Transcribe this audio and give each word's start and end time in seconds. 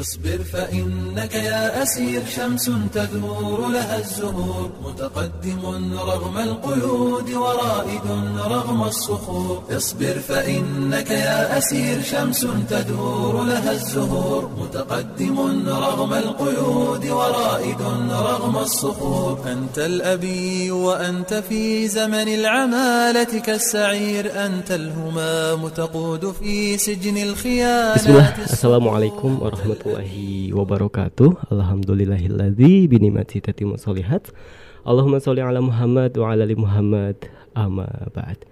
اصبر 0.00 0.38
فإنك 0.52 1.34
يا 1.34 1.82
أسير 1.82 2.22
شمس 2.36 2.70
تدور 2.94 3.68
لها 3.68 3.98
الزهور. 3.98 4.70
متقدم 4.84 5.62
رغم 5.94 6.38
القيود 6.38 7.30
ورائد 7.30 8.06
رغم 8.38 8.82
الصخور. 8.82 9.62
اصبر 9.76 10.16
فإنك 10.28 11.10
يا 11.10 11.58
أسير 11.58 12.02
شمس 12.02 12.46
تدور 12.70 13.44
لها 13.44 13.72
الزهور. 13.72 14.50
متقدم 14.60 15.38
رغم 15.68 16.12
القيود 16.12 17.06
ورائد 17.06 17.80
رغم 18.10 18.58
الصخور. 18.58 19.38
أنت 19.52 19.78
الأبي 19.78 20.70
وأنت 20.70 21.34
في 21.48 21.88
زمن 21.88 22.28
العمالة 22.28 23.40
كالسعير. 23.46 24.46
أنت 24.46 24.70
الهمام 24.70 25.68
تقود 25.68 26.34
في 26.42 26.78
سجن 26.78 27.16
الخيانات 27.16 27.54
Bismillah, 27.94 28.34
Assalamualaikum 28.50 29.44
warahmatullahi 29.84 30.48
wabarakatuh. 30.56 31.52
Alhamdulillahilladzi 31.52 32.88
binimati 32.88 33.44
tatimu 33.44 33.76
solihat 33.76 34.32
Allahumma 34.80 35.20
sholli 35.20 35.44
ala 35.44 35.60
Muhammad 35.60 36.16
wa 36.16 36.32
ala 36.32 36.48
ali 36.48 36.56
Muhammad. 36.56 37.28
Amma 37.52 38.08
ba'd. 38.08 38.48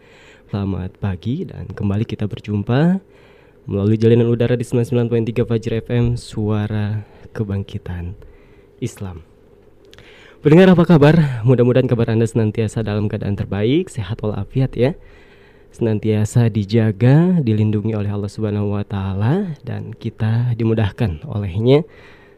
Selamat 0.52 0.92
pagi 1.00 1.48
dan 1.48 1.72
kembali 1.72 2.04
kita 2.04 2.28
berjumpa 2.28 3.00
Melalui 3.64 3.96
jalinan 3.96 4.28
udara 4.28 4.60
di 4.60 4.66
99.3 4.68 5.48
Fajr 5.48 5.72
FM 5.80 6.20
Suara 6.20 7.00
Kebangkitan 7.32 8.12
Islam. 8.84 9.24
Pendengar 10.44 10.76
apa 10.76 10.84
kabar? 10.84 11.40
Mudah-mudahan 11.48 11.88
kabar 11.88 12.12
Anda 12.12 12.28
senantiasa 12.28 12.84
dalam 12.84 13.08
keadaan 13.08 13.40
terbaik, 13.40 13.88
sehat 13.88 14.20
walafiat 14.20 14.76
ya 14.76 14.92
senantiasa 15.72 16.52
dijaga, 16.52 17.40
dilindungi 17.40 17.96
oleh 17.96 18.12
Allah 18.12 18.28
Subhanahu 18.28 18.76
wa 18.76 18.84
taala 18.84 19.56
dan 19.64 19.96
kita 19.96 20.52
dimudahkan 20.54 21.24
olehnya 21.24 21.82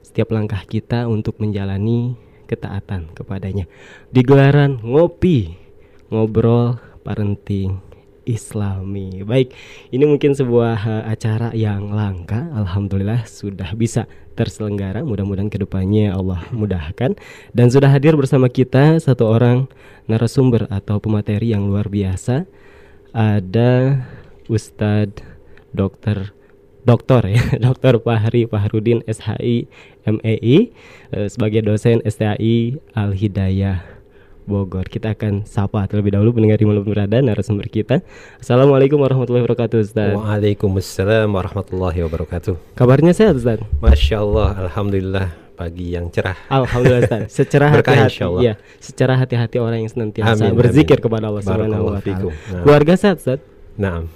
setiap 0.01 0.31
langkah 0.31 0.63
kita 0.63 1.11
untuk 1.11 1.43
menjalani 1.43 2.15
ketaatan 2.47 3.11
kepadanya. 3.13 3.67
Di 4.15 4.23
gelaran 4.23 4.79
ngopi, 4.81 5.59
ngobrol 6.15 6.79
parenting 7.03 7.83
Islami. 8.25 9.27
Baik, 9.27 9.53
ini 9.93 10.05
mungkin 10.09 10.33
sebuah 10.33 10.79
uh, 10.87 11.05
acara 11.11 11.53
yang 11.53 11.93
langka. 11.93 12.49
Alhamdulillah 12.57 13.29
sudah 13.29 13.77
bisa 13.77 14.09
terselenggara. 14.33 15.05
Mudah-mudahan 15.05 15.53
ke 15.53 15.61
depannya 15.61 16.17
Allah 16.17 16.41
mudahkan. 16.51 17.19
Dan 17.53 17.67
sudah 17.69 17.93
hadir 17.93 18.17
bersama 18.17 18.49
kita 18.49 18.97
satu 18.97 19.29
orang 19.29 19.69
narasumber 20.09 20.65
atau 20.73 20.97
pemateri 20.99 21.53
yang 21.53 21.69
luar 21.69 21.93
biasa 21.93 22.49
ada 23.15 24.03
Ustadz 24.51 25.23
Dokter 25.71 26.35
Doktor 26.85 27.25
ya, 27.25 27.41
Dokter 27.65 27.97
Fahri 27.97 28.45
Fahrudin 28.45 29.01
SHI 29.09 29.71
MEI 30.05 30.75
eh, 31.17 31.29
sebagai 31.33 31.65
dosen 31.65 32.05
STAI 32.05 32.77
Al 32.93 33.17
Hidayah 33.17 34.04
Bogor. 34.45 34.85
Kita 34.87 35.17
akan 35.17 35.49
sapa 35.49 35.89
terlebih 35.89 36.13
dahulu 36.13 36.37
pendengar 36.37 36.61
di 36.61 36.69
malam 36.69 36.85
berada 36.85 37.19
narasumber 37.25 37.69
kita. 37.73 38.05
Assalamualaikum 38.37 39.01
warahmatullahi 39.01 39.45
wabarakatuh 39.45 39.79
Ustaz. 39.81 40.13
Waalaikumsalam 40.13 41.29
warahmatullahi 41.33 42.05
wabarakatuh. 42.05 42.77
Kabarnya 42.77 43.17
sehat 43.17 43.41
Ustaz? 43.41 43.65
Masya 43.81 44.21
Allah, 44.21 44.69
Alhamdulillah 44.69 45.27
pagi 45.57 45.97
yang 45.97 46.13
cerah. 46.13 46.37
Alhamdulillah 46.53 47.03
Ustaz. 47.09 47.23
Secara 47.41 47.73
hati-hati 47.73 48.45
ya, 48.45 48.55
secara 48.83 49.15
hati-hati 49.17 49.57
orang 49.63 49.87
yang 49.87 49.91
senantiasa 49.91 50.51
Amin, 50.51 50.59
berzikir 50.59 51.01
amin. 51.01 51.05
kepada 51.09 51.25
Allah 51.33 51.43
Subhanahu 51.43 51.85
wa 51.89 52.01
taala. 52.05 52.31
Nah. 52.31 52.63
Keluarga 52.67 52.93
sehat 53.01 53.17
Ustaz? 53.23 53.41
Naam. 53.81 54.13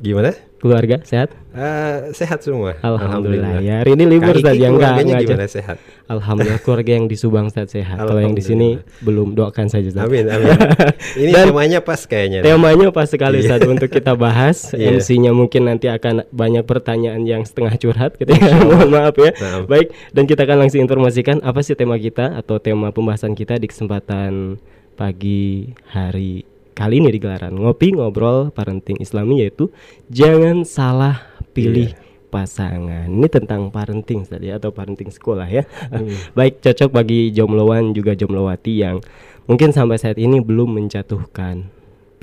Gimana? 0.00 0.49
Keluarga 0.60 1.00
sehat? 1.08 1.32
Eh, 1.56 2.12
sehat 2.12 2.44
semua. 2.44 2.76
Alhamdulillah, 2.84 3.64
ya. 3.64 3.80
Hari 3.80 3.96
ini 3.96 4.04
libur 4.04 4.36
yang 4.52 4.76
enggak 4.76 5.08
ngajak. 5.08 5.20
gimana 5.24 5.48
sehat? 5.48 5.76
Alhamdulillah 6.04 6.60
keluarga 6.60 7.00
yang 7.00 7.08
di 7.08 7.16
Subang 7.16 7.48
Ustaz 7.48 7.72
sehat. 7.72 7.96
Kalau 7.96 8.20
yang 8.20 8.36
di 8.36 8.44
sini 8.44 8.76
belum 9.00 9.32
doakan 9.32 9.72
saja 9.72 9.88
Ustaz. 9.88 10.04
Amin, 10.04 10.28
amin. 10.28 10.52
Ini 11.24 11.32
Dan 11.32 11.44
temanya 11.56 11.80
pas 11.80 12.04
kayaknya. 12.04 12.44
Temanya 12.44 12.92
pas 12.92 13.08
sekali 13.08 13.40
Iya. 13.40 13.56
Ustaz 13.56 13.64
untuk 13.64 13.88
kita 13.88 14.12
bahas. 14.12 14.58
Iya. 14.80 14.96
MC-nya 14.96 15.32
mungkin 15.36 15.68
nanti 15.68 15.92
akan 15.92 16.28
banyak 16.32 16.64
pertanyaan 16.64 17.24
yang 17.24 17.44
setengah 17.44 17.76
curhat 17.76 18.16
gitu 18.16 18.32
ya. 18.32 18.60
Mohon 18.60 18.88
maaf 18.92 19.16
ya. 19.16 19.32
Nah. 19.36 19.64
Baik, 19.64 19.92
dan 20.12 20.24
kita 20.24 20.44
akan 20.48 20.56
langsung 20.64 20.80
informasikan 20.80 21.36
apa 21.44 21.60
sih 21.60 21.76
tema 21.76 22.00
kita 22.00 22.36
atau 22.36 22.56
tema 22.60 22.88
pembahasan 22.92 23.36
kita 23.36 23.60
di 23.60 23.68
kesempatan 23.68 24.56
pagi 24.96 25.72
hari 25.88 26.44
kali 26.72 27.02
ini 27.02 27.10
di 27.10 27.20
gelaran 27.20 27.54
ngopi 27.54 27.92
ngobrol 27.94 28.50
parenting 28.50 28.98
Islami 28.98 29.42
yaitu 29.44 29.68
jangan 30.08 30.62
salah 30.64 31.22
pilih 31.50 31.92
Iya. 31.92 31.98
pasangan. 32.30 33.10
Ini 33.10 33.26
tentang 33.26 33.74
parenting 33.74 34.22
tadi 34.22 34.54
atau 34.54 34.70
parenting 34.70 35.10
sekolah 35.10 35.50
ya. 35.50 35.66
Hmm. 35.90 36.14
Baik 36.38 36.62
cocok 36.62 36.90
bagi 36.94 37.34
jombloan 37.34 37.90
juga 37.90 38.14
jombloati 38.14 38.86
yang 38.86 39.02
mungkin 39.50 39.74
sampai 39.74 39.98
saat 39.98 40.14
ini 40.14 40.38
belum 40.38 40.78
menjatuhkan 40.78 41.66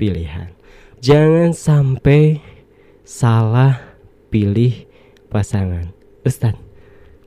pilihan. 0.00 0.48
Jangan 1.04 1.52
sampai 1.52 2.40
salah 3.04 3.78
pilih 4.32 4.88
pasangan. 5.28 5.92
Ustaz, 6.24 6.56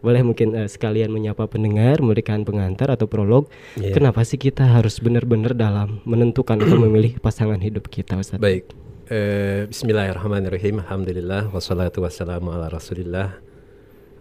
boleh 0.01 0.21
mungkin 0.25 0.57
eh, 0.57 0.65
sekalian 0.69 1.13
menyapa 1.13 1.45
pendengar, 1.45 2.01
memberikan 2.01 2.41
pengantar 2.41 2.89
atau 2.89 3.05
prolog. 3.05 3.47
Iya. 3.77 3.93
Kenapa 3.93 4.25
sih 4.25 4.41
kita 4.41 4.65
harus 4.65 4.97
benar-benar 4.97 5.53
dalam 5.53 6.01
menentukan 6.09 6.57
atau 6.57 6.77
memilih 6.85 7.21
pasangan 7.21 7.61
hidup 7.61 7.87
kita, 7.87 8.17
Ustaz? 8.17 8.41
Baik. 8.41 8.65
Eh, 9.11 9.69
Bismillahirrahmanirrahim. 9.69 10.81
Alhamdulillah 10.81 11.53
wassalatu 11.53 12.01
wassalamu 12.01 12.49
ala 12.55 12.71
Rasulillah 12.71 13.37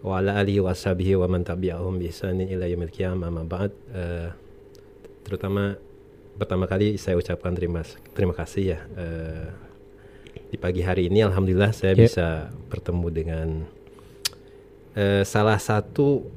wa 0.01 0.17
ala 0.17 0.41
alihi 0.41 0.61
wa 0.65 1.27
man 1.29 1.45
tabi'ahum 1.45 2.01
bi 2.01 2.09
ihsanin 2.09 2.49
ila 2.49 2.69
yaumil 2.69 2.93
qiyamah 2.93 3.31
ba'd. 3.47 3.73
Eh, 3.93 4.29
terutama 5.25 5.79
pertama 6.41 6.65
kali 6.65 6.97
saya 6.97 7.21
ucapkan 7.21 7.53
terima 7.53 7.85
terima 8.17 8.33
kasih 8.33 8.77
ya 8.77 8.79
eh, 8.97 9.47
di 10.49 10.57
pagi 10.57 10.81
hari 10.81 11.13
ini 11.13 11.23
alhamdulillah 11.29 11.71
saya 11.77 11.93
Ya. 11.95 12.09
bisa 12.09 12.29
bertemu 12.73 13.07
dengan 13.13 13.49
eh, 15.01 15.23
salah 15.25 15.57
satu 15.57 16.29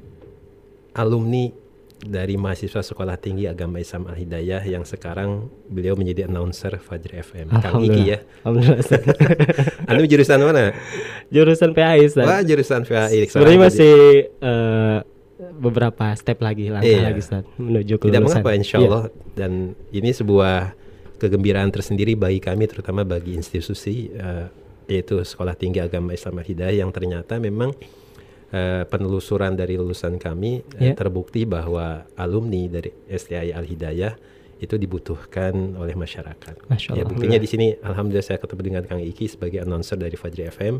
alumni 0.94 1.52
dari 2.00 2.36
mahasiswa 2.36 2.84
Sekolah 2.84 3.16
Tinggi 3.16 3.48
Agama 3.48 3.80
Islam 3.80 4.08
Al 4.08 4.16
Hidayah 4.16 4.60
yang 4.60 4.84
sekarang 4.84 5.48
beliau 5.66 5.96
menjadi 5.96 6.28
announcer 6.28 6.76
Fajri 6.76 7.16
FM. 7.18 7.48
Kang 7.60 7.80
Iki 7.80 8.02
ya. 8.04 8.18
Alhamdulillah. 8.44 8.84
Anda 9.88 10.04
jurusan 10.12 10.38
mana? 10.38 10.64
Jurusan 11.32 11.72
PAI, 11.72 12.04
Ustaz. 12.04 12.28
Wah, 12.28 12.44
jurusan 12.44 12.84
VAI. 12.84 13.24
Sebenarnya 13.24 13.60
masih 13.62 13.94
eh, 14.28 14.98
beberapa 15.56 16.12
step 16.12 16.44
lagi, 16.44 16.68
langkah 16.68 16.92
Iya. 16.92 17.08
lagi, 17.08 17.20
Ustaz, 17.24 17.42
menuju 17.56 17.94
tidak 17.96 18.04
kelulusan. 18.04 18.24
mengapa 18.44 18.50
insya 18.52 18.76
Iya. 18.78 19.00
Dan 19.32 19.52
ini 19.88 20.10
sebuah 20.12 20.56
kegembiraan 21.16 21.72
tersendiri 21.72 22.12
bagi 22.14 22.36
kami 22.36 22.68
terutama 22.68 23.00
bagi 23.00 23.32
institusi 23.32 24.12
eh, 24.12 24.46
yaitu 24.84 25.24
Sekolah 25.24 25.56
Tinggi 25.56 25.80
Agama 25.80 26.12
Islam 26.12 26.36
Al 26.36 26.44
Hidayah 26.44 26.84
yang 26.84 26.92
ternyata 26.92 27.40
memang 27.40 27.72
eh, 28.54 28.82
penelusuran 28.86 29.58
dari 29.58 29.74
lulusan 29.74 30.14
kami 30.22 30.62
eh, 30.78 30.90
Iya. 30.90 30.94
terbukti 30.94 31.42
bahwa 31.42 32.06
alumni 32.14 32.70
dari 32.70 32.94
STI 33.10 33.50
Al 33.50 33.66
Hidayah 33.66 34.14
itu 34.62 34.78
dibutuhkan 34.78 35.74
oleh 35.74 35.98
masyarakat. 35.98 36.70
Masya 36.70 36.94
Ya 36.94 37.02
buktinya 37.04 37.36
di 37.36 37.48
sini 37.50 37.74
alhamdulillah 37.82 38.24
saya 38.24 38.38
ketemu 38.38 38.62
dengan 38.62 38.82
Kang 38.86 39.02
Iki 39.02 39.36
sebagai 39.36 39.58
announcer 39.60 39.98
dari 39.98 40.14
Fajri 40.14 40.46
FM 40.48 40.78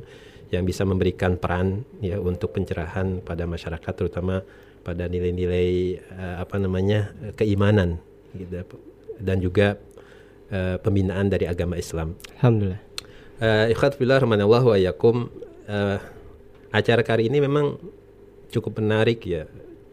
yang 0.54 0.62
bisa 0.62 0.86
memberikan 0.86 1.34
peran 1.36 1.82
ya 1.98 2.22
untuk 2.22 2.54
pencerahan 2.54 3.18
pada 3.20 3.44
masyarakat 3.44 3.92
terutama 3.92 4.46
pada 4.86 5.10
nilai-nilai 5.10 5.68
eh, 5.98 6.36
apa 6.38 6.56
namanya 6.62 7.10
keimanan 7.34 7.98
gitu 8.38 8.62
dan 9.18 9.42
juga 9.42 9.76
eh, 10.54 10.76
pembinaan 10.78 11.26
dari 11.28 11.50
agama 11.50 11.74
Islam. 11.74 12.14
Alhamdulillah. 12.38 12.80
Eh, 13.42 13.74
Ikhwat 13.74 13.98
fillah 13.98 14.22
wa 14.22 14.76
iyyakum, 14.78 15.26
eh, 15.66 15.98
acara 16.74 17.06
kali 17.06 17.30
ini 17.30 17.38
memang 17.38 17.78
cukup 18.50 18.82
menarik 18.82 19.22
ya 19.22 19.46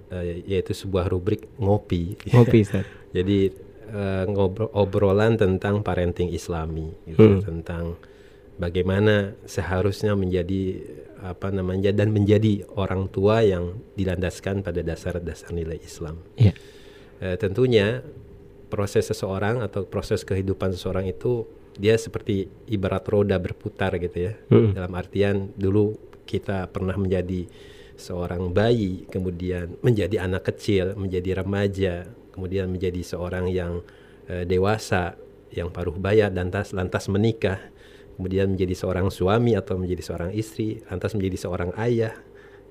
eh, 0.09 0.41
yaitu 0.49 0.73
sebuah 0.73 1.07
rubrik 1.07 1.45
ngopi. 1.61 2.17
Ngopi, 2.33 2.59
Ustaz. 2.65 2.85
Jadi 3.13 3.53
eh, 3.91 4.23
ngobrol 4.25 4.73
obrolan 4.73 5.37
tentang 5.37 5.85
parenting 5.85 6.33
Islami, 6.33 6.89
gitu, 7.05 7.21
Hmm. 7.21 7.41
tentang 7.45 7.85
bagaimana 8.57 9.33
seharusnya 9.45 10.13
menjadi 10.17 10.81
apa 11.21 11.53
namanya 11.53 11.93
dan 11.93 12.09
menjadi 12.09 12.65
orang 12.73 13.05
tua 13.13 13.45
yang 13.45 13.77
dilandaskan 13.93 14.65
pada 14.65 14.81
dasar-dasar 14.81 15.53
nilai 15.53 15.77
Islam. 15.81 16.17
Iya. 16.37 16.53
Eh, 17.21 17.37
tentunya 17.37 18.01
proses 18.73 19.05
seseorang 19.05 19.61
atau 19.61 19.85
proses 19.85 20.25
kehidupan 20.25 20.73
seseorang 20.73 21.05
itu 21.05 21.45
dia 21.77 21.95
seperti 21.95 22.47
ibarat 22.67 23.05
roda 23.05 23.37
berputar 23.37 23.95
gitu 24.01 24.31
ya. 24.31 24.33
Mm. 24.49 24.71
Dalam 24.75 24.93
artian 24.97 25.35
dulu 25.55 25.93
kita 26.31 26.71
pernah 26.71 26.95
menjadi 26.95 27.43
seorang 27.99 28.55
bayi, 28.55 29.03
kemudian 29.11 29.75
menjadi 29.83 30.23
anak 30.23 30.47
kecil, 30.55 30.95
menjadi 30.95 31.43
remaja, 31.43 32.07
kemudian 32.31 32.71
menjadi 32.71 33.03
seorang 33.03 33.51
yang 33.51 33.83
eh, 34.31 34.47
dewasa, 34.47 35.19
yang 35.51 35.67
paruh 35.69 35.99
baya 35.99 36.31
dan 36.31 36.47
lantas 36.47 36.71
lantas 36.71 37.11
menikah, 37.11 37.59
kemudian 38.15 38.55
menjadi 38.55 38.73
seorang 38.73 39.11
suami 39.11 39.59
atau 39.59 39.75
menjadi 39.75 40.01
seorang 40.01 40.31
istri, 40.31 40.79
lantas 40.87 41.11
menjadi 41.13 41.37
seorang 41.37 41.75
ayah, 41.83 42.15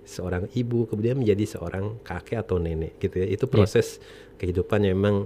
seorang 0.08 0.48
ibu 0.56 0.88
kemudian 0.88 1.20
menjadi 1.20 1.60
seorang 1.60 2.00
kakek 2.00 2.40
atau 2.40 2.56
nenek 2.56 2.96
gitu 2.98 3.20
ya. 3.20 3.26
Itu 3.28 3.44
Iya. 3.46 3.52
proses 3.52 4.00
kehidupan 4.40 4.88
yang 4.88 4.96
memang 4.96 5.16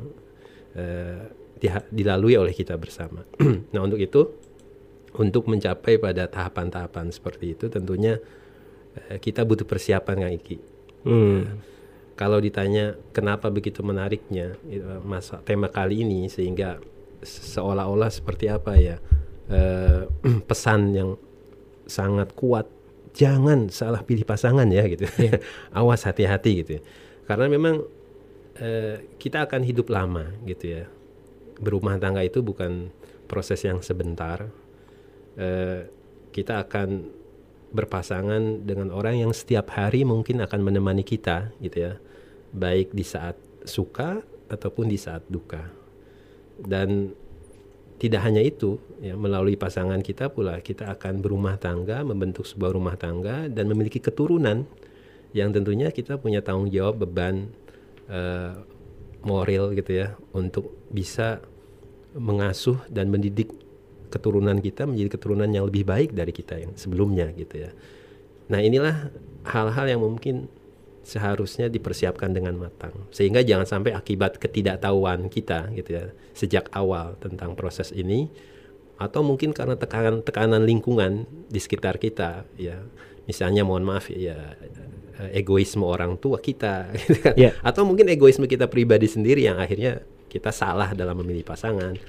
diha- 1.65 1.87
dilalui 1.89 2.37
oleh 2.37 2.53
kita 2.53 2.75
bersama. 2.77 3.23
nah, 3.73 3.81
untuk 3.81 3.97
itu 3.97 4.44
untuk 5.15 5.47
mencapai 5.47 5.99
pada 5.99 6.27
tahapan-tahapan 6.27 7.15
seperti 7.15 7.55
itu 7.55 7.71
tentunya 7.71 8.19
eh, 9.11 9.19
kita 9.23 9.47
butuh 9.47 9.67
persiapan 9.67 10.17
Kang 10.27 10.35
Iki. 10.35 10.57
Hmm. 11.07 11.63
Kalau 12.15 12.39
ditanya 12.39 12.95
kenapa 13.11 13.51
begitu 13.51 13.83
menariknya 13.87 14.59
eh, 14.67 15.01
masa 15.03 15.39
tema 15.47 15.71
kali 15.71 16.03
ini 16.03 16.27
sehingga 16.27 16.83
se- 17.23 17.55
seolah-olah 17.55 18.11
seperti 18.11 18.51
apa 18.51 18.75
ya 18.75 18.97
eh, 19.51 20.03
pesan 20.51 20.95
yang 20.95 21.11
sangat 21.85 22.33
kuat 22.35 22.67
jangan 23.15 23.71
salah 23.71 24.03
pilih 24.03 24.27
pasangan 24.27 24.67
ya 24.67 24.83
gitu. 24.91 25.07
Awas 25.79 26.03
hati-hati 26.03 26.67
gitu. 26.67 26.83
Karena 27.31 27.47
memang 27.47 27.87
eh, 28.59 29.15
kita 29.23 29.47
akan 29.47 29.63
hidup 29.63 29.95
lama 29.95 30.35
gitu 30.43 30.83
ya. 30.83 30.91
Berumah 31.63 32.03
tangga 32.03 32.27
itu 32.27 32.43
bukan 32.43 32.91
proses 33.31 33.63
yang 33.63 33.79
sebentar 33.79 34.51
Eh, 35.35 35.91
kita 36.31 36.63
akan 36.67 37.11
berpasangan 37.75 38.63
dengan 38.63 38.95
orang 38.95 39.19
yang 39.27 39.33
setiap 39.35 39.75
hari 39.75 40.07
mungkin 40.07 40.43
akan 40.43 40.61
menemani 40.63 41.03
kita 41.03 41.51
gitu 41.59 41.91
ya. 41.91 41.93
Baik 42.55 42.95
di 42.95 43.03
saat 43.03 43.35
suka 43.67 44.23
ataupun 44.47 44.87
di 44.87 44.99
saat 44.99 45.27
duka. 45.27 45.67
Dan 46.55 47.11
tidak 47.99 48.27
hanya 48.27 48.43
itu 48.43 48.79
ya 48.99 49.15
melalui 49.15 49.55
pasangan 49.55 50.03
kita 50.03 50.31
pula 50.31 50.59
kita 50.59 50.91
akan 50.99 51.23
berumah 51.23 51.57
tangga 51.57 52.03
membentuk 52.03 52.43
sebuah 52.43 52.75
rumah 52.75 52.99
tangga 52.99 53.47
dan 53.47 53.71
memiliki 53.71 54.03
keturunan 54.03 54.67
yang 55.31 55.51
tentunya 55.55 55.95
kita 55.95 56.19
punya 56.19 56.43
tanggung 56.43 56.71
jawab 56.71 57.07
beban 57.07 57.51
eh, 58.11 58.55
moral 59.25 59.73
gitu 59.79 59.95
ya 59.95 60.19
untuk 60.35 60.75
bisa 60.91 61.41
mengasuh 62.15 62.79
dan 62.91 63.11
mendidik 63.11 63.51
keturunan 64.15 64.63
kita 64.63 64.87
menjadi 64.87 65.19
keturunan 65.19 65.51
yang 65.51 65.67
lebih 65.67 65.83
baik 65.83 66.15
dari 66.15 66.31
kita 66.31 66.63
yang 66.63 66.73
sebelumnya 66.79 67.35
gitu 67.35 67.67
ya. 67.67 67.71
Nah 68.47 68.63
inilah 68.63 69.11
hal-hal 69.43 69.87
yang 69.91 70.01
mungkin 70.01 70.47
seharusnya 71.05 71.69
dipersiapkan 71.69 72.33
dengan 72.33 72.57
matang 72.57 72.97
sehingga 73.13 73.45
jangan 73.45 73.69
sampai 73.69 73.93
akibat 73.93 74.41
ketidaktahuan 74.41 75.29
kita 75.29 75.69
gitu 75.77 76.01
ya 76.01 76.05
sejak 76.33 76.73
awal 76.73 77.21
tentang 77.21 77.53
proses 77.53 77.93
ini 77.93 78.33
atau 78.97 79.21
mungkin 79.21 79.53
karena 79.53 79.77
tekanan 79.77 80.25
tekanan 80.25 80.65
lingkungan 80.65 81.29
di 81.53 81.61
sekitar 81.61 82.01
kita 82.01 82.49
ya 82.57 82.81
misalnya 83.29 83.69
mohon 83.69 83.85
maaf 83.85 84.09
ya 84.09 84.57
eh, 85.21 85.31
egoisme 85.37 85.85
orang 85.85 86.17
tua 86.17 86.41
kita 86.41 86.89
gitu 87.05 87.21
kan. 87.21 87.35
Ya. 87.37 87.53
atau 87.61 87.85
mungkin 87.85 88.09
egoisme 88.09 88.49
kita 88.49 88.73
pribadi 88.73 89.05
sendiri 89.05 89.45
yang 89.45 89.61
akhirnya 89.61 90.01
kita 90.33 90.57
salah 90.57 90.97
dalam 90.97 91.21
memilih 91.21 91.45
pasangan 91.45 92.01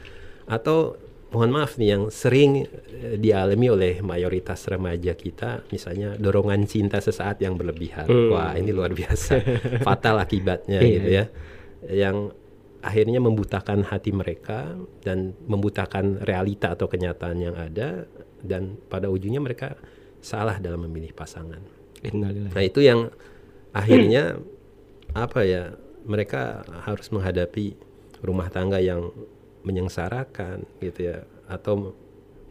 atau 0.48 0.96
mohon 1.30 1.52
maaf 1.52 1.76
nih 1.76 1.90
yang 1.92 2.04
sering 2.08 2.66
eh, 2.92 3.18
dialami 3.18 3.68
oleh 3.68 3.94
mayoritas 4.00 4.66
remaja 4.68 5.14
kita 5.14 5.66
misalnya 5.70 6.16
dorongan 6.16 6.64
cinta 6.66 6.98
sesaat 6.98 7.40
yang 7.40 7.56
berlebihan 7.56 8.06
Hmm. 8.06 8.32
wah 8.32 8.54
ini 8.54 8.70
luar 8.70 8.92
biasa 8.92 9.42
fatal 9.88 10.20
akibatnya 10.20 10.80
Iya. 10.80 10.92
gitu 10.92 11.10
ya 11.10 11.26
yang 11.86 12.18
akhirnya 12.80 13.18
membutakan 13.18 13.82
hati 13.84 14.14
mereka 14.14 14.78
dan 15.02 15.34
membutakan 15.46 16.22
realita 16.22 16.72
atau 16.72 16.86
kenyataan 16.86 17.38
yang 17.42 17.58
ada 17.58 18.06
dan 18.46 18.78
pada 18.86 19.10
ujungnya 19.10 19.42
mereka 19.42 19.74
salah 20.22 20.58
dalam 20.58 20.86
memilih 20.86 21.10
pasangan. 21.12 21.62
Nah 22.54 22.62
itu 22.62 22.82
yang 22.82 23.10
akhirnya 23.72 24.38
apa 25.14 25.42
ya 25.42 25.74
mereka 26.06 26.62
harus 26.86 27.10
menghadapi 27.10 27.74
rumah 28.22 28.50
tangga 28.50 28.78
yang 28.78 29.10
menyengsarakan 29.66 30.64
gitu 30.80 31.12
ya 31.12 31.18
atau 31.50 31.98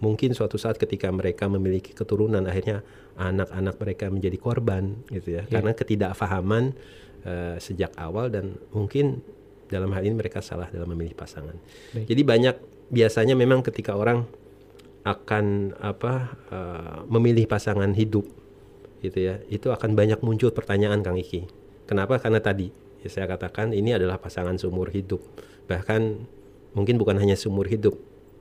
mungkin 0.03 0.35
suatu 0.35 0.59
saat 0.59 0.77
ketika 0.77 1.09
mereka 1.09 1.47
memiliki 1.49 1.95
keturunan 1.95 2.45
akhirnya 2.45 2.83
anak-anak 3.17 3.79
mereka 3.79 4.11
menjadi 4.11 4.37
korban 4.37 5.01
gitu 5.09 5.39
ya 5.39 5.47
Iya. 5.47 5.53
karena 5.55 5.73
ketidakfahaman 5.73 6.65
eh, 7.25 7.57
sejak 7.63 7.95
awal 7.97 8.29
dan 8.29 8.59
mungkin 8.75 9.23
dalam 9.71 9.89
hal 9.97 10.05
ini 10.05 10.13
mereka 10.13 10.45
salah 10.45 10.69
dalam 10.69 10.93
memilih 10.93 11.17
pasangan. 11.17 11.57
Baik. 11.97 12.05
Jadi 12.05 12.23
banyak 12.23 12.57
biasanya 12.93 13.33
memang 13.33 13.65
ketika 13.65 13.97
orang 13.97 14.29
akan 15.05 15.73
apa 15.81 16.15
eh, 16.53 16.99
memilih 17.09 17.45
pasangan 17.49 17.93
hidup 17.93 18.25
gitu 19.01 19.21
ya 19.21 19.37
itu 19.53 19.69
akan 19.69 19.93
banyak 19.93 20.21
muncul 20.25 20.49
pertanyaan 20.49 21.05
Kang 21.05 21.21
Iki 21.21 21.45
kenapa 21.85 22.17
karena 22.17 22.41
tadi 22.41 22.73
ya 23.05 23.09
saya 23.13 23.29
katakan 23.29 23.77
ini 23.77 23.93
adalah 23.93 24.17
pasangan 24.17 24.57
seumur 24.57 24.89
hidup 24.89 25.21
bahkan 25.69 26.25
mungkin 26.75 26.99
bukan 26.99 27.17
hanya 27.17 27.39
seumur 27.39 27.71
hidup 27.71 27.95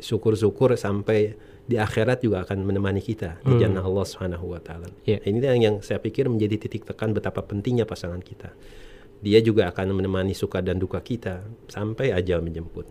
syukur-syukur 0.04 0.76
sampai 0.76 1.38
di 1.64 1.80
akhirat 1.80 2.20
juga 2.20 2.44
akan 2.44 2.68
menemani 2.68 3.00
kita 3.00 3.40
di 3.40 3.56
Hmm. 3.56 3.62
jannah 3.62 3.84
Allah 3.86 4.04
Subhanahu 4.04 4.52
wa 4.52 4.60
taala. 4.60 4.92
Iya. 5.08 5.24
Ini 5.24 5.38
yang, 5.40 5.62
yang 5.64 5.76
saya 5.80 6.04
pikir 6.04 6.28
menjadi 6.28 6.60
titik 6.60 6.84
tekan 6.84 7.16
betapa 7.16 7.40
pentingnya 7.40 7.88
pasangan 7.88 8.20
kita. 8.20 8.52
Dia 9.24 9.40
juga 9.40 9.72
akan 9.72 9.96
menemani 9.96 10.36
suka 10.36 10.60
dan 10.60 10.76
duka 10.76 11.00
kita 11.00 11.48
sampai 11.72 12.12
ajal 12.12 12.44
menjemput. 12.44 12.84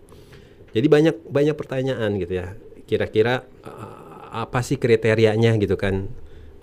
Jadi 0.73 0.87
banyak 0.89 1.29
banyak 1.29 1.53
pertanyaan 1.53 2.17
gitu 2.17 2.41
ya. 2.41 2.57
Kira-kira 2.89 3.45
uh, 3.61 4.33
apa 4.33 4.65
sih 4.65 4.81
kriterianya 4.81 5.53
gitu 5.61 5.77
kan 5.77 6.09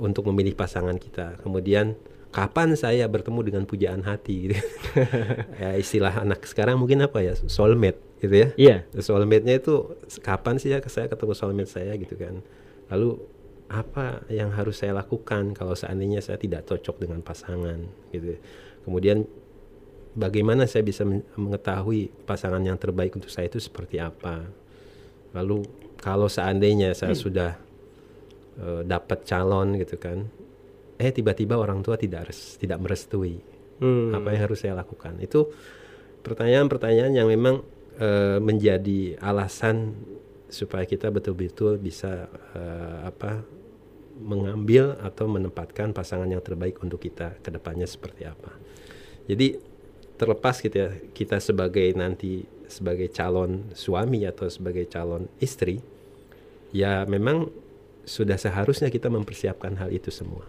untuk 0.03 0.26
memilih 0.26 0.59
pasangan 0.59 0.99
kita. 0.99 1.38
Kemudian 1.47 1.94
kapan 2.31 2.79
saya 2.79 3.06
bertemu 3.11 3.41
dengan 3.43 3.62
pujaan 3.67 4.06
hati 4.06 4.50
gitu. 4.50 4.56
ya 5.62 5.75
istilah 5.75 6.23
anak 6.23 6.47
sekarang 6.47 6.79
mungkin 6.79 7.03
apa 7.03 7.23
ya? 7.23 7.35
soulmate 7.50 7.99
gitu 8.23 8.35
ya. 8.35 8.49
Iya. 8.55 8.77
Soulmate-nya 8.94 9.59
itu 9.59 9.99
kapan 10.23 10.62
sih 10.62 10.71
ya 10.71 10.79
saya 10.87 11.11
ketemu 11.11 11.32
soulmate 11.35 11.71
saya 11.71 11.93
gitu 11.99 12.15
kan. 12.15 12.43
Lalu 12.91 13.19
apa 13.71 14.27
yang 14.27 14.50
harus 14.50 14.82
saya 14.82 14.99
lakukan 14.99 15.55
kalau 15.55 15.79
seandainya 15.79 16.19
saya 16.19 16.38
tidak 16.38 16.67
cocok 16.67 17.06
dengan 17.06 17.23
pasangan 17.23 17.79
gitu. 18.11 18.35
Kemudian 18.83 19.26
bagaimana 20.19 20.67
saya 20.67 20.83
bisa 20.83 21.06
men- 21.06 21.26
mengetahui 21.38 22.11
pasangan 22.26 22.59
yang 22.62 22.75
terbaik 22.75 23.15
untuk 23.15 23.31
saya 23.31 23.47
itu 23.47 23.62
seperti 23.62 24.03
apa. 24.03 24.43
Lalu 25.35 25.62
kalau 26.03 26.26
seandainya 26.26 26.91
saya 26.99 27.15
sudah 27.15 27.55
eh, 28.59 28.83
dapat 28.83 29.23
calon 29.23 29.79
gitu 29.79 29.94
kan. 29.99 30.26
Eh 31.00 31.11
tiba-tiba 31.17 31.56
orang 31.56 31.81
tua 31.81 31.97
tidak 31.97 32.29
res- 32.29 32.61
tidak 32.61 32.76
merestui 32.76 33.41
Hmm. 33.81 34.12
apa 34.12 34.37
yang 34.37 34.44
harus 34.44 34.61
saya 34.61 34.76
lakukan. 34.76 35.16
Itu 35.25 35.49
pertanyaan-pertanyaan 36.21 37.12
yang 37.16 37.28
memang 37.33 37.64
eh, 37.97 38.37
menjadi 38.37 39.16
alasan 39.21 39.97
supaya 40.52 40.85
kita 40.85 41.09
betul-betul 41.09 41.80
bisa 41.80 42.28
eh, 42.52 42.99
apa 43.09 43.40
mengambil 44.21 45.00
atau 45.00 45.25
menempatkan 45.25 45.97
pasangan 45.97 46.28
yang 46.28 46.45
terbaik 46.45 46.76
untuk 46.85 47.00
kita 47.00 47.40
ke 47.40 47.49
depannya 47.49 47.88
seperti 47.88 48.28
apa. 48.28 48.52
Jadi 49.25 49.57
terlepas 50.21 50.61
gitu 50.61 50.76
ya 50.76 50.92
kita 51.16 51.40
sebagai 51.40 51.88
nanti 51.97 52.45
sebagai 52.69 53.09
calon 53.09 53.73
suami 53.73 54.28
atau 54.28 54.45
sebagai 54.52 54.85
calon 54.85 55.25
istri 55.40 55.80
ya 56.76 57.09
memang 57.09 57.49
sudah 58.04 58.37
seharusnya 58.37 58.92
kita 58.92 59.09
mempersiapkan 59.09 59.80
hal 59.80 59.88
itu 59.88 60.12
semua 60.12 60.45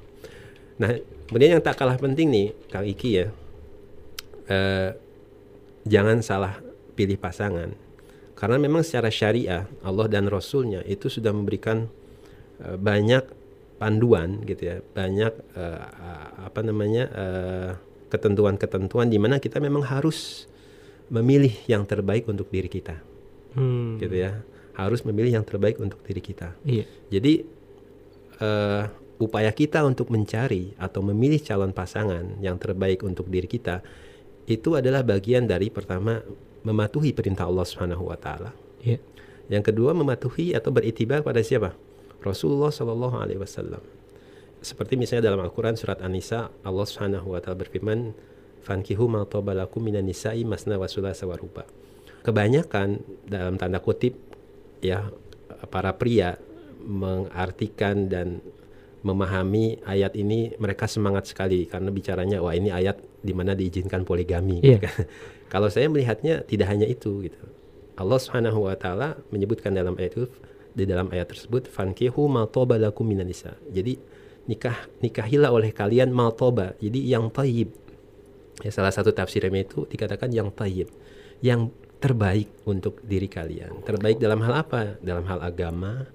Nah, 0.82 0.98
kemudian 1.30 1.58
yang 1.60 1.64
tak 1.64 1.78
kalah 1.78 1.96
penting 2.02 2.34
nih, 2.34 2.48
Kang 2.74 2.90
Iki 2.90 3.10
ya, 3.14 3.28
eh, 4.50 4.90
jangan 5.86 6.26
salah 6.26 6.58
pilih 6.98 7.22
pasangan. 7.22 7.70
Karena 8.34 8.58
memang 8.58 8.82
secara 8.82 9.14
syariah 9.14 9.70
Allah 9.86 10.10
dan 10.10 10.26
Rasulnya 10.26 10.82
itu 10.90 11.06
sudah 11.06 11.30
memberikan 11.30 11.86
eh, 12.66 12.78
banyak 12.82 13.22
panduan 13.78 14.42
gitu 14.50 14.74
ya, 14.74 14.76
banyak 14.82 15.34
eh, 15.54 15.82
apa 16.50 16.60
namanya 16.66 17.04
eh, 17.14 17.72
ketentuan-ketentuan 18.10 19.08
di 19.08 19.22
mana 19.22 19.38
kita 19.38 19.62
memang 19.62 19.86
harus 19.86 20.50
memilih 21.14 21.54
yang 21.70 21.86
terbaik 21.86 22.26
untuk 22.26 22.50
diri 22.50 22.68
kita, 22.72 22.98
Hmm. 23.52 24.00
gitu 24.00 24.16
ya, 24.16 24.42
harus 24.80 25.04
memilih 25.04 25.38
yang 25.42 25.46
terbaik 25.46 25.76
untuk 25.78 26.00
diri 26.08 26.24
kita. 26.24 26.56
Iya. 26.66 26.86
Jadi 27.12 27.34
eh, 28.42 28.84
upaya 29.22 29.54
kita 29.54 29.86
untuk 29.86 30.10
mencari 30.10 30.74
atau 30.82 31.06
memilih 31.06 31.38
calon 31.40 31.72
pasangan 31.72 32.42
yang 32.42 32.58
terbaik 32.58 33.06
untuk 33.06 33.30
diri 33.30 33.46
kita 33.46 33.86
itu 34.50 34.74
adalah 34.74 35.06
bagian 35.06 35.46
dari 35.46 35.70
pertama 35.70 36.20
mematuhi 36.66 37.14
perintah 37.14 37.46
Allah 37.46 37.66
Subhanahu 37.66 38.10
wa 38.10 38.18
taala. 38.18 38.52
Iya. 38.82 38.98
Yang 39.48 39.74
kedua 39.74 39.94
mematuhi 39.94 40.58
atau 40.58 40.74
beritibar 40.74 41.22
pada 41.22 41.42
siapa? 41.46 41.78
Rasulullah 42.22 42.74
Shallallahu 42.74 43.18
alaihi 43.18 43.42
wasallam. 43.42 43.82
Seperti 44.62 44.94
misalnya 44.94 45.34
dalam 45.34 45.42
Al-Qur'an 45.42 45.74
surat 45.74 46.02
An-Nisa 46.06 46.54
Allah 46.62 46.86
Subhanahu 46.86 47.34
wa 47.34 47.40
taala 47.42 47.62
berfirman 47.66 48.14
fankihu 48.62 49.10
ma 49.10 49.26
tabalakum 49.26 49.82
minan 49.82 50.06
nisa'i 50.06 50.46
masna 50.46 50.78
wa 50.78 50.86
sulasa 50.86 51.26
wa 51.26 51.34
ruba. 51.34 51.66
Kebanyakan 52.22 53.02
dalam 53.26 53.58
tanda 53.58 53.82
kutip 53.82 54.14
ya 54.86 55.10
para 55.74 55.98
pria 55.98 56.38
mengartikan 56.86 58.10
dan 58.10 58.42
memahami 59.02 59.82
ayat 59.84 60.14
ini 60.14 60.54
mereka 60.62 60.86
semangat 60.86 61.26
sekali 61.30 61.66
karena 61.66 61.90
bicaranya 61.90 62.38
wah 62.42 62.54
ini 62.54 62.70
ayat 62.70 63.02
di 63.22 63.34
mana 63.34 63.58
diizinkan 63.58 64.06
poligami. 64.06 64.62
gitu 64.62 64.78
Iya. 64.78 64.80
kan. 64.82 65.06
Kalau 65.54 65.68
saya 65.68 65.90
melihatnya 65.92 66.46
tidak 66.46 66.68
hanya 66.72 66.88
itu 66.88 67.26
gitu. 67.26 67.42
Allah 67.98 68.18
Subhanahu 68.18 68.66
wa 68.70 68.76
taala 68.78 69.20
menyebutkan 69.34 69.74
dalam 69.76 69.98
ayat 70.00 70.16
itu 70.18 70.26
di 70.72 70.88
dalam 70.88 71.12
ayat 71.12 71.28
tersebut 71.28 71.68
fankihu 71.68 72.30
ma 72.32 72.48
toba 72.48 72.80
lakum 72.80 73.04
minan 73.04 73.28
nisa. 73.28 73.58
Jadi 73.68 74.00
nikah 74.48 74.88
nikahilah 75.04 75.52
oleh 75.52 75.76
kalian 75.76 76.10
ma 76.14 76.32
toba. 76.32 76.74
Jadi 76.80 77.04
yang 77.04 77.28
tayyib. 77.30 77.70
Ya, 78.62 78.70
salah 78.70 78.94
satu 78.94 79.12
tafsirnya 79.12 79.66
itu 79.66 79.90
dikatakan 79.90 80.30
yang 80.32 80.54
tayyib. 80.54 80.88
Yang 81.42 81.74
terbaik 82.02 82.50
untuk 82.66 83.02
diri 83.06 83.26
kalian. 83.30 83.82
Terbaik 83.86 84.18
dalam 84.22 84.42
hal 84.46 84.66
apa? 84.66 84.98
Dalam 85.02 85.26
hal 85.26 85.42
agama, 85.42 86.06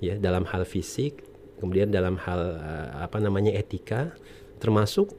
ya, 0.00 0.16
dalam 0.16 0.44
hal 0.48 0.64
fisik, 0.64 1.20
kemudian 1.60 1.92
dalam 1.92 2.16
hal 2.16 2.40
eh, 2.56 2.88
apa 3.04 3.20
namanya 3.20 3.52
etika, 3.52 4.10
termasuk 4.58 5.12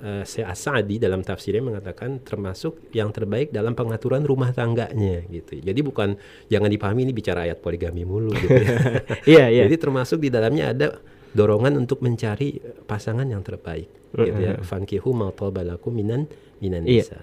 eh, 0.00 0.24
Syekh 0.24 0.46
As-Sa'di 0.48 0.96
dalam 0.96 1.20
tafsirnya 1.20 1.60
mengatakan 1.60 2.22
termasuk 2.24 2.88
yang 2.94 3.10
terbaik 3.12 3.50
dalam 3.52 3.76
pengaturan 3.76 4.22
rumah 4.24 4.54
tangganya 4.54 5.26
gitu. 5.28 5.60
Jadi 5.60 5.80
bukan 5.84 6.16
jangan 6.48 6.70
dipahami 6.70 7.04
ini 7.04 7.12
bicara 7.12 7.44
ayat 7.44 7.60
poligami 7.60 8.06
mulu 8.06 8.32
gitu 8.32 8.54
ya. 8.54 8.78
Iya, 9.36 9.44
iya. 9.52 9.62
Jadi 9.68 9.76
termasuk 9.76 10.22
di 10.22 10.30
dalamnya 10.32 10.72
ada 10.72 10.86
dorongan 11.30 11.76
untuk 11.78 12.00
mencari 12.02 12.58
pasangan 12.88 13.26
yang 13.28 13.42
terbaik 13.44 13.86
gitu 14.10 14.40
ya. 14.40 14.58
Fankihu 14.62 15.14
ma 15.14 15.30
taba 15.30 15.62
lakum 15.62 15.94
minan 15.94 16.26
minan 16.58 16.82
Iya. 16.88 17.02
nisa. 17.06 17.20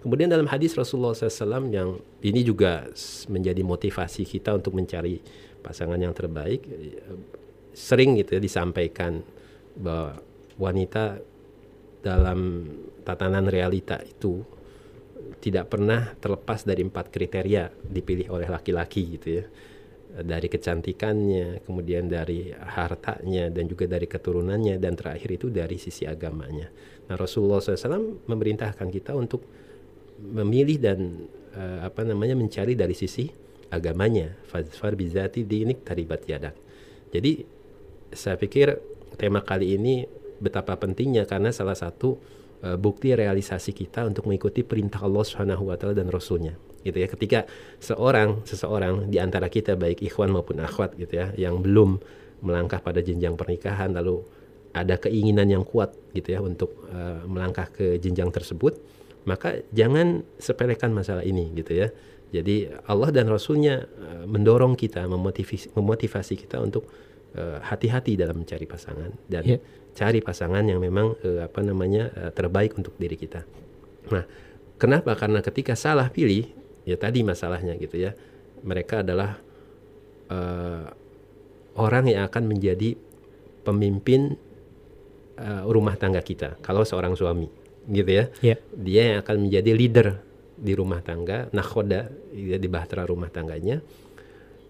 Kemudian 0.00 0.32
dalam 0.32 0.48
hadis 0.48 0.72
Rasulullah 0.72 1.12
SAW 1.12 1.68
yang 1.68 2.00
ini 2.24 2.40
juga 2.40 2.88
menjadi 3.28 3.60
motivasi 3.60 4.24
kita 4.24 4.56
untuk 4.56 4.72
mencari 4.72 5.20
pasangan 5.60 6.00
yang 6.00 6.16
terbaik, 6.16 6.64
eh, 6.64 6.96
sering 7.72 8.18
gitu 8.18 8.36
ya 8.36 8.40
disampaikan 8.42 9.22
bahwa 9.78 10.18
wanita 10.60 11.22
dalam 12.00 12.68
tatanan 13.02 13.48
realita 13.48 14.00
itu 14.00 14.44
tidak 15.40 15.72
pernah 15.72 16.12
terlepas 16.20 16.68
dari 16.68 16.84
empat 16.84 17.08
kriteria 17.08 17.72
dipilih 17.80 18.28
oleh 18.32 18.48
laki-laki 18.48 19.16
gitu 19.16 19.28
ya. 19.40 19.44
Dari 20.10 20.50
kecantikannya 20.50 21.62
kemudian 21.62 22.10
dari 22.10 22.50
hartanya 22.50 23.46
dan 23.46 23.64
juga 23.70 23.86
dari 23.86 24.10
keturunannya 24.10 24.76
dan 24.82 24.98
terakhir 24.98 25.38
itu 25.38 25.46
dari 25.54 25.78
sisi 25.78 26.02
agamanya. 26.02 26.66
Nah 27.06 27.14
Rasulullah 27.14 27.62
SAW 27.62 28.26
memerintahkan 28.26 28.90
kita 28.90 29.14
untuk 29.14 29.46
memilih 30.20 30.82
dan 30.82 30.98
eh, 31.54 31.78
apa 31.86 32.02
namanya 32.02 32.34
mencari 32.34 32.74
dari 32.74 32.92
sisi 32.92 33.30
agamanya. 33.70 34.34
Fazfar 34.50 34.98
bizati 34.98 35.46
dinik 35.46 35.86
taribat 35.86 36.26
yadak. 36.26 36.58
Jadi 37.14 37.59
saya 38.12 38.36
pikir 38.36 38.78
tema 39.16 39.42
kali 39.44 39.76
ini 39.76 40.06
betapa 40.40 40.74
pentingnya 40.80 41.28
karena 41.28 41.52
salah 41.52 41.76
satu 41.76 42.16
eh, 42.64 42.76
bukti 42.80 43.12
realisasi 43.12 43.76
kita 43.76 44.08
untuk 44.08 44.26
mengikuti 44.26 44.64
perintah 44.64 45.04
Allah 45.04 45.22
Subhanahu 45.22 45.68
wa 45.68 45.76
taala 45.76 45.94
dan 45.94 46.08
rasulnya 46.08 46.56
gitu 46.80 46.96
ya. 46.96 47.08
Ketika 47.08 47.44
seorang 47.78 48.42
seseorang 48.48 49.12
di 49.12 49.20
antara 49.20 49.52
kita 49.52 49.76
baik 49.76 50.00
ikhwan 50.00 50.32
maupun 50.32 50.64
akhwat 50.64 50.96
gitu 50.96 51.20
ya 51.20 51.32
yang 51.36 51.60
belum 51.60 52.00
melangkah 52.40 52.80
pada 52.80 53.04
jenjang 53.04 53.36
pernikahan 53.36 53.92
lalu 53.92 54.24
ada 54.72 54.96
keinginan 54.96 55.50
yang 55.50 55.64
kuat 55.66 55.92
gitu 56.16 56.32
ya 56.32 56.40
untuk 56.40 56.88
eh, 56.88 57.20
melangkah 57.28 57.68
ke 57.68 58.00
jenjang 58.00 58.32
tersebut 58.32 58.80
maka 59.28 59.60
jangan 59.76 60.24
sepelekan 60.40 60.94
masalah 60.96 61.20
ini 61.26 61.52
gitu 61.52 61.76
ya. 61.76 61.92
Jadi 62.30 62.70
Allah 62.86 63.10
dan 63.10 63.26
Rasulnya 63.28 63.84
eh, 63.84 64.24
mendorong 64.24 64.78
kita 64.78 65.04
memotivasi, 65.04 65.76
memotivasi 65.76 66.34
kita 66.38 66.62
untuk 66.62 66.88
eh, 67.36 67.58
hati-hati 67.62 68.18
dalam 68.18 68.42
mencari 68.42 68.66
pasangan 68.66 69.10
dan 69.26 69.42
Ya. 69.46 69.58
cari 69.90 70.22
pasangan 70.22 70.62
yang 70.64 70.78
memang 70.78 71.14
eh, 71.22 71.44
apa 71.44 71.60
namanya 71.62 72.10
eh, 72.14 72.30
terbaik 72.34 72.74
untuk 72.78 72.94
diri 72.96 73.14
kita. 73.14 73.42
Nah, 74.10 74.24
kenapa? 74.78 75.14
Karena 75.14 75.38
ketika 75.40 75.74
salah 75.74 76.08
pilih, 76.08 76.46
ya 76.88 76.96
tadi 76.96 77.20
masalahnya 77.22 77.74
gitu 77.78 77.98
ya. 77.98 78.14
Mereka 78.62 79.02
adalah 79.06 79.38
eh, 80.30 80.84
orang 81.78 82.04
yang 82.10 82.26
akan 82.26 82.44
menjadi 82.46 82.94
pemimpin 83.62 84.34
eh, 85.38 85.62
rumah 85.66 85.94
tangga 85.96 86.20
kita. 86.22 86.58
Kalau 86.62 86.82
seorang 86.82 87.14
suami, 87.14 87.48
gitu 87.90 88.10
ya 88.12 88.24
Iya. 88.44 88.56
dia 88.76 89.02
yang 89.14 89.18
akan 89.24 89.36
menjadi 89.48 89.70
leader 89.74 90.08
di 90.60 90.76
rumah 90.76 91.00
tangga, 91.00 91.48
nakhoda 91.56 92.12
ya, 92.36 92.60
di 92.60 92.68
bahtera 92.68 93.08
rumah 93.08 93.32
tangganya, 93.32 93.80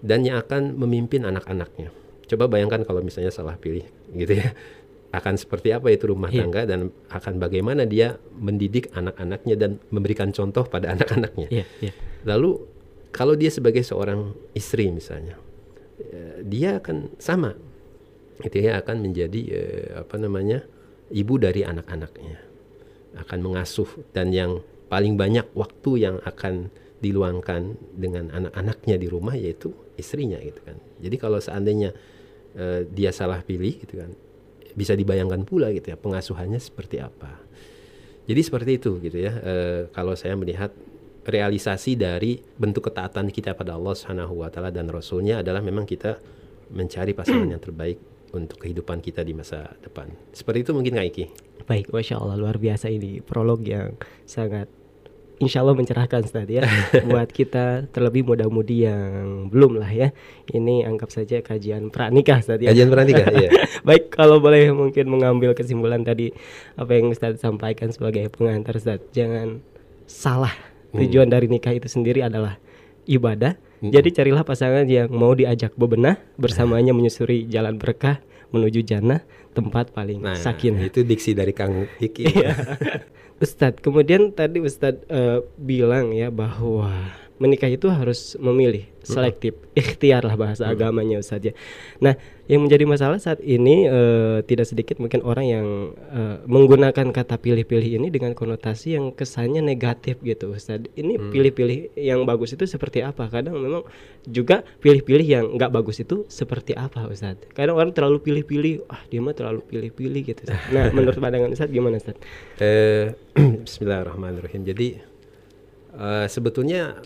dan 0.00 0.23
yang 0.23 0.38
akan 0.38 0.79
memimpin 0.79 1.26
anak-anaknya. 1.26 1.90
Coba 2.31 2.47
bayangkan 2.47 2.87
kalau 2.87 3.03
misalnya 3.03 3.35
salah 3.35 3.59
pilih, 3.59 3.83
gitu 4.15 4.39
ya, 4.39 4.55
akan 5.11 5.35
seperti 5.35 5.75
apa 5.75 5.91
itu 5.91 6.07
rumah 6.07 6.31
Iya. 6.31 6.47
tangga 6.47 6.63
dan 6.71 6.81
akan 7.11 7.43
bagaimana 7.43 7.83
dia 7.83 8.15
mendidik 8.39 8.95
anak-anaknya 8.95 9.55
dan 9.59 9.71
memberikan 9.91 10.31
contoh 10.31 10.63
pada 10.71 10.91
anak-anaknya. 10.95 11.51
Iya, 11.51 11.65
iya. 11.83 11.93
Lalu 12.23 12.63
kalau 13.11 13.35
dia 13.35 13.51
sebagai 13.51 13.83
seorang 13.83 14.31
istri 14.55 14.87
misalnya, 14.95 15.35
eh, 15.99 16.47
dia 16.47 16.79
akan 16.79 17.19
sama, 17.19 17.59
itu 18.47 18.57
ya 18.63 18.79
akan 18.79 19.03
menjadi 19.03 19.41
eh, 19.51 19.87
apa 19.99 20.15
namanya 20.15 20.63
ibu 21.11 21.35
dari 21.43 21.67
anak-anaknya, 21.67 22.39
akan 23.19 23.39
mengasuh 23.43 23.91
dan 24.15 24.31
yang 24.31 24.63
paling 24.87 25.19
banyak 25.19 25.51
waktu 25.59 25.91
yang 26.07 26.17
akan 26.23 26.71
diluangkan 27.03 27.75
dengan 27.97 28.31
anak-anaknya 28.31 28.95
di 29.01 29.09
rumah 29.11 29.35
yaitu 29.35 29.75
istrinya 29.99 30.39
gitu 30.39 30.61
kan. 30.63 30.77
Jadi 31.03 31.17
kalau 31.19 31.41
seandainya 31.43 31.91
eh, 32.57 32.87
dia 32.88 33.11
salah 33.11 33.42
pilih 33.42 33.76
gitu 33.83 34.00
kan, 34.00 34.11
bisa 34.75 34.95
dibayangkan 34.95 35.42
pula 35.45 35.71
gitu 35.75 35.92
ya 35.92 35.97
pengasuhannya 35.99 36.59
seperti 36.59 37.02
apa. 37.02 37.40
Jadi 38.30 38.40
seperti 38.47 38.71
itu 38.78 39.02
gitu 39.02 39.19
ya. 39.19 39.33
Eh, 39.42 39.80
kalau 39.90 40.14
saya 40.14 40.38
melihat 40.38 40.71
realisasi 41.26 41.99
dari 41.99 42.40
bentuk 42.57 42.88
ketaatan 42.88 43.28
kita 43.28 43.52
pada 43.52 43.76
Allah 43.76 43.92
Subhanahu 43.92 44.40
wa 44.40 44.49
taala 44.49 44.73
dan 44.73 44.88
rasulnya 44.88 45.45
adalah 45.45 45.61
memang 45.61 45.85
kita 45.85 46.16
mencari 46.71 47.12
pasangan 47.12 47.50
yang 47.50 47.61
terbaik 47.62 47.99
untuk 48.30 48.62
kehidupan 48.62 49.02
kita 49.02 49.26
di 49.26 49.35
masa 49.35 49.75
depan. 49.83 50.11
Seperti 50.30 50.62
itu 50.62 50.71
mungkin 50.71 50.95
Kak 50.97 51.07
Iki. 51.11 51.25
Baik, 51.66 51.90
masya 51.90 52.19
Allah 52.19 52.38
luar 52.38 52.57
biasa 52.59 52.90
ini 52.90 53.23
prolog 53.23 53.62
yang 53.62 53.95
sangat 54.26 54.71
Insya 55.40 55.64
Allah 55.64 55.73
mencerahkan 55.73 56.20
Ustaz 56.20 56.44
ya 56.52 56.68
buat 57.09 57.32
kita 57.32 57.88
terlebih 57.97 58.28
muda-mudi 58.28 58.85
yang 58.85 59.49
belum 59.49 59.80
lah 59.80 59.88
ya. 59.88 60.12
Ini 60.52 60.85
anggap 60.85 61.09
saja 61.09 61.40
kajian 61.40 61.88
pranikah 61.88 62.44
Ustaz 62.44 62.61
ya. 62.61 62.68
Kajian 62.68 62.92
pranikah, 62.92 63.25
iya. 63.32 63.49
Baik, 63.88 64.12
kalau 64.12 64.37
boleh 64.37 64.68
mungkin 64.76 65.09
mengambil 65.09 65.56
kesimpulan 65.56 66.04
tadi 66.04 66.28
apa 66.76 66.92
yang 66.92 67.09
Ustaz 67.09 67.40
sampaikan 67.40 67.88
sebagai 67.88 68.28
pengantar 68.28 68.76
Ustaz, 68.76 69.00
jangan 69.16 69.64
salah. 70.04 70.52
Tujuan 70.92 71.32
dari 71.32 71.49
nikah 71.49 71.73
itu 71.73 71.88
sendiri 71.88 72.20
adalah 72.20 72.61
ibadah. 73.09 73.56
Jadi 73.80 74.12
carilah 74.12 74.44
pasangan 74.44 74.85
yang 74.85 75.09
mau 75.09 75.32
diajak 75.32 75.73
bebenah 75.73 76.20
bersamanya 76.37 76.92
menyusuri 76.92 77.49
jalan 77.49 77.80
berkah 77.80 78.20
menuju 78.50 78.83
jannah, 78.83 79.23
tempat 79.50 79.90
paling 79.90 80.21
Nah, 80.21 80.37
sakinah. 80.37 80.87
itu 80.87 81.02
diksi 81.02 81.33
dari 81.33 81.50
Kang 81.50 81.87
Iki. 81.97 82.25
Ustadz, 83.45 83.80
kemudian 83.80 84.30
tadi 84.30 84.61
Ustadz 84.61 85.09
eh, 85.09 85.40
bilang 85.57 86.12
ya 86.12 86.28
bahwa 86.28 86.92
menikah 87.40 87.73
itu 87.73 87.88
harus 87.88 88.37
memilih, 88.37 88.85
selektif, 89.00 89.56
ikhtiar 89.80 90.20
lah 90.28 90.37
bahasa 90.37 90.68
agamanya 90.68 91.25
Ustadz 91.25 91.50
ya. 91.50 91.54
Nah, 92.04 92.12
yang 92.44 92.68
menjadi 92.68 92.85
masalah 92.85 93.16
saat 93.16 93.40
ini 93.40 93.88
eh, 93.88 94.44
tidak 94.44 94.68
sedikit 94.68 95.00
mungkin 95.00 95.25
orang 95.25 95.47
yang 95.49 95.66
eh, 96.12 96.37
menggunakan 96.44 97.09
kata 97.09 97.40
pilih-pilih 97.40 97.97
ini 97.97 98.12
dengan 98.12 98.37
konotasi 98.37 99.00
yang 99.00 99.16
kesannya 99.16 99.64
negatif 99.64 100.20
gitu 100.20 100.52
Ustadz. 100.52 100.92
Ini 100.92 101.16
pilih-pilih 101.32 101.97
yang 101.97 102.28
bagus 102.28 102.52
itu 102.52 102.68
seperti 102.68 103.00
apa? 103.00 103.32
Kadang 103.32 103.56
memang 103.56 103.88
juga 104.28 104.61
pilih-pilih 104.85 105.25
yang 105.25 105.44
nggak 105.56 105.73
bagus 105.73 106.04
itu 106.04 106.28
seperti 106.28 106.76
apa 106.76 107.09
Ustadz? 107.09 107.56
Kadang 107.56 107.80
orang 107.80 107.97
terlalu 107.97 108.20
pilih-pilih, 108.20 108.85
ah 108.92 109.00
dia 109.09 109.25
mah 109.25 109.32
terlalu 109.32 109.64
pilih-pilih 109.64 110.23
gitu. 110.28 110.44
Ustadz. 110.44 110.76
Nah, 110.76 110.92
menurut 110.97 111.16
pandangan 111.16 111.49
Ustadz 111.56 111.73
gimana 111.73 111.97
Ustadz? 111.97 112.20
Eh, 112.61 113.16
Bismillahirrahmanirrahim. 113.64 114.61
Jadi 114.61 114.88
eh, 115.97 116.26
sebetulnya 116.28 117.00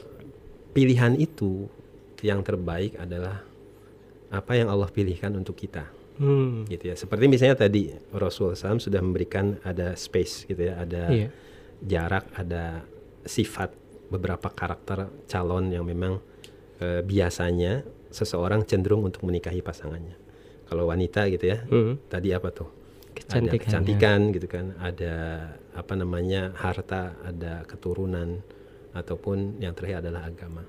pilihan 0.74 1.14
itu 1.16 1.70
yang 2.20 2.42
terbaik 2.42 2.98
adalah 2.98 3.40
apa 4.28 4.52
yang 4.52 4.66
Allah 4.66 4.90
pilihkan 4.90 5.30
untuk 5.32 5.54
kita, 5.54 5.86
Hmm. 6.18 6.66
gitu 6.66 6.90
ya. 6.90 6.94
Seperti 6.94 7.26
misalnya 7.26 7.54
tadi 7.54 7.90
Rasul 8.10 8.52
SAW 8.52 8.82
sudah 8.82 8.98
memberikan 8.98 9.58
ada 9.62 9.94
space, 9.94 10.44
gitu 10.44 10.66
ya, 10.66 10.82
ada 10.82 11.02
Iya. 11.08 11.28
jarak, 11.80 12.26
ada 12.34 12.82
sifat 13.22 13.70
beberapa 14.10 14.46
karakter 14.48 15.06
calon 15.24 15.70
yang 15.70 15.86
memang 15.86 16.18
eh, 16.74 17.00
biasanya 17.00 17.86
seseorang 18.10 18.66
cenderung 18.66 19.06
untuk 19.06 19.22
menikahi 19.22 19.62
pasangannya. 19.62 20.18
Kalau 20.66 20.90
wanita 20.90 21.30
gitu 21.30 21.46
ya, 21.46 21.62
Hmm. 21.64 22.02
tadi 22.10 22.34
apa 22.34 22.50
tuh? 22.50 22.66
Ada 22.66 23.14
Kecantikannya. 23.46 23.62
kecantikan 23.62 24.20
gitu 24.34 24.46
kan, 24.50 24.66
ada 24.82 25.14
apa 25.70 25.94
namanya 25.94 26.50
harta, 26.58 27.14
ada 27.22 27.62
keturunan 27.62 28.42
ataupun 28.94 29.58
yang 29.58 29.74
terakhir 29.74 30.06
adalah 30.06 30.30
agama. 30.30 30.62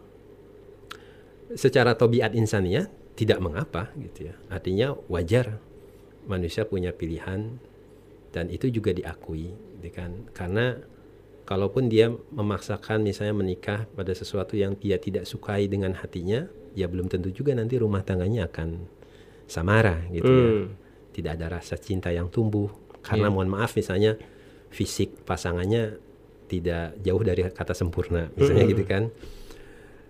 Secara 1.53 1.94
tobiat 1.94 2.34
insania 2.34 2.89
tidak 3.13 3.38
mengapa 3.39 3.94
gitu 3.96 4.34
ya. 4.34 4.36
Artinya 4.50 4.98
wajar 5.08 5.62
manusia 6.25 6.65
punya 6.65 6.89
pilihan 6.89 7.62
dan 8.34 8.50
itu 8.50 8.67
juga 8.67 8.91
diakui, 8.91 9.53
gitu 9.79 9.89
kan? 9.94 10.25
Karena 10.34 10.75
kalaupun 11.46 11.88
dia 11.88 12.10
memaksakan 12.12 13.05
misalnya 13.05 13.38
menikah 13.38 13.86
pada 13.94 14.12
sesuatu 14.12 14.58
yang 14.58 14.74
dia 14.75 14.98
tidak 14.98 15.29
sukai 15.29 15.70
dengan 15.70 15.94
hatinya, 15.96 16.50
ya 16.74 16.89
belum 16.89 17.08
tentu 17.08 17.29
juga 17.32 17.53
nanti 17.53 17.77
rumah 17.77 18.01
tangganya 18.01 18.50
akan 18.50 18.89
samara 19.46 20.01
gitu 20.12 20.27
ya. 20.27 20.50
Hmm. 20.50 20.65
Tidak 21.13 21.32
ada 21.39 21.62
rasa 21.62 21.79
cinta 21.79 22.12
yang 22.12 22.27
tumbuh 22.27 22.67
karena 23.05 23.29
Iya. 23.29 23.34
mohon 23.38 23.48
maaf 23.53 23.77
misalnya 23.77 24.17
fisik 24.74 25.24
pasangannya 25.24 26.01
tidak 26.46 26.96
jauh 27.00 27.20
dari 27.20 27.42
kata 27.46 27.74
sempurna 27.74 28.30
misalnya 28.34 28.64
Mm-mm. 28.64 28.74
gitu 28.74 28.84
kan. 28.86 29.04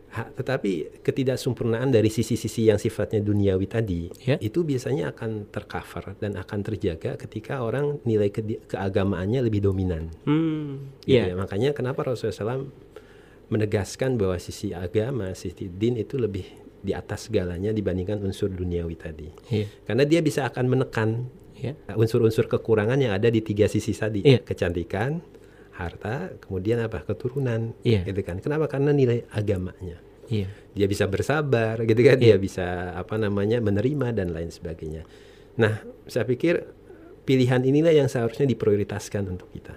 Ha- 0.09 0.31
tetapi 0.31 1.03
ketidaksempurnaan 1.03 1.91
dari 1.91 2.07
sisi-sisi 2.07 2.71
yang 2.71 2.79
sifatnya 2.79 3.19
duniawi 3.19 3.67
tadi 3.67 4.07
Ya. 4.23 4.39
itu 4.39 4.63
biasanya 4.63 5.11
akan 5.11 5.51
tercover 5.51 6.15
dan 6.15 6.39
akan 6.39 6.59
terjaga 6.63 7.19
ketika 7.19 7.59
orang 7.59 7.99
nilai 8.03 8.31
ke- 8.31 8.63
keagamaannya 8.63 9.43
lebih 9.43 9.59
dominan. 9.61 10.07
Hmm. 10.23 10.95
Gitu 11.03 11.19
Iya. 11.19 11.31
ya. 11.31 11.35
Makanya 11.35 11.69
kenapa 11.71 12.07
Rasulullah 12.07 12.31
SAW 12.55 12.71
menegaskan 13.45 14.15
bahwa 14.15 14.39
sisi 14.39 14.71
agama, 14.71 15.31
sisi 15.33 15.67
din 15.67 15.95
itu 15.95 16.15
lebih 16.15 16.47
di 16.79 16.93
atas 16.93 17.27
segalanya 17.27 17.69
dibandingkan 17.69 18.17
unsur 18.19 18.47
duniawi 18.47 18.95
tadi. 18.95 19.27
Iya. 19.51 19.67
Karena 19.83 20.03
dia 20.05 20.21
bisa 20.21 20.45
akan 20.45 20.65
menekan 20.65 21.09
Iya. 21.55 21.75
unsur-unsur 21.91 22.47
kekurangan 22.47 22.97
yang 22.97 23.11
ada 23.11 23.27
di 23.27 23.39
tiga 23.39 23.65
sisi 23.65 23.91
tadi, 23.91 24.21
Iya. 24.21 24.41
kecantikan, 24.41 25.19
harta, 25.75 26.31
kemudian 26.39 26.79
apa 26.79 27.03
keturunan, 27.03 27.75
Iya. 27.83 28.07
gitu 28.07 28.23
kan? 28.23 28.39
Kenapa? 28.39 28.71
Karena 28.71 28.95
nilai 28.95 29.27
agamanya. 29.29 29.99
Iya. 30.31 30.47
Dia 30.73 30.87
bisa 30.87 31.05
bersabar, 31.05 31.83
gitu 31.83 31.99
kan? 32.01 32.17
Iya. 32.17 32.35
Dia 32.35 32.37
bisa 32.39 32.65
apa 32.95 33.19
namanya 33.19 33.59
menerima 33.59 34.15
dan 34.15 34.31
lain 34.31 34.49
sebagainya. 34.49 35.03
Nah, 35.59 35.83
saya 36.07 36.23
pikir 36.23 36.63
pilihan 37.23 37.61
inilah 37.61 37.91
yang 37.91 38.07
seharusnya 38.07 38.47
diprioritaskan 38.47 39.27
untuk 39.27 39.51
kita, 39.51 39.75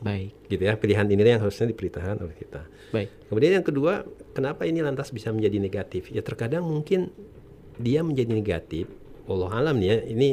Baik. 0.00 0.32
gitu 0.48 0.62
ya. 0.64 0.78
Pilihan 0.78 1.06
inilah 1.06 1.38
yang 1.38 1.42
harusnya 1.42 1.66
diprioritaskan 1.68 2.16
oleh 2.22 2.36
kita. 2.38 2.62
Baik. 2.90 3.08
Kemudian 3.28 3.52
yang 3.60 3.66
kedua, 3.66 4.06
kenapa 4.32 4.66
ini 4.66 4.80
lantas 4.82 5.10
bisa 5.10 5.30
menjadi 5.30 5.58
negatif? 5.58 6.10
Ya 6.10 6.22
terkadang 6.22 6.62
mungkin 6.66 7.10
dia 7.78 8.02
menjadi 8.02 8.30
negatif. 8.30 8.86
Allah 9.30 9.50
alam 9.54 9.78
nih 9.78 9.88
ya, 9.88 9.98
ini 10.10 10.28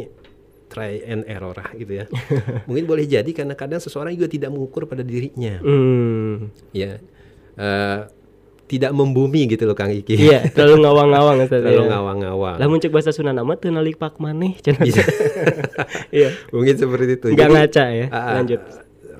try 0.68 1.00
and 1.02 1.24
error 1.24 1.52
lah 1.52 1.72
gitu 1.74 1.94
ya. 1.94 2.06
mungkin 2.68 2.84
boleh 2.84 3.04
jadi 3.04 3.28
karena 3.28 3.54
kadang 3.54 3.80
seseorang 3.80 4.12
juga 4.12 4.28
tidak 4.28 4.52
mengukur 4.52 4.84
pada 4.84 5.02
dirinya, 5.02 5.60
Hmm. 5.60 6.52
ya. 6.72 7.00
Eh, 7.58 8.00
tidak 8.68 8.92
membumi 8.92 9.48
gitu 9.48 9.64
loh 9.64 9.74
Kang 9.74 9.90
Iki. 9.90 10.20
Iya, 10.20 10.52
terlalu 10.52 10.76
ngawang-ngawang. 10.84 11.48
Terlalu 11.48 11.84
ya. 11.84 11.90
ngawang-ngawang. 11.90 12.56
Lah 12.60 12.68
muncul 12.68 12.92
bahasa 12.92 13.10
Sunda 13.10 13.32
nama 13.32 13.56
teu 13.56 13.72
nalik 13.72 13.96
pak 13.96 14.20
maneh 14.20 14.60
cenah. 14.64 14.84
Bisa. 14.84 15.08
Iya. 16.12 16.36
mungkin 16.52 16.76
seperti 16.76 17.16
itu. 17.16 17.28
Enggak 17.32 17.48
ngaca 17.48 17.84
ya. 17.90 18.06
ah, 18.12 18.18
ah, 18.18 18.34
Lanjut. 18.44 18.60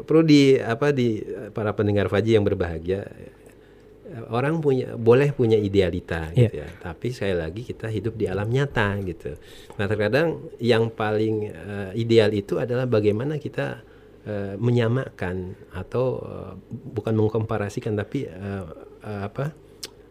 perlu 0.04 0.24
di 0.24 0.56
apa 0.56 0.92
di 0.92 1.20
para 1.52 1.72
pendengar 1.72 2.08
Faji 2.08 2.36
yang 2.36 2.44
berbahagia 2.44 3.08
orang 4.30 4.58
punya 4.58 4.94
boleh 4.94 5.30
punya 5.32 5.56
idealita 5.56 6.32
Iya. 6.32 6.48
gitu 6.48 6.56
ya 6.58 6.70
tapi 6.80 7.08
sekali 7.10 7.36
lagi 7.36 7.62
kita 7.62 7.88
hidup 7.88 8.14
di 8.14 8.26
alam 8.26 8.48
nyata 8.48 8.96
gitu 9.02 9.36
nah 9.76 9.86
terkadang 9.86 10.28
yang 10.58 10.88
paling 10.90 11.36
eh, 11.48 11.92
ideal 11.96 12.32
itu 12.32 12.56
adalah 12.56 12.86
bagaimana 12.86 13.36
kita 13.36 13.84
eh, 14.24 14.56
menyamakan 14.56 15.36
atau 15.72 16.06
eh, 16.20 16.54
bukan 16.70 17.14
mengkomparasikan 17.14 17.94
tapi 17.94 18.26
eh, 18.26 18.64
eh, 19.02 19.22
apa 19.24 19.46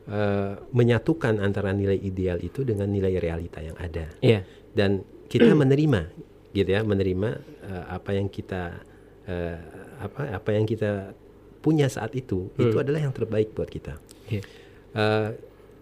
eh, 0.06 0.52
menyatukan 0.70 1.38
antara 1.38 1.72
nilai 1.72 1.96
ideal 1.96 2.38
itu 2.38 2.62
dengan 2.62 2.86
nilai 2.86 3.16
realita 3.16 3.60
yang 3.60 3.76
ada 3.76 4.12
Iya. 4.20 4.44
dan 4.72 5.00
kita 5.26 5.50
menerima 5.52 6.12
gitu 6.52 6.68
ya 6.68 6.80
menerima 6.80 7.28
eh, 7.64 7.84
apa 7.90 8.10
yang 8.12 8.28
kita 8.28 8.80
eh, 9.24 9.58
apa 9.96 10.36
apa 10.36 10.50
yang 10.52 10.64
kita 10.64 11.16
punya 11.66 11.90
saat 11.90 12.14
itu 12.14 12.54
itu 12.54 12.78
adalah 12.78 13.02
yang 13.02 13.10
terbaik 13.10 13.50
buat 13.58 13.66
kita. 13.66 13.98
Iya. 14.30 14.46
Eh, 14.94 15.28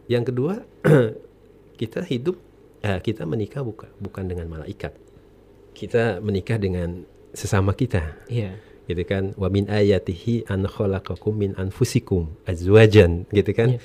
yang 0.08 0.24
kedua 0.24 0.64
kita 1.80 2.00
hidup 2.08 2.40
eh, 2.80 2.96
kita 3.04 3.28
menikah 3.28 3.60
bukan 3.60 3.92
bukan 4.00 4.24
dengan 4.24 4.48
malaikat. 4.48 4.96
Kita 5.76 6.24
menikah 6.24 6.56
dengan 6.56 7.04
sesama 7.36 7.76
kita. 7.76 8.16
Iya. 8.32 8.56
gitu 8.88 9.00
kan? 9.04 9.32
Wa 9.36 9.48
min 9.52 9.68
ayatihi 9.68 10.48
an 10.48 10.64
khalaqakum 10.64 11.36
min 11.36 11.52
anfusikum 11.60 12.32
azwajan. 12.48 13.28
Gitu 13.28 13.52
kan? 13.52 13.76
Iya. 13.76 13.80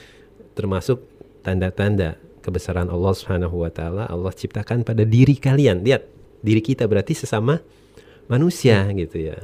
termasuk 0.60 1.00
tanda-tanda 1.40 2.20
kebesaran 2.44 2.92
Allah 2.92 3.16
Subhanahu 3.16 3.64
wa 3.64 3.72
taala 3.72 4.12
Allah 4.12 4.32
ciptakan 4.36 4.84
pada 4.84 5.08
diri 5.08 5.40
kalian. 5.40 5.88
Lihat 5.88 6.04
diri 6.44 6.60
kita 6.60 6.84
berarti 6.84 7.16
sesama 7.16 7.64
manusia 8.28 8.88
gitu 8.92 9.24
ya. 9.24 9.40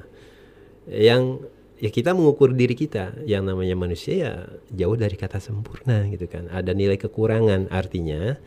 Yang 0.85 1.49
ya 1.85 1.89
kita 1.93 2.17
mengukur 2.17 2.49
diri 2.57 2.73
kita. 2.73 3.13
Yang 3.29 3.53
namanya 3.53 3.75
manusia 3.77 4.13
ya 4.17 4.33
jauh 4.73 4.97
dari 4.97 5.13
kata 5.13 5.37
sempurna 5.37 6.09
gitu 6.09 6.25
kan. 6.25 6.49
Ada 6.49 6.73
nilai 6.73 6.97
kekurangan 6.97 7.69
artinya 7.69 8.41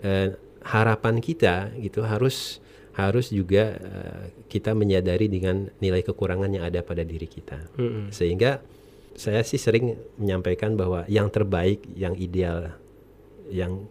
eh, 0.00 0.32
harapan 0.64 1.20
kita 1.20 1.76
gitu 1.76 2.00
harus 2.08 2.64
harus 2.96 3.28
juga 3.28 3.76
eh, 3.76 4.22
kita 4.48 4.72
menyadari 4.72 5.28
dengan 5.28 5.68
nilai 5.78 6.00
kekurangan 6.00 6.48
yang 6.48 6.64
ada 6.64 6.80
pada 6.80 7.04
diri 7.04 7.28
kita. 7.28 7.68
Mm-mm. 7.76 8.08
sehingga 8.08 8.64
saya 9.20 9.44
sih 9.44 9.60
sering 9.60 10.00
menyampaikan 10.16 10.80
bahwa 10.80 11.04
yang 11.04 11.28
terbaik 11.28 11.84
yang 11.92 12.16
ideal 12.16 12.72
yang 13.52 13.84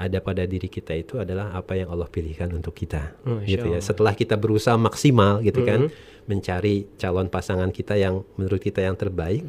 ada 0.00 0.18
pada 0.24 0.48
diri 0.48 0.72
kita 0.72 0.96
itu 0.96 1.20
adalah 1.20 1.52
apa 1.52 1.76
yang 1.76 1.92
Allah 1.92 2.08
pilihkan 2.08 2.48
untuk 2.56 2.72
kita. 2.72 3.20
Masya 3.20 3.44
gitu 3.44 3.66
ya. 3.76 3.80
Setelah 3.84 4.16
kita 4.16 4.40
berusaha 4.40 4.80
maksimal 4.80 5.44
gitu 5.44 5.60
kan 5.60 5.92
mencari 6.24 6.88
calon 6.96 7.28
pasangan 7.28 7.68
kita 7.68 8.00
yang 8.00 8.24
menurut 8.40 8.64
kita 8.64 8.80
yang 8.80 8.96
terbaik 8.96 9.44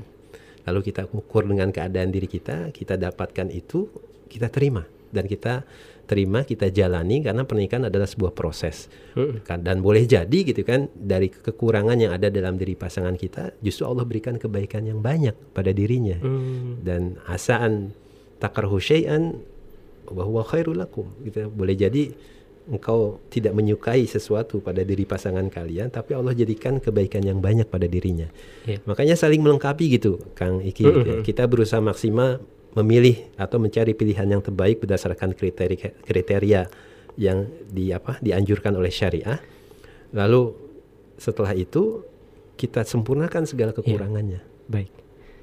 lalu 0.67 0.79
kita 0.91 1.07
ukur 1.09 1.47
dengan 1.47 1.71
keadaan 1.71 2.11
diri 2.11 2.27
kita 2.27 2.75
kita 2.75 2.99
dapatkan 2.99 3.47
itu 3.47 3.87
kita 4.27 4.51
terima. 4.51 4.83
Dan 5.11 5.27
kita 5.27 5.63
terima 6.07 6.43
kita 6.43 6.67
jalani 6.67 7.23
karena 7.23 7.47
pernikahan 7.47 7.87
adalah 7.87 8.03
sebuah 8.03 8.35
proses. 8.35 8.91
Mm-mm. 9.15 9.47
Kan, 9.47 9.63
dan 9.63 9.79
boleh 9.79 10.03
jadi 10.03 10.27
gitu 10.43 10.67
kan 10.67 10.91
dari 10.91 11.31
kekurangan 11.31 11.95
yang 11.95 12.11
ada 12.11 12.27
dalam 12.27 12.59
diri 12.59 12.75
pasangan 12.75 13.15
kita 13.15 13.55
justru 13.63 13.87
Allah 13.87 14.03
berikan 14.03 14.35
kebaikan 14.35 14.83
yang 14.83 14.99
banyak 14.99 15.55
pada 15.55 15.71
dirinya. 15.71 16.19
Hmm. 16.19 16.83
dan 16.83 17.15
asaan 17.31 17.95
takarhu 18.41 18.81
syai'an 18.81 19.37
wa 20.11 20.23
huwa 20.27 20.43
khairul 20.43 20.77
lakum 20.77 21.07
gitu 21.23 21.47
boleh 21.49 21.75
jadi 21.75 22.11
engkau 22.69 23.17
tidak 23.33 23.57
menyukai 23.57 24.05
sesuatu 24.05 24.61
pada 24.61 24.85
diri 24.85 25.03
pasangan 25.03 25.49
kalian 25.49 25.89
tapi 25.89 26.13
Allah 26.13 26.37
jadikan 26.37 26.77
kebaikan 26.77 27.25
yang 27.25 27.41
banyak 27.41 27.65
pada 27.65 27.89
dirinya. 27.89 28.29
Iya. 28.69 28.79
makanya 28.85 29.17
saling 29.17 29.41
melengkapi 29.41 29.97
gitu 29.97 30.21
Kang 30.37 30.61
Iki. 30.61 30.83
Gitu 30.85 30.99
ya. 31.01 31.21
kita 31.25 31.49
berusaha 31.49 31.81
maksimal 31.81 32.39
memilih 32.77 33.27
atau 33.35 33.59
mencari 33.59 33.91
pilihan 33.91 34.27
yang 34.29 34.39
terbaik 34.39 34.79
berdasarkan 34.79 35.35
kriteria 35.35 35.91
kriteria 36.05 36.61
yang 37.19 37.49
di 37.67 37.91
apa 37.91 38.21
dianjurkan 38.23 38.77
oleh 38.77 38.93
syariah. 38.93 39.41
Lalu 40.15 40.55
setelah 41.19 41.51
itu 41.57 42.05
kita 42.55 42.87
sempurnakan 42.87 43.43
segala 43.43 43.75
kekurangannya. 43.75 44.39
Baik. 44.69 44.91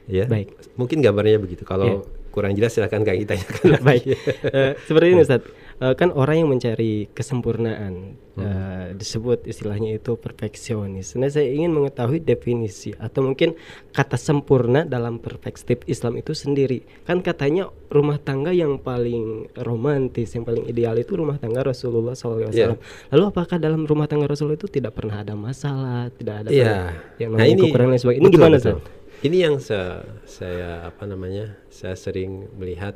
ya. 0.08 0.24
Baik. 0.24 0.54
mungkin 0.80 1.04
gambarnya 1.04 1.36
begitu. 1.42 1.68
Kalau 1.68 2.08
kurang 2.38 2.54
jelas 2.54 2.70
silakan 2.70 3.02
kang 3.02 3.18
tanyakan 3.18 3.82
Baik. 3.88 4.04
Eh, 4.46 4.72
seperti 4.80 5.06
ini 5.08 5.20
Ustaz. 5.20 5.42
Eh, 5.78 5.94
kan 5.94 6.10
orang 6.10 6.36
yang 6.36 6.48
mencari 6.48 7.06
kesempurnaan 7.10 8.14
Hmm. 8.34 8.46
eh, 8.46 8.88
disebut 8.94 9.42
istilahnya 9.44 9.90
itu 9.92 10.14
perfeksionis. 10.14 11.14
Nah, 11.14 11.26
saya 11.26 11.50
ingin 11.50 11.74
mengetahui 11.74 12.22
definisi 12.22 12.94
atau 12.94 13.22
mungkin 13.24 13.58
kata 13.90 14.14
sempurna 14.14 14.86
dalam 14.86 15.18
perspektif 15.18 15.82
Islam 15.84 16.14
itu 16.14 16.30
sendiri. 16.32 16.86
Kan 17.02 17.18
katanya 17.18 17.66
rumah 17.88 18.14
tangga 18.16 18.50
yang 18.50 18.78
paling 18.78 19.50
romantis, 19.58 20.30
yang 20.32 20.46
paling 20.46 20.66
ideal 20.66 20.94
itu 20.94 21.14
rumah 21.14 21.34
tangga 21.34 21.66
Rasulullah 21.66 22.14
SAW. 22.14 22.46
Iya. 22.48 22.78
Lalu 23.10 23.24
apakah 23.26 23.58
dalam 23.58 23.82
rumah 23.82 24.06
tangga 24.06 24.26
Rasul 24.26 24.54
itu 24.54 24.66
tidak 24.66 24.94
pernah 24.94 25.18
ada 25.18 25.34
masalah, 25.34 26.06
tidak 26.12 26.46
ada 26.46 26.48
Iya. 26.48 26.94
yang 27.18 27.34
Nah, 27.34 27.42
ini- 27.42 27.58
kekurangan 27.64 27.90
dan 27.92 28.00
sebagainya. 28.00 28.22
Ini 28.22 28.28
betul, 28.28 28.38
gimana 28.38 28.54
betul. 28.56 28.78
Ustaz? 28.78 28.96
Ini 29.18 29.50
yang 29.50 29.58
se- 29.58 30.04
saya 30.24 30.86
apa 30.86 31.02
namanya? 31.02 31.58
Saya 31.68 31.98
sering 31.98 32.46
melihat 32.54 32.94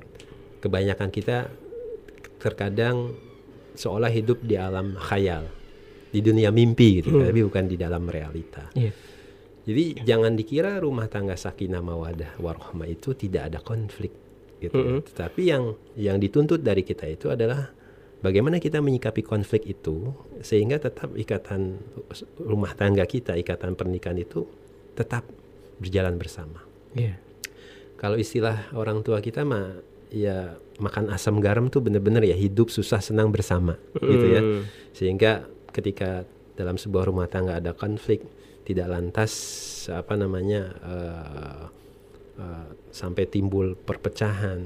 kebanyakan 0.62 1.10
kita 1.10 1.50
terkadang 2.38 3.14
seolah 3.74 4.06
hidup 4.06 4.38
di 4.42 4.54
alam 4.54 4.94
khayal, 4.94 5.50
di 6.14 6.22
dunia 6.22 6.54
mimpi 6.54 7.02
gitu, 7.02 7.10
Hmm. 7.10 7.26
tapi 7.26 7.40
bukan 7.42 7.64
di 7.66 7.74
dalam 7.74 8.06
realita. 8.06 8.70
Iya. 8.74 8.92
Jadi 9.62 10.02
jangan 10.02 10.34
dikira 10.34 10.78
rumah 10.78 11.06
tangga 11.06 11.38
sakinah 11.38 11.78
mawadah 11.78 12.38
warahmah 12.38 12.86
itu 12.86 13.14
tidak 13.14 13.50
ada 13.50 13.58
konflik 13.58 14.10
gitu. 14.58 14.74
ya. 14.74 14.82
Mm-mm. 14.98 15.00
Tetapi 15.06 15.42
yang 15.42 15.64
yang 15.94 16.18
dituntut 16.18 16.62
dari 16.62 16.82
kita 16.82 17.06
itu 17.06 17.30
adalah 17.30 17.70
bagaimana 18.18 18.58
kita 18.58 18.78
menyikapi 18.78 19.22
konflik 19.22 19.62
itu 19.66 20.10
sehingga 20.38 20.78
tetap 20.78 21.14
ikatan 21.14 21.78
rumah 22.38 22.74
tangga 22.74 23.06
kita, 23.06 23.38
ikatan 23.38 23.74
pernikahan 23.74 24.18
itu 24.18 24.46
tetap 24.94 25.22
berjalan 25.80 26.16
bersama. 26.18 26.60
Iya. 26.92 27.16
Kalau 27.96 28.18
istilah 28.18 28.72
orang 28.74 29.00
tua 29.06 29.22
kita 29.22 29.46
mah 29.46 29.78
ya 30.12 30.58
makan 30.82 31.08
asam 31.14 31.38
garam 31.38 31.70
tuh 31.70 31.80
bener-bener 31.80 32.26
ya 32.26 32.36
hidup 32.36 32.68
susah 32.68 32.98
senang 32.98 33.30
bersama 33.30 33.78
gitu 33.96 34.26
ya. 34.28 34.42
Mm. 34.42 34.62
Sehingga 34.92 35.46
ketika 35.72 36.26
dalam 36.58 36.76
sebuah 36.76 37.08
rumah 37.08 37.30
tangga 37.30 37.56
ada 37.56 37.72
konflik 37.72 38.20
tidak 38.62 38.86
lantas 38.90 39.32
apa 39.90 40.14
namanya 40.14 40.62
uh, 40.84 41.64
uh, 42.38 42.68
sampai 42.94 43.26
timbul 43.26 43.74
perpecahan 43.74 44.62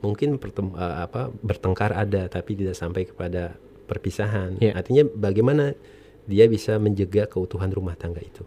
mungkin 0.00 0.40
pertem, 0.40 0.72
uh, 0.72 1.04
apa 1.04 1.28
bertengkar 1.44 1.92
ada 1.92 2.24
tapi 2.32 2.56
tidak 2.56 2.76
sampai 2.76 3.04
kepada 3.04 3.56
perpisahan 3.84 4.56
Yeah. 4.62 4.78
artinya 4.78 5.04
bagaimana 5.04 5.76
dia 6.24 6.48
bisa 6.48 6.80
menjaga 6.80 7.28
keutuhan 7.28 7.68
rumah 7.68 7.98
tangga 7.98 8.24
itu 8.24 8.46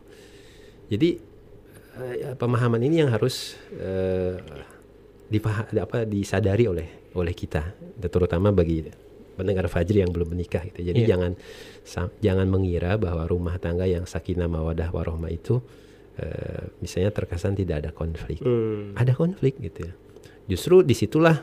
jadi 0.89 1.21
uh, 1.97 2.36
pemahaman 2.36 2.82
ini 2.82 3.01
yang 3.06 3.12
harus 3.12 3.58
uh, 3.77 4.38
dipah- 5.29 5.69
apa 5.73 6.06
disadari 6.06 6.65
oleh 6.65 6.88
oleh 7.13 7.34
kita 7.34 7.73
terutama 8.01 8.49
bagi 8.49 8.86
pendengar 9.34 9.65
Fajri 9.65 10.06
yang 10.06 10.13
belum 10.13 10.34
menikah 10.38 10.62
gitu. 10.69 10.93
Jadi 10.93 11.06
Iya. 11.06 11.17
jangan 11.17 11.32
jangan 12.21 12.47
mengira 12.49 13.01
bahwa 13.01 13.25
rumah 13.25 13.58
tangga 13.58 13.89
yang 13.89 14.06
sakinah 14.06 14.45
mawadah 14.45 14.93
warohmah 14.93 15.29
itu 15.34 15.58
eh, 16.21 16.69
misalnya 16.77 17.10
terkesan 17.10 17.58
tidak 17.58 17.82
ada 17.82 17.89
konflik. 17.89 18.38
Hmm. 18.45 18.93
Ada 18.93 19.17
konflik 19.17 19.58
gitu 19.58 19.89
ya. 19.89 19.93
Justru 20.45 20.86
di 20.86 20.93
situlah 20.93 21.41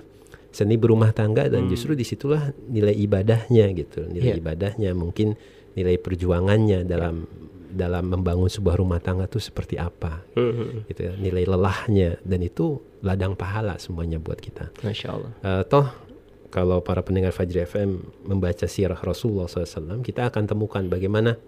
seni 0.54 0.78
berumah 0.78 1.10
tangga 1.10 1.50
dan 1.50 1.66
justru 1.66 1.98
di 1.98 2.06
situlah 2.06 2.54
nilai 2.70 2.94
ibadahnya 2.94 3.66
gitu. 3.74 4.06
Nilai 4.06 4.38
Iya. 4.38 4.42
ibadahnya 4.42 4.90
mungkin 4.94 5.34
nilai 5.74 5.98
perjuangannya 5.98 6.86
dalam 6.86 7.26
dalam 7.70 8.10
membangun 8.10 8.46
sebuah 8.46 8.76
rumah 8.76 8.98
tangga 8.98 9.24
itu 9.24 9.38
seperti 9.38 9.78
apa 9.78 10.26
Hmm. 10.34 10.84
gitu 10.86 11.06
ya. 11.06 11.12
Nilai 11.14 11.46
lelahnya 11.46 12.18
dan 12.20 12.40
itu 12.40 12.78
ladang 13.00 13.32
pahala 13.32 13.78
semuanya 13.78 14.18
buat 14.18 14.36
kita. 14.36 14.74
Masya 14.82 15.08
Allah. 15.08 15.32
Eh, 15.40 15.62
toh 15.64 15.86
kalau 16.50 16.82
para 16.82 17.00
pendengar 17.00 17.30
Fajri 17.30 17.62
FM 17.62 17.90
membaca 18.26 18.66
sirah 18.66 18.98
Rasulullah 18.98 19.46
SAW, 19.46 20.02
kita 20.02 20.26
akan 20.26 20.44
temukan 20.44 20.82
bagaimana 20.84 21.38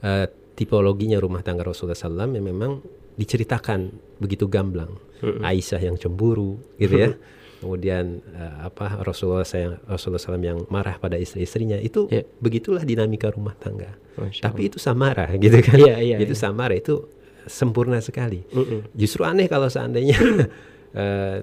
eh, 0.00 0.26
tipologinya 0.54 1.16
rumah 1.16 1.40
tangga 1.40 1.64
Rasulullah 1.64 1.96
SAW 1.96 2.32
yang 2.32 2.44
memang 2.44 2.80
diceritakan 3.14 3.92
begitu 4.18 4.46
gamblang. 4.46 4.96
Aisyah 5.24 5.80
yang 5.80 5.96
cemburu, 5.96 6.60
gitu 6.76 6.96
ya. 6.98 7.10
Kemudian 7.64 8.20
eh, 8.36 8.56
apa 8.68 9.00
Rasulullah 9.00 9.48
saya 9.48 9.80
Rasulullah 9.88 10.20
SAW 10.20 10.36
yang 10.44 10.60
marah 10.68 11.00
pada 11.00 11.16
istri-istrinya 11.16 11.80
itu 11.80 12.04
Ya. 12.12 12.20
begitulah 12.44 12.84
dinamika 12.84 13.32
rumah 13.32 13.56
tangga. 13.56 13.96
Masya 14.20 14.44
Tapi 14.44 14.68
itu 14.68 14.76
samara, 14.76 15.32
gitu 15.40 15.64
kan? 15.64 15.80
Iya, 15.80 15.96
iya, 16.04 16.16
itu 16.20 16.36
iya. 16.36 16.42
samara 16.44 16.76
itu 16.76 17.08
sempurna 17.48 18.04
sekali. 18.04 18.44
Mm-mm. 18.52 18.92
Justru 18.92 19.24
aneh 19.24 19.48
kalau 19.48 19.72
seandainya 19.72 20.20
eh, 21.00 21.40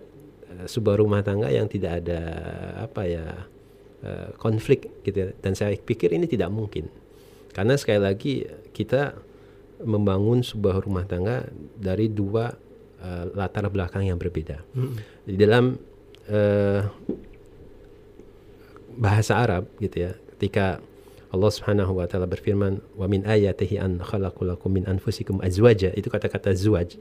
sebuah 0.62 1.02
rumah 1.02 1.26
tangga 1.26 1.50
yang 1.50 1.66
tidak 1.66 2.06
ada 2.06 2.22
apa 2.86 3.02
ya 3.10 3.26
eh, 4.06 4.30
konflik 4.38 5.02
gitu 5.02 5.26
ya. 5.26 5.30
Dan 5.42 5.58
saya 5.58 5.74
pikir 5.74 6.14
ini 6.14 6.30
tidak 6.30 6.54
mungkin. 6.54 6.86
Karena 7.52 7.76
sekali 7.76 8.00
lagi 8.00 8.34
kita 8.72 9.18
membangun 9.82 10.46
sebuah 10.46 10.86
rumah 10.86 11.10
tangga 11.10 11.50
dari 11.76 12.08
dua 12.08 12.54
eh, 13.02 13.26
latar 13.34 13.66
belakang 13.74 14.06
yang 14.06 14.22
berbeda. 14.22 14.62
Di 15.26 15.36
dalam 15.36 15.74
eh, 16.32 16.82
bahasa 18.96 19.36
Arab 19.36 19.68
gitu 19.84 20.08
ya, 20.08 20.12
ketika 20.38 20.80
Allah 21.32 21.52
Subhanahu 21.52 21.96
wa 21.96 22.06
taala 22.08 22.28
berfirman, 22.28 22.84
"Wa 22.96 23.08
min 23.08 23.24
ayatihi 23.24 23.80
an 23.80 24.04
khalaqalakum 24.04 24.68
min 24.72 24.84
anfusikum 24.84 25.40
azwaja." 25.40 25.96
Itu 25.96 26.12
kata-kata 26.12 26.52
zuwaj, 26.52 27.00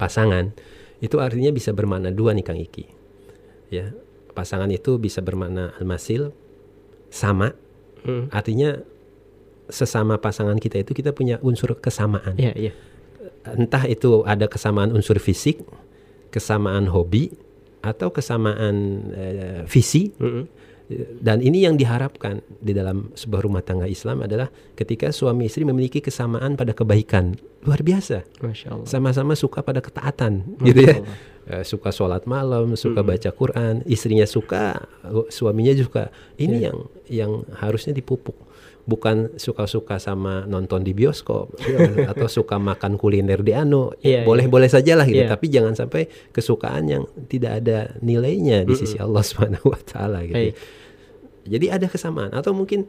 pasangan. 0.00 0.56
Itu 1.04 1.20
artinya 1.20 1.52
bisa 1.52 1.76
bermakna 1.76 2.08
dua 2.08 2.32
nih 2.32 2.44
Kang 2.44 2.56
Iki. 2.56 2.84
Ya. 3.68 3.92
Pasangan 4.32 4.66
itu 4.72 4.96
bisa 4.96 5.20
bermakna 5.20 5.76
almasil 5.78 6.32
sama. 7.12 7.54
Hmm. 8.02 8.32
Artinya 8.32 8.82
sesama 9.68 10.18
pasangan 10.18 10.56
kita 10.58 10.80
itu 10.80 10.96
kita 10.96 11.12
punya 11.12 11.38
unsur 11.44 11.76
kesamaan. 11.78 12.34
Iya, 12.36 12.52
iya. 12.56 12.72
Entah 13.44 13.84
itu 13.86 14.24
ada 14.24 14.48
kesamaan 14.48 14.90
unsur 14.90 15.20
fisik, 15.20 15.62
kesamaan 16.32 16.88
hobi 16.88 17.30
atau 17.84 18.08
kesamaan 18.08 18.74
eh, 19.12 19.60
visi 19.68 20.08
Mm-mm. 20.16 20.44
dan 21.20 21.44
ini 21.44 21.64
yang 21.68 21.76
diharapkan 21.76 22.40
di 22.64 22.72
dalam 22.72 23.12
sebuah 23.12 23.44
rumah 23.44 23.60
tangga 23.60 23.84
Islam 23.84 24.24
adalah 24.24 24.48
ketika 24.72 25.12
suami 25.12 25.48
istri 25.52 25.68
memiliki 25.68 26.00
kesamaan 26.00 26.56
pada 26.56 26.72
kebaikan. 26.72 27.36
Luar 27.64 27.80
biasa. 27.80 28.24
Masya 28.44 28.68
Allah. 28.76 28.88
sama-sama 28.88 29.32
suka 29.32 29.64
pada 29.64 29.80
ketaatan 29.80 30.60
Masya 30.60 30.66
gitu 30.68 30.80
ya. 30.84 30.96
Allah. 31.00 31.16
Eh, 31.44 31.64
suka 31.64 31.92
sholat 31.92 32.24
malam 32.24 32.72
suka 32.72 33.04
baca 33.04 33.28
Quran 33.28 33.84
istrinya 33.84 34.24
suka 34.24 34.88
suaminya 35.28 35.76
juga. 35.76 36.08
Ini 36.40 36.56
yang 36.72 36.78
yang 37.08 37.32
harusnya 37.60 37.92
dipupuk 37.92 38.36
bukan 38.84 39.32
suka-suka 39.34 39.96
sama 39.96 40.44
nonton 40.44 40.80
di 40.80 40.92
bioskop 40.92 41.56
ya, 41.64 42.06
atau 42.06 42.28
suka 42.28 42.56
makan 42.56 42.94
kuliner 42.94 43.40
di 43.40 43.52
anu 43.52 43.88
boleh-boleh 44.22 44.68
saja 44.68 44.92
lah 44.92 45.04
gitu 45.04 45.24
Iya. 45.24 45.30
tapi 45.30 45.48
jangan 45.48 45.72
sampai 45.72 46.04
kesukaan 46.30 46.84
yang 46.84 47.02
tidak 47.24 47.60
ada 47.60 47.78
nilainya 47.98 48.62
di 48.62 48.74
sisi 48.74 48.96
Allah 48.98 49.22
Subhanahu 49.22 49.66
wa 49.66 49.80
taala 49.80 50.20
gitu 50.22 50.36
Baik. 50.36 50.54
jadi 51.44 51.66
ada 51.72 51.86
kesamaan 51.86 52.30
atau 52.30 52.52
mungkin 52.52 52.84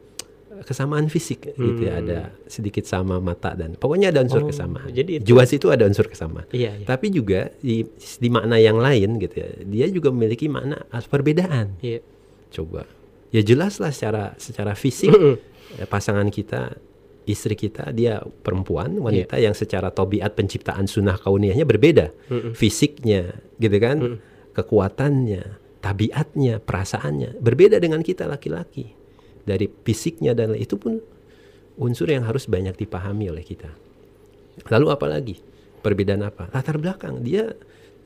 kesamaan 0.58 1.08
fisik 1.08 1.52
gitu 1.52 1.82
ya 1.82 2.00
ada 2.00 2.20
sedikit 2.46 2.84
sama 2.84 3.20
mata 3.20 3.52
dan 3.52 3.76
pokoknya 3.76 4.08
ada 4.10 4.24
unsur 4.24 4.40
Hmm. 4.40 4.48
Oh, 4.48 4.52
kesamaan. 4.52 4.88
jadi 4.90 5.12
itu- 5.20 5.28
Juas 5.28 5.52
itu 5.52 5.68
ada 5.68 5.84
unsur 5.84 6.08
kesamaan. 6.08 6.48
Iya, 6.50 6.72
iya. 6.76 6.86
Tapi 6.86 7.08
juga 7.10 7.52
di 7.60 7.84
di 7.92 8.28
makna 8.28 8.56
yang 8.56 8.80
lain 8.80 9.20
gitu 9.20 9.36
ya. 9.36 9.52
Dia 9.60 9.92
juga 9.92 10.16
memiliki 10.16 10.48
makna 10.48 10.80
perbedaan. 11.06 11.76
Iya. 11.80 12.00
Coba. 12.52 12.88
Ya 13.36 13.44
jelaslah 13.44 13.92
secara 13.92 14.32
secara 14.40 14.80
fisik 14.80 15.12
pasangan 15.90 16.30
kita 16.30 16.78
istri 17.26 17.58
kita 17.58 17.90
dia 17.90 18.22
perempuan 18.46 18.96
Iya. 18.96 19.02
wanita 19.02 19.36
yang 19.42 19.58
secara 19.58 19.90
tobiat 19.90 20.38
penciptaan 20.38 20.86
sunnah 20.86 21.18
kauniyahnya 21.18 21.66
berbeda. 21.66 22.14
Fisiknya 22.54 23.34
gitu 23.58 23.78
kan? 23.82 24.22
Kekuatannya 24.54 25.58
tabiatnya 25.82 26.62
perasaannya 26.64 27.42
berbeda 27.42 27.82
dengan 27.82 28.06
kita 28.06 28.30
laki-laki. 28.30 28.94
Dari 29.46 29.70
fisiknya 29.86 30.34
dan 30.34 30.58
itu 30.58 30.78
pun 30.78 30.98
unsur 31.78 32.10
yang 32.10 32.26
harus 32.26 32.50
banyak 32.50 32.74
dipahami 32.78 33.30
oleh 33.30 33.46
kita. 33.46 33.70
Lalu 34.72 34.88
apa 34.90 35.06
lagi? 35.06 35.38
Perbedaan 35.84 36.26
apa? 36.26 36.50
Latar 36.50 36.82
belakang. 36.82 37.22
Dia 37.22 37.54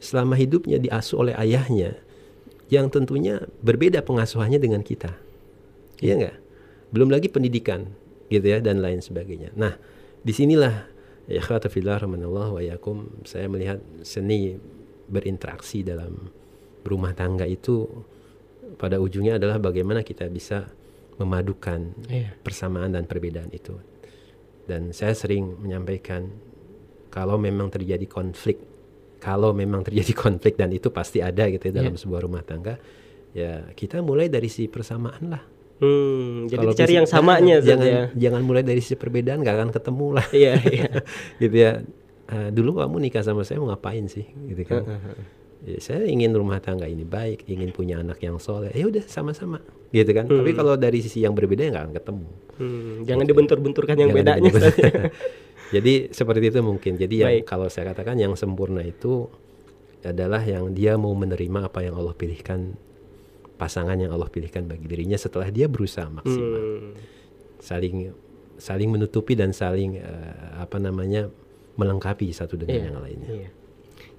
selama 0.04 0.36
hidupnya 0.36 0.80
diasuh 0.80 1.28
oleh 1.28 1.36
ayahnya 1.36 1.96
yang 2.72 2.88
tentunya 2.92 3.44
berbeda 3.64 4.04
pengasuhannya 4.04 4.60
dengan 4.60 4.84
kita. 4.84 5.12
Iya. 6.00 6.16
nggak 6.16 6.36
belum 6.90 7.10
lagi 7.10 7.30
pendidikan 7.30 7.86
gitu 8.28 8.46
ya 8.46 8.60
dan 8.60 8.80
lain 8.80 9.00
sebagainya 9.00 9.54
nah 9.54 9.74
di 10.20 10.32
sinilah 10.32 10.86
ya 11.26 11.42
khatafillah 11.42 11.98
rahmanallah 11.98 12.48
wa 12.50 12.62
yakum 12.62 13.24
saya 13.24 13.46
melihat 13.46 13.78
seni 14.02 14.58
berinteraksi 15.06 15.82
dalam 15.82 16.30
rumah 16.84 17.14
tangga 17.14 17.46
itu 17.46 17.86
pada 18.78 18.98
ujungnya 18.98 19.38
adalah 19.38 19.58
bagaimana 19.58 20.02
kita 20.02 20.30
bisa 20.30 20.70
memadukan 21.18 21.92
Iya. 22.08 22.32
persamaan 22.40 22.94
dan 22.94 23.04
perbedaan 23.04 23.50
itu 23.52 23.76
dan 24.66 24.94
saya 24.94 25.12
sering 25.14 25.58
menyampaikan 25.60 26.30
kalau 27.10 27.36
memang 27.36 27.68
terjadi 27.68 28.06
konflik 28.06 28.62
kalau 29.20 29.52
memang 29.52 29.84
terjadi 29.84 30.14
konflik 30.24 30.56
dan 30.56 30.70
itu 30.72 30.88
pasti 30.90 31.20
ada 31.20 31.50
gitu 31.50 31.70
ya 31.70 31.82
dalam 31.82 31.98
Iya. 31.98 32.02
sebuah 32.02 32.22
rumah 32.24 32.46
tangga 32.46 32.78
ya 33.34 33.68
kita 33.74 34.00
mulai 34.00 34.30
dari 34.30 34.48
si 34.48 34.66
persamaan 34.66 35.30
lah 35.30 35.44
Hmm, 35.80 36.52
jadi 36.52 36.60
Kalau 36.60 36.76
visi- 36.76 36.98
yang 37.00 37.08
samanya 37.08 37.56
jangan 37.64 37.88
saja. 37.88 38.04
jangan 38.12 38.42
mulai 38.44 38.64
dari 38.68 38.84
sisi 38.84 39.00
perbedaan 39.00 39.40
gak 39.40 39.56
akan 39.56 39.70
ketemu 39.72 40.08
lah. 40.12 40.28
Iya, 40.30 40.54
iya. 40.62 40.90
gitu 41.42 41.56
ya. 41.56 41.72
Eh, 42.30 42.50
dulu 42.52 42.78
kamu 42.78 43.00
nikah 43.00 43.24
sama 43.24 43.42
saya 43.42 43.58
mau 43.58 43.72
ngapain 43.72 44.06
sih? 44.06 44.28
Gitu 44.28 44.62
kan. 44.64 44.84
Ya, 45.60 45.76
saya 45.80 46.04
ingin 46.04 46.32
rumah 46.32 46.60
tangga 46.60 46.84
ini 46.84 47.04
baik 47.04 47.48
ingin 47.48 47.72
punya 47.72 48.00
anak 48.00 48.20
yang 48.20 48.38
soleh. 48.38 48.72
Ya 48.72 48.86
udah 48.86 49.04
sama-sama. 49.08 49.64
Gitu 49.90 50.12
kan. 50.12 50.28
Tapi 50.28 50.52
kalau 50.52 50.76
dari 50.76 51.00
sisi 51.00 51.24
yang 51.24 51.32
berbeda 51.32 51.64
ya 51.64 51.72
nggak 51.72 51.84
akan 51.88 51.96
ketemu. 51.96 52.28
Hmm, 52.60 52.96
jangan 53.08 53.26
dibentur-benturkan 53.26 53.96
yang 53.96 54.12
Jangan 54.12 54.20
bedanya. 54.20 54.52
jadi 55.76 55.94
seperti 56.12 56.46
itu 56.48 56.60
mungkin. 56.60 56.94
Jadi 56.96 57.16
yang 57.18 57.32
Baik. 57.40 57.44
kalau 57.48 57.68
saya 57.72 57.92
katakan 57.92 58.20
yang 58.20 58.36
sempurna 58.36 58.84
itu 58.84 59.32
adalah 60.00 60.44
yang 60.44 60.72
dia 60.72 60.96
mau 60.96 61.12
menerima 61.12 61.68
apa 61.68 61.84
yang 61.84 61.96
Allah 61.96 62.16
pilihkan 62.16 62.76
pasangan 63.60 63.94
yang 63.94 64.10
Allah 64.10 64.32
pilihkan 64.32 64.64
bagi 64.66 64.88
dirinya 64.88 65.20
setelah 65.20 65.52
dia 65.52 65.68
berusaha 65.68 66.08
maksimal 66.08 66.62
Hmm, 66.80 66.96
saling 67.60 68.16
saling 68.56 68.88
menutupi 68.88 69.36
dan 69.36 69.52
saling 69.52 70.00
eh, 70.00 70.34
apa 70.58 70.80
namanya 70.80 71.28
melengkapi 71.76 72.32
satu 72.32 72.56
dengan 72.56 72.76
iya, 72.76 72.86
yang 72.88 72.98
lainnya. 73.00 73.30
iya. 73.30 73.50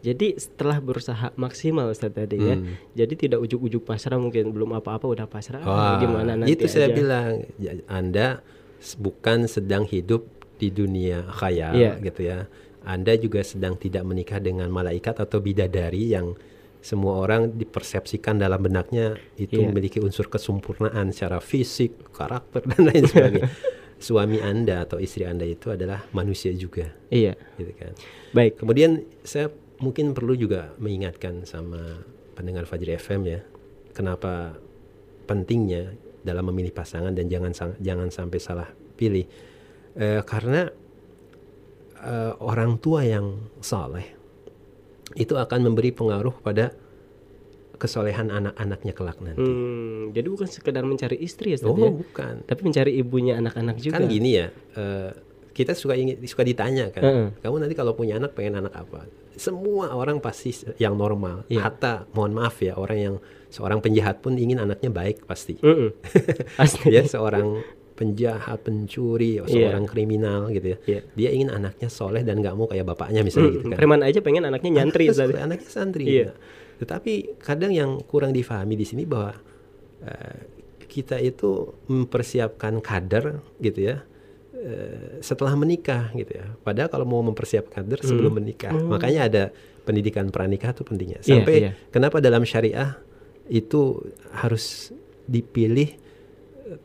Jadi 0.01 0.33
setelah 0.37 0.81
berusaha 0.81 1.29
maksimal 1.37 1.89
Ustaz 1.89 2.09
tadi 2.11 2.41
ya. 2.41 2.57
Hmm. 2.57 2.73
Jadi 2.95 3.15
tidak 3.19 3.41
ujuk-ujuk 3.41 3.85
pasrah 3.85 4.17
mungkin 4.17 4.49
belum 4.49 4.73
apa-apa 4.75 5.05
udah 5.05 5.27
pasrah. 5.27 5.61
Ah, 5.61 5.69
Wah, 5.69 5.93
gimana 6.01 6.41
nanti 6.41 6.53
itu 6.53 6.65
saya 6.67 6.89
aja. 6.89 6.97
bilang 6.97 7.33
ya, 7.57 7.77
Anda 7.85 8.41
bukan 8.97 9.45
sedang 9.45 9.85
hidup 9.85 10.25
di 10.57 10.73
dunia 10.73 11.29
khayal 11.31 11.77
Iya. 11.77 11.93
gitu 12.01 12.21
ya. 12.25 12.49
Anda 12.81 13.13
juga 13.17 13.45
sedang 13.45 13.77
tidak 13.77 14.09
menikah 14.09 14.41
dengan 14.41 14.73
malaikat 14.73 15.21
atau 15.21 15.37
bidadari 15.37 16.17
yang 16.17 16.33
semua 16.81 17.21
orang 17.21 17.53
dipersepsikan 17.53 18.41
dalam 18.41 18.61
benaknya 18.61 19.21
itu 19.37 19.61
Iya. 19.61 19.69
memiliki 19.69 20.01
unsur 20.01 20.33
kesempurnaan 20.33 21.13
secara 21.13 21.39
fisik, 21.39 22.13
karakter 22.13 22.65
dan 22.73 22.81
lain 22.89 23.05
sebagainya. 23.05 23.53
Suami 24.01 24.41
Anda 24.41 24.89
atau 24.89 24.97
istri 24.97 25.29
Anda 25.29 25.45
itu 25.45 25.69
adalah 25.69 26.09
manusia 26.17 26.49
juga, 26.57 26.89
Iya. 27.13 27.37
gitu 27.61 27.73
kan. 27.77 27.93
Baik. 28.33 28.57
Kemudian 28.57 29.05
saya 29.21 29.53
mungkin 29.77 30.17
perlu 30.17 30.33
juga 30.33 30.73
mengingatkan 30.81 31.45
sama 31.45 32.01
pendengar 32.33 32.65
Fajri 32.65 32.97
FM 32.97 33.23
ya, 33.29 33.41
kenapa 33.93 34.57
pentingnya 35.29 35.93
dalam 36.25 36.49
memilih 36.49 36.73
pasangan 36.73 37.13
dan 37.13 37.29
jangan 37.29 37.53
jangan 37.77 38.09
sampai 38.09 38.39
salah 38.41 38.69
pilih. 38.97 39.29
Eh, 39.97 40.25
karena 40.25 40.65
eh, 42.01 42.33
orang 42.41 42.81
tua 42.81 43.05
yang 43.05 43.53
saleh 43.61 44.17
itu 45.15 45.35
akan 45.35 45.61
memberi 45.67 45.91
pengaruh 45.91 46.35
pada 46.39 46.71
kesolehan 47.77 48.29
anak-anaknya 48.29 48.93
kelak 48.93 49.19
nanti. 49.25 49.41
Hmm, 49.41 50.13
jadi 50.13 50.29
bukan 50.29 50.45
sekedar 50.47 50.85
mencari 50.85 51.17
istri 51.17 51.57
ya, 51.57 51.57
Ustaz, 51.57 51.73
Oh, 51.73 51.81
ya? 51.81 51.89
bukan. 51.89 52.35
Tapi 52.45 52.61
mencari 52.61 52.93
ibunya 52.95 53.41
anak-anak 53.41 53.81
juga. 53.81 53.97
Kan 53.97 54.05
gini 54.05 54.37
ya, 54.37 54.53
eh, 54.53 55.11
kita 55.51 55.73
suka 55.73 55.97
ingin 55.97 56.21
suka 56.29 56.45
ditanya 56.45 56.93
kan, 56.93 57.03
Heeh. 57.03 57.27
kamu 57.41 57.57
nanti 57.59 57.73
kalau 57.73 57.97
punya 57.97 58.21
anak 58.21 58.37
pengen 58.37 58.61
anak 58.61 58.77
apa? 58.77 59.09
Semua 59.33 59.97
orang 59.97 60.21
pasti 60.21 60.53
yang 60.77 60.93
normal. 60.93 61.49
Iya. 61.49 61.65
Hatta 61.65 62.05
mohon 62.13 62.37
maaf 62.37 62.61
ya, 62.61 62.77
orang 62.77 62.99
yang 63.01 63.15
seorang 63.49 63.81
penjahat 63.81 64.21
pun 64.21 64.37
ingin 64.37 64.61
anaknya 64.61 64.93
baik 64.93 65.25
pasti. 65.25 65.57
Mm-mm. 65.65 65.97
Asli. 66.61 66.93
ya 66.93 67.09
seorang 67.09 67.65
penjahat, 68.01 68.65
pencuri, 68.65 69.37
seorang 69.45 69.85
kriminal 69.85 70.49
gitu 70.49 70.73
ya. 70.73 70.79
Iya. 70.89 71.01
Dia 71.13 71.29
ingin 71.37 71.53
anaknya 71.53 71.93
soleh 71.93 72.25
dan 72.25 72.41
nggak 72.41 72.57
mau 72.57 72.65
kayak 72.65 72.89
bapaknya 72.89 73.21
misalnya 73.21 73.61
gitu 73.61 73.69
Mm, 73.69 73.73
kan. 73.77 73.79
Preman 73.79 74.01
aja 74.01 74.19
pengen 74.25 74.43
anaknya 74.49 74.71
nyantri 74.81 75.13
Anaknya 75.13 75.43
anaknya 75.45 75.69
santri. 75.69 76.05
Iya. 76.09 76.33
Nah, 76.33 76.37
Tetapi 76.81 77.13
kadang 77.45 77.77
yang 77.77 78.01
kurang 78.09 78.33
difahami 78.33 78.73
di 78.73 78.89
sini 78.89 79.05
bahwa 79.05 79.37
eh, 80.01 80.41
kita 80.89 81.21
itu 81.21 81.77
mempersiapkan 81.87 82.81
kader 82.81 83.45
gitu 83.61 83.85
ya 83.85 84.01
eh, 84.57 85.21
setelah 85.21 85.53
menikah 85.61 86.09
gitu 86.17 86.41
ya. 86.41 86.57
Padahal 86.65 86.89
kalau 86.89 87.05
mau 87.05 87.21
mempersiapkan 87.21 87.85
kader 87.85 88.01
sebelum 88.01 88.41
menikah, 88.41 88.73
makanya 88.73 89.29
ada 89.29 89.45
pendidikan 89.85 90.33
pranikah 90.33 90.73
itu 90.73 90.83
pentingnya. 90.89 91.21
Hmm. 91.21 91.29
Iya, 91.29 91.35
Sampai 91.37 91.55
iya. 91.61 91.73
kenapa 91.93 92.17
dalam 92.25 92.49
syariah 92.49 92.97
itu 93.53 94.01
harus 94.33 94.89
dipilih 95.29 95.95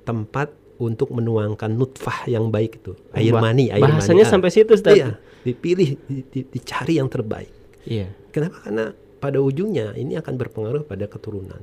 tempat 0.03 0.49
untuk 0.77 1.09
menuangkan 1.09 1.71
nutfah 1.71 2.25
yang 2.25 2.47
baik 2.47 2.79
itu 2.79 2.93
air 3.11 3.31
Ba- 3.31 3.41
mani 3.41 3.69
air 3.69 3.79
bahasanya 3.81 4.21
mani. 4.21 4.27
Ah, 4.27 4.31
sampai 4.31 4.49
situ, 4.49 4.71
Ustaz. 4.73 4.93
iya 4.93 5.15
dipilih 5.41 5.95
di- 6.03 6.25
di- 6.25 6.47
dicari 6.49 6.97
yang 6.97 7.05
terbaik 7.05 7.51
Iya. 7.85 8.09
Kenapa? 8.29 8.59
Karena 8.59 8.89
pada 9.15 9.37
ujungnya 9.37 9.93
ini 9.93 10.15
akan 10.15 10.33
berpengaruh 10.35 10.83
pada 10.83 11.05
keturunan. 11.05 11.61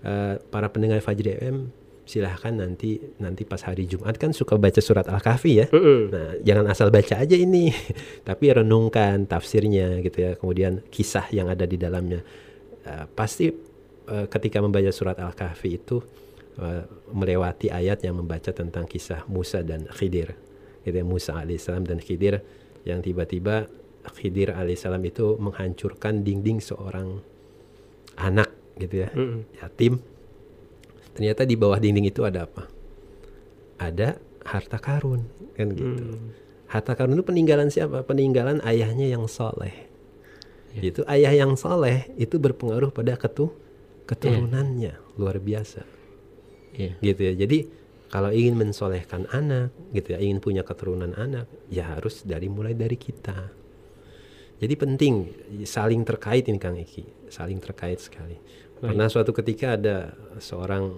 Eh, 0.00 0.38
para 0.46 0.70
pendengar 0.70 1.02
Fajri 1.02 1.34
FM 1.34 1.74
silahkan 2.06 2.50
nanti 2.50 2.98
nanti 3.18 3.42
pas 3.42 3.58
hari 3.60 3.84
Jumat 3.84 4.14
kan 4.14 4.30
suka 4.30 4.54
baca 4.54 4.78
surat 4.78 5.04
Al-Kahfi 5.04 5.52
ya. 5.52 5.66
Mm-mm. 5.68 6.00
Nah, 6.08 6.30
jangan 6.40 6.66
asal 6.66 6.88
baca 6.88 7.18
aja 7.18 7.34
ini, 7.34 7.68
tapi 8.24 8.46
renungkan 8.48 9.26
tafsirnya 9.26 9.98
gitu 10.00 10.18
ya. 10.20 10.30
Kemudian 10.34 10.86
kisah 10.86 11.26
yang 11.30 11.46
ada 11.46 11.66
di 11.66 11.74
dalamnya. 11.74 12.22
Eh, 12.80 13.04
pasti 13.10 13.50
eh, 14.06 14.26
ketika 14.26 14.58
membaca 14.58 14.88
surat 14.88 15.18
Al-Kahfi 15.18 15.68
itu 15.76 15.98
eh, 16.60 16.84
melewati 17.10 17.72
ayat 17.72 18.04
yang 18.04 18.20
membaca 18.20 18.52
tentang 18.52 18.84
kisah 18.84 19.24
Musa 19.26 19.64
dan 19.64 19.88
Khidir. 19.88 20.36
Gitu 20.84 20.96
ya, 20.96 21.04
Musa 21.04 21.36
alaihissalam 21.40 21.84
dan 21.88 21.98
Khidir 22.00 22.44
yang 22.84 23.04
tiba-tiba 23.04 23.68
Khidir 24.16 24.56
alaihissalam 24.56 25.00
itu 25.04 25.36
menghancurkan 25.36 26.24
dinding 26.24 26.60
seorang 26.60 27.20
anak 28.16 28.52
gitu 28.80 29.04
ya, 29.04 29.10
Mm-mm. 29.12 29.44
yatim. 29.60 30.00
Ternyata 31.12 31.44
di 31.44 31.56
bawah 31.58 31.76
dinding 31.76 32.08
itu 32.08 32.24
ada 32.24 32.48
apa? 32.48 32.64
Ada 33.76 34.16
harta 34.44 34.80
karun 34.80 35.28
kan 35.52 35.68
gitu. 35.76 35.84
Hmm. 35.84 36.32
Harta 36.64 36.96
karun 36.96 37.18
itu 37.18 37.24
peninggalan 37.26 37.68
siapa? 37.68 38.06
Peninggalan 38.08 38.64
ayahnya 38.64 39.04
yang 39.04 39.28
soleh. 39.28 39.90
Itu 40.70 41.02
ayah 41.10 41.34
yang 41.34 41.58
soleh 41.58 42.08
itu 42.14 42.38
berpengaruh 42.38 42.94
pada 42.94 43.18
ketu 43.18 43.50
keturunannya 44.06 44.96
luar 45.18 45.38
biasa 45.42 45.99
Iya. 46.80 46.92
gitu 47.04 47.20
ya. 47.28 47.32
Jadi 47.44 47.58
kalau 48.10 48.32
ingin 48.32 48.58
mensolehkan 48.58 49.28
anak 49.30 49.70
gitu 49.92 50.16
ya, 50.16 50.18
ingin 50.18 50.40
punya 50.42 50.62
keturunan 50.64 51.14
anak, 51.14 51.46
ya 51.70 51.94
harus 51.94 52.26
dari 52.26 52.48
mulai 52.50 52.74
dari 52.74 52.98
kita. 52.98 53.52
Jadi 54.60 54.74
penting 54.76 55.14
saling 55.64 56.04
terkait 56.04 56.44
ini 56.50 56.60
Kang 56.60 56.76
Eki, 56.76 57.32
saling 57.32 57.62
terkait 57.62 57.96
sekali. 57.96 58.36
Pernah 58.80 59.08
suatu 59.08 59.32
ketika 59.32 59.76
ada 59.76 60.12
seorang 60.40 60.96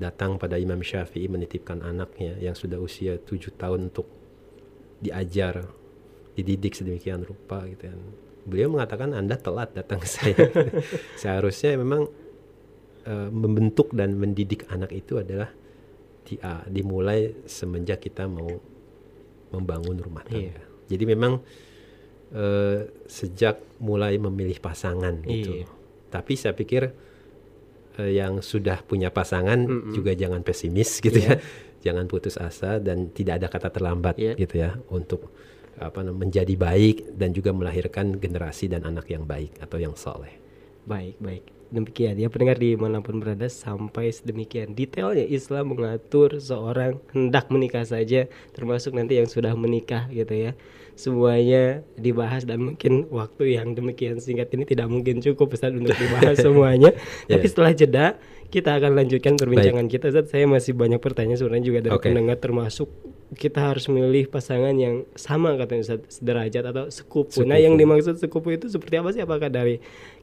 datang 0.00 0.40
pada 0.40 0.56
Imam 0.56 0.80
Syafi'i 0.80 1.28
menitipkan 1.28 1.84
anaknya 1.84 2.40
yang 2.40 2.56
sudah 2.56 2.80
usia 2.80 3.20
tujuh 3.20 3.54
tahun 3.54 3.92
untuk 3.92 4.08
diajar, 4.98 5.68
dididik 6.34 6.72
sedemikian 6.72 7.22
rupa 7.22 7.68
gitu 7.68 7.92
kan. 7.92 8.00
Beliau 8.48 8.72
mengatakan 8.72 9.12
Anda 9.12 9.36
telat 9.36 9.76
datang 9.76 10.00
ke 10.00 10.08
saya. 10.08 10.34
Seharusnya 11.22 11.76
memang 11.76 12.08
eh, 13.06 13.28
membentuk 13.30 13.92
dan 13.96 14.16
mendidik 14.16 14.66
anak 14.68 14.92
itu 14.92 15.20
adalah 15.20 15.48
di, 16.24 16.36
ah, 16.44 16.62
dimulai 16.68 17.46
semenjak 17.48 18.04
kita 18.04 18.28
mau 18.28 18.48
membangun 19.50 19.98
rumah 19.98 20.22
tangga. 20.22 20.52
Iya. 20.54 20.62
Jadi 20.90 21.04
memang 21.06 21.42
eh, 22.30 22.86
sejak 23.10 23.58
mulai 23.82 24.14
memilih 24.20 24.62
pasangan 24.62 25.22
gitu. 25.26 25.64
Iya. 25.64 25.66
Tapi 26.10 26.32
saya 26.38 26.54
pikir 26.54 26.82
eh, 27.98 28.12
yang 28.14 28.38
sudah 28.44 28.82
punya 28.86 29.10
pasangan 29.10 29.66
juga 29.90 30.14
jangan 30.14 30.46
pesimis 30.46 31.02
gitu 31.02 31.18
ya. 31.18 31.38
Jangan 31.80 32.12
putus 32.12 32.36
asa 32.36 32.76
dan 32.76 33.08
tidak 33.08 33.40
ada 33.40 33.48
kata 33.48 33.72
terlambat 33.72 34.20
Iya. 34.20 34.36
gitu 34.36 34.60
ya 34.60 34.76
untuk 34.92 35.32
apa 35.80 36.04
menjadi 36.04 36.52
baik 36.52 37.16
dan 37.16 37.32
juga 37.32 37.56
melahirkan 37.56 38.20
generasi 38.20 38.68
dan 38.68 38.84
anak 38.84 39.08
yang 39.08 39.24
baik 39.24 39.56
atau 39.64 39.80
yang 39.80 39.96
soleh. 39.96 40.36
Baik, 40.84 41.16
baik. 41.16 41.59
Demikian 41.70 42.18
ya 42.18 42.26
pendengar 42.26 42.58
di 42.58 42.74
mana 42.74 42.98
pun 42.98 43.22
berada 43.22 43.46
sampai 43.46 44.10
sedemikian 44.10 44.74
detailnya 44.74 45.22
Islam 45.22 45.70
mengatur 45.70 46.36
seorang 46.36 46.98
hendak 47.14 47.46
menikah 47.46 47.86
saja 47.86 48.26
termasuk 48.50 48.90
nanti 48.90 49.22
yang 49.22 49.30
sudah 49.30 49.54
menikah 49.54 50.10
gitu 50.10 50.34
ya 50.34 50.52
semuanya 50.94 51.86
dibahas 51.94 52.42
dan 52.42 52.60
mungkin 52.60 53.06
waktu 53.08 53.56
yang 53.56 53.72
demikian 53.72 54.18
singkat 54.18 54.50
ini 54.52 54.66
tidak 54.66 54.90
mungkin 54.90 55.22
cukup 55.22 55.54
Ustaz 55.54 55.72
untuk 55.72 55.94
dibahas 55.94 56.36
semuanya 56.44 56.90
tapi 57.24 57.46
Ya. 57.46 57.50
setelah 57.50 57.72
jeda 57.72 58.06
kita 58.50 58.74
akan 58.74 58.98
lanjutkan 58.98 59.38
perbincangan 59.38 59.86
kita 59.86 60.10
Ustaz 60.10 60.28
saya 60.28 60.44
masih 60.44 60.74
banyak 60.74 60.98
pertanyaan 60.98 61.38
sebenarnya 61.38 61.64
juga 61.64 61.80
dari 61.86 61.94
Oke. 61.94 62.10
pendengar 62.10 62.36
termasuk 62.36 62.90
kita 63.30 63.62
harus 63.62 63.86
memilih 63.86 64.26
pasangan 64.26 64.74
yang 64.74 65.06
sama 65.14 65.54
katanya 65.54 65.86
Ustaz 65.86 66.18
sederajat 66.18 66.64
atau 66.66 66.84
sekupu. 66.90 67.46
Nah, 67.46 67.54
Sekufu. 67.54 67.64
yang 67.64 67.74
dimaksud 67.78 68.14
sekupu 68.18 68.48
itu 68.50 68.66
seperti 68.66 68.98
apa 68.98 69.08
sih? 69.14 69.22
Apakah 69.22 69.46
dari 69.46 69.78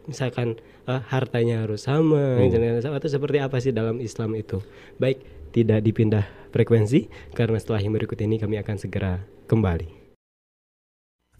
misalkan 0.05 0.59
eh, 0.85 1.01
hartanya 1.07 1.63
harus 1.63 1.87
sama, 1.87 2.39
Hmm. 2.39 2.51
jenayah 2.51 2.83
sama 2.83 2.99
atau 2.99 3.07
seperti 3.07 3.39
apa 3.39 3.57
sih 3.59 3.71
dalam 3.71 3.99
Islam 3.99 4.35
itu? 4.35 4.59
Baik, 4.99 5.23
tidak 5.51 5.81
dipindah 5.81 6.27
frekuensi 6.51 7.07
karena 7.31 7.55
setelah 7.57 7.79
yang 7.79 7.95
berikut 7.95 8.19
ini 8.19 8.37
kami 8.37 8.59
akan 8.59 8.75
segera 8.75 9.23
kembali. 9.47 9.96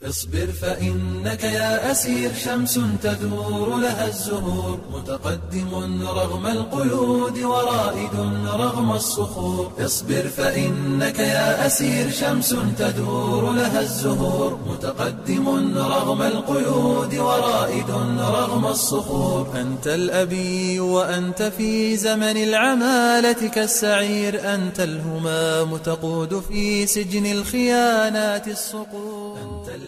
اصبر 0.05 0.47
فإنك 0.61 1.43
يا 1.43 1.91
أسير 1.91 2.33
شمس 2.33 2.79
تدور 3.03 3.77
لها 3.77 4.07
الزهور. 4.07 4.79
متقدم 4.93 6.03
رغم 6.07 6.47
القيود 6.47 7.37
ورائد 7.37 8.15
رغم 8.45 8.91
الصخور. 8.91 9.71
اصبر 9.79 10.27
فإنك 10.27 11.19
يا 11.19 11.65
أسير 11.65 12.11
شمس 12.11 12.55
تدور 12.77 13.51
لها 13.51 13.81
الزهور. 13.81 14.59
متقدم 14.69 15.77
رغم 15.77 16.21
القيود 16.21 17.15
ورائد 17.15 17.89
رغم 18.19 18.67
الصخور. 18.67 19.47
أنت 19.61 19.87
الأبي 19.87 20.79
وأنت 20.79 21.41
في 21.41 21.97
زمن 21.97 22.37
العمالة 22.37 23.47
كالسعير. 23.47 24.53
أنت 24.53 24.79
الهمام 24.79 25.77
تقود 25.77 26.39
في 26.39 26.85
سجن 26.85 27.25
الخيانات 27.25 28.47
الصقور. 28.47 29.37
أنت 29.37 29.86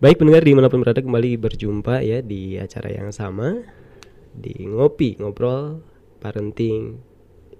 Baik 0.00 0.16
pendengar 0.16 0.40
di 0.40 0.56
mana 0.56 0.72
pun 0.72 0.80
berada 0.80 1.04
kembali 1.04 1.36
berjumpa 1.36 2.00
ya 2.00 2.24
di 2.24 2.56
acara 2.56 2.88
yang 2.88 3.12
sama 3.12 3.60
di 4.32 4.64
ngopi 4.64 5.20
ngobrol 5.20 5.84
parenting 6.24 6.96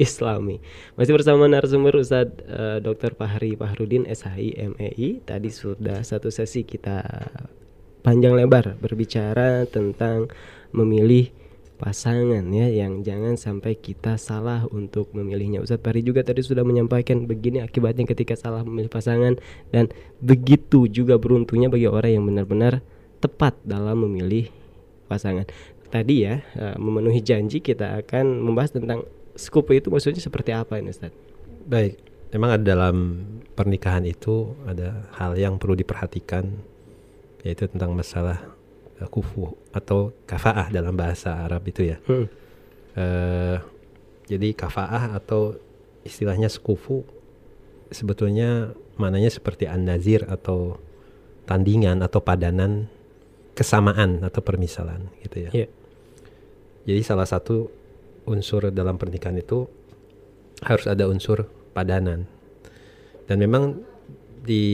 Islami 0.01 0.57
masih 0.97 1.13
bersama 1.13 1.45
narasumber 1.45 2.01
Ustadz 2.01 2.41
eh, 2.49 2.79
Dr. 2.81 3.13
Fahri 3.13 3.53
Fahrudin 3.61 4.09
SHI 4.09 4.57
MEI 4.73 5.21
tadi 5.21 5.53
sudah 5.53 6.01
satu 6.01 6.33
sesi 6.33 6.65
kita 6.65 7.05
panjang 8.01 8.33
lebar 8.33 8.81
berbicara 8.81 9.69
tentang 9.69 10.33
memilih 10.73 11.29
pasangan 11.81 12.45
ya 12.53 12.69
yang 12.69 13.01
jangan 13.01 13.41
sampai 13.41 13.73
kita 13.73 14.21
salah 14.21 14.69
untuk 14.69 15.09
memilihnya. 15.17 15.65
Ustadz 15.65 15.81
Fahri 15.81 16.05
juga 16.05 16.21
tadi 16.21 16.45
sudah 16.45 16.61
menyampaikan 16.61 17.25
begini 17.25 17.65
akibatnya 17.65 18.05
ketika 18.05 18.37
salah 18.37 18.61
memilih 18.61 18.93
pasangan 18.93 19.41
dan 19.73 19.89
begitu 20.21 20.85
juga 20.93 21.17
beruntungnya 21.17 21.73
bagi 21.73 21.89
orang 21.89 22.21
yang 22.21 22.25
benar-benar 22.29 22.85
tepat 23.25 23.57
dalam 23.65 24.05
memilih 24.05 24.53
pasangan. 25.09 25.49
Tadi 25.89 26.29
ya 26.29 26.45
uh, 26.61 26.77
memenuhi 26.77 27.25
janji 27.25 27.65
kita 27.65 27.97
akan 28.05 28.45
membahas 28.45 28.77
tentang 28.77 29.09
sekufu 29.33 29.73
itu 29.73 29.89
maksudnya 29.89 30.21
seperti 30.21 30.53
apa 30.53 30.77
ini 30.77 30.93
Ustaz? 30.93 31.17
Baik, 31.65 31.97
memang 32.37 32.61
ada 32.61 32.65
dalam 32.77 33.25
pernikahan 33.57 34.05
itu 34.05 34.53
ada 34.69 35.09
hal 35.17 35.33
yang 35.41 35.57
perlu 35.57 35.73
diperhatikan 35.81 36.45
yaitu 37.41 37.65
tentang 37.73 37.97
masalah 37.97 38.60
kufu 39.09 39.57
atau 39.73 40.13
kafaah 40.29 40.69
dalam 40.69 40.93
bahasa 40.93 41.47
Arab 41.47 41.65
itu 41.71 41.89
ya. 41.89 41.97
Hmm. 42.05 42.27
Uh, 42.93 43.57
jadi 44.27 44.53
kafaah 44.53 45.15
atau 45.17 45.57
istilahnya 46.05 46.51
sekufu 46.51 47.07
sebetulnya 47.91 48.75
mananya 48.99 49.31
seperti 49.33 49.67
an-nazir 49.67 50.27
atau 50.27 50.79
tandingan 51.49 52.05
atau 52.05 52.23
padanan 52.23 52.87
kesamaan 53.57 54.23
atau 54.23 54.41
permisalan 54.41 55.11
gitu 55.21 55.49
ya. 55.49 55.51
Iya. 55.51 55.69
Jadi 56.87 57.01
salah 57.05 57.27
satu 57.29 57.69
unsur 58.25 58.71
dalam 58.71 58.97
pernikahan 58.97 59.37
itu 59.37 59.67
harus 60.65 60.87
ada 60.87 61.09
unsur 61.11 61.49
padanan. 61.75 62.25
Dan 63.27 63.37
memang 63.43 63.83
di 64.43 64.65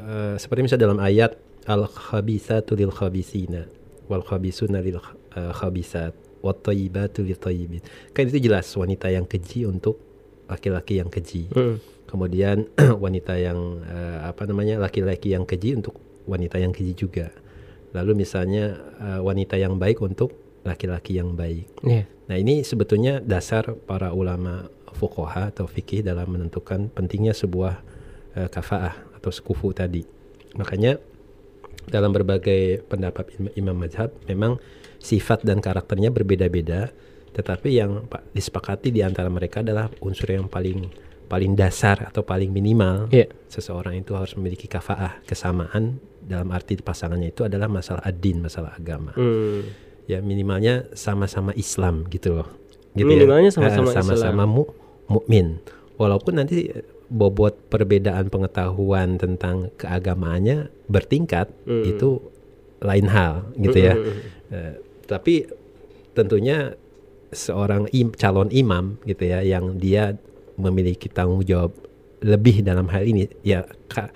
uh, 0.00 0.34
seperti 0.40 0.60
misalnya 0.64 0.84
dalam 0.88 1.00
ayat 1.02 1.36
al 1.64 1.88
khabisatu 1.88 2.76
lil 2.76 2.92
khabisina 2.92 3.64
wal 4.08 4.20
khabisuna 4.20 4.84
lil 4.84 5.00
khabisat 5.32 6.12
wat 6.44 6.60
thayyibatu 6.60 7.24
lil 7.24 7.40
thayyibin. 7.40 7.80
Kan 8.12 8.28
itu 8.28 8.38
jelas 8.44 8.68
wanita 8.76 9.08
yang 9.08 9.24
keji 9.24 9.64
untuk 9.64 9.96
laki-laki 10.44 11.00
yang 11.00 11.08
keji. 11.08 11.48
Hmm. 11.48 11.80
Kemudian 12.04 12.68
wanita 13.04 13.40
yang 13.40 13.80
uh, 13.80 14.28
apa 14.28 14.44
namanya 14.44 14.76
laki-laki 14.76 15.32
yang 15.32 15.48
keji 15.48 15.80
untuk 15.80 15.96
wanita 16.28 16.60
yang 16.60 16.70
keji 16.70 16.92
juga. 16.92 17.32
Lalu 17.96 18.26
misalnya 18.26 18.76
uh, 19.00 19.20
wanita 19.24 19.56
yang 19.56 19.80
baik 19.80 20.04
untuk 20.04 20.36
laki-laki 20.68 21.16
yang 21.16 21.32
baik. 21.32 21.68
Iya. 21.80 22.04
Nah 22.28 22.36
ini 22.36 22.64
sebetulnya 22.64 23.20
dasar 23.20 23.72
para 23.84 24.12
ulama 24.12 24.68
fuqaha 24.94 25.52
atau 25.52 25.66
fikih 25.68 26.04
dalam 26.04 26.28
menentukan 26.28 26.92
pentingnya 26.92 27.32
sebuah 27.32 27.80
uh, 28.36 28.48
kafaah 28.52 28.94
atau 29.16 29.30
sekufu 29.32 29.72
tadi. 29.72 30.04
Makanya 30.54 31.00
dalam 31.86 32.10
berbagai 32.10 32.84
pendapat 32.84 33.34
im- 33.36 33.54
imam 33.56 33.76
mazhab 33.76 34.10
memang 34.24 34.56
sifat 34.98 35.42
dan 35.42 35.58
karakternya 35.58 36.08
berbeda-beda, 36.08 36.88
tetapi 37.30 37.68
yang 37.70 38.06
pa- 38.06 38.24
disepakati 38.30 38.88
di 38.88 39.00
antara 39.00 39.28
mereka 39.28 39.60
adalah 39.60 39.90
unsur 40.00 40.28
yang 40.28 40.46
paling 40.46 40.88
paling 41.24 41.56
dasar 41.56 42.04
atau 42.04 42.20
paling 42.20 42.48
minimal 42.48 43.08
Iya. 43.08 43.32
seseorang 43.48 43.96
itu 43.96 44.12
harus 44.12 44.36
memiliki 44.36 44.68
kafaah 44.68 45.24
kesamaan 45.24 45.96
dalam 46.20 46.52
arti 46.52 46.76
pasangannya 46.76 47.32
itu 47.32 47.42
adalah 47.42 47.66
masalah 47.66 48.00
ad-din, 48.02 48.40
masalah 48.40 48.76
agama 48.76 49.12
Hmm. 49.12 49.64
ya 50.04 50.20
minimalnya 50.20 50.84
sama-sama 50.92 51.52
Islam 51.54 52.04
gitu 52.08 52.36
loh. 52.36 52.48
Gitu 52.92 53.04
Minimalnya 53.04 53.50
ya. 53.50 53.56
sama-sama 53.56 53.88
Eh, 53.90 53.96
sama-sama 53.98 54.42
mu 54.44 54.62
mukmin. 55.06 55.58
Walaupun 55.96 56.38
nanti 56.38 56.70
bobot 57.14 57.54
perbedaan 57.70 58.26
pengetahuan 58.26 59.14
tentang 59.16 59.70
keagamaannya 59.78 60.66
bertingkat 60.86 61.46
Hmm. 61.62 61.86
itu 61.86 62.18
lain 62.82 63.06
hal 63.06 63.54
gitu 63.56 63.78
ya. 63.80 63.94
Hmm. 63.94 64.18
Eh, 64.50 64.74
tapi 65.06 65.46
tentunya 66.10 66.74
seorang 67.30 67.86
im, 67.90 68.10
calon 68.12 68.50
imam 68.50 68.98
gitu 69.02 69.24
ya 69.24 69.40
yang 69.40 69.78
dia 69.78 70.18
memiliki 70.54 71.06
tanggung 71.06 71.42
jawab 71.42 71.70
lebih 72.18 72.62
dalam 72.62 72.86
hal 72.88 73.02
ini 73.02 73.26
ya 73.42 73.62
ka- 73.86 74.10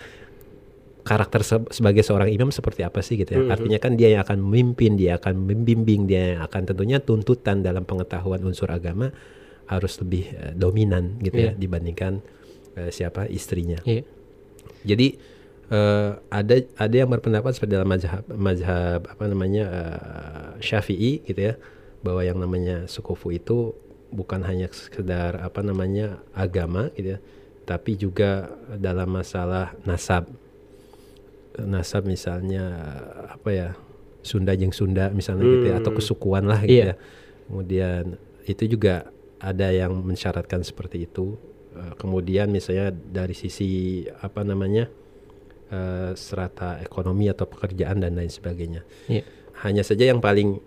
karakter 1.02 1.40
se- 1.40 1.70
sebagai 1.72 2.04
seorang 2.04 2.28
imam 2.28 2.52
seperti 2.52 2.84
apa 2.84 3.00
sih 3.00 3.16
gitu 3.16 3.32
ya. 3.32 3.40
Mhm. 3.40 3.50
Artinya 3.50 3.78
kan 3.80 3.92
dia 3.94 4.08
yang 4.12 4.22
akan 4.22 4.38
memimpin, 4.38 4.94
dia 4.94 5.16
akan 5.16 5.34
membimbing, 5.40 6.04
dia 6.04 6.36
yang 6.36 6.42
akan 6.44 6.62
tentunya 6.66 6.98
tuntutan 7.00 7.60
dalam 7.60 7.82
pengetahuan 7.82 8.44
unsur 8.44 8.68
agama 8.68 9.08
harus 9.66 9.96
lebih 9.98 10.24
eh, 10.30 10.52
dominan 10.52 11.16
gitu 11.20 11.38
ya 11.38 11.52
Iya. 11.52 11.58
dibandingkan 11.58 12.20
eh, 12.78 12.90
siapa 12.90 13.26
istrinya. 13.26 13.82
Iya. 13.82 14.06
Jadi 14.86 15.18
eh, 15.68 16.10
ada 16.30 16.54
ada 16.78 16.94
yang 16.94 17.10
berpendapat 17.10 17.52
seperti 17.52 17.74
dalam 17.74 17.90
mazhab 17.90 18.22
mazhab 18.30 19.00
apa 19.04 19.24
namanya 19.26 19.64
eh, 19.66 20.48
Syafi'i 20.62 21.26
gitu 21.26 21.40
ya 21.42 21.54
bahwa 21.98 22.22
yang 22.22 22.38
namanya 22.38 22.86
sukufu 22.86 23.34
itu 23.34 23.74
bukan 24.08 24.40
hanya 24.40 24.70
sekedar 24.70 25.36
apa 25.36 25.60
namanya 25.60 26.22
agama 26.32 26.88
gitu 26.94 27.18
ya 27.18 27.20
tapi 27.68 27.92
juga 27.94 28.48
dalam 28.80 29.12
masalah 29.12 29.76
nasab 29.84 30.24
nasab 31.58 32.06
misalnya 32.06 32.64
apa 33.28 33.50
ya 33.50 33.68
Sunda 34.22 34.54
jeng 34.54 34.72
Sunda 34.72 35.10
misalnya 35.10 35.44
gitu 35.44 35.66
ya 35.68 35.76
atau 35.76 35.90
Hmm. 35.92 35.98
kesukuan 35.98 36.44
lah 36.46 36.62
gitu 36.62 36.80
Iya. 36.80 36.86
ya 36.86 36.94
kemudian 37.44 38.04
itu 38.46 38.64
juga 38.64 39.10
ada 39.36 39.68
yang 39.68 39.92
mensyaratkan 40.00 40.62
seperti 40.62 41.04
itu 41.04 41.36
Eh, 41.78 41.94
kemudian 41.94 42.50
misalnya 42.50 42.90
dari 42.90 43.38
sisi 43.38 44.02
apa 44.18 44.42
namanya 44.42 44.90
eh, 45.70 46.10
serata 46.18 46.82
ekonomi 46.82 47.30
atau 47.30 47.46
pekerjaan 47.46 48.02
dan 48.02 48.18
lain 48.18 48.26
sebagainya 48.26 48.82
Iya. 49.06 49.22
hanya 49.62 49.86
saja 49.86 50.10
yang 50.10 50.18
paling 50.18 50.58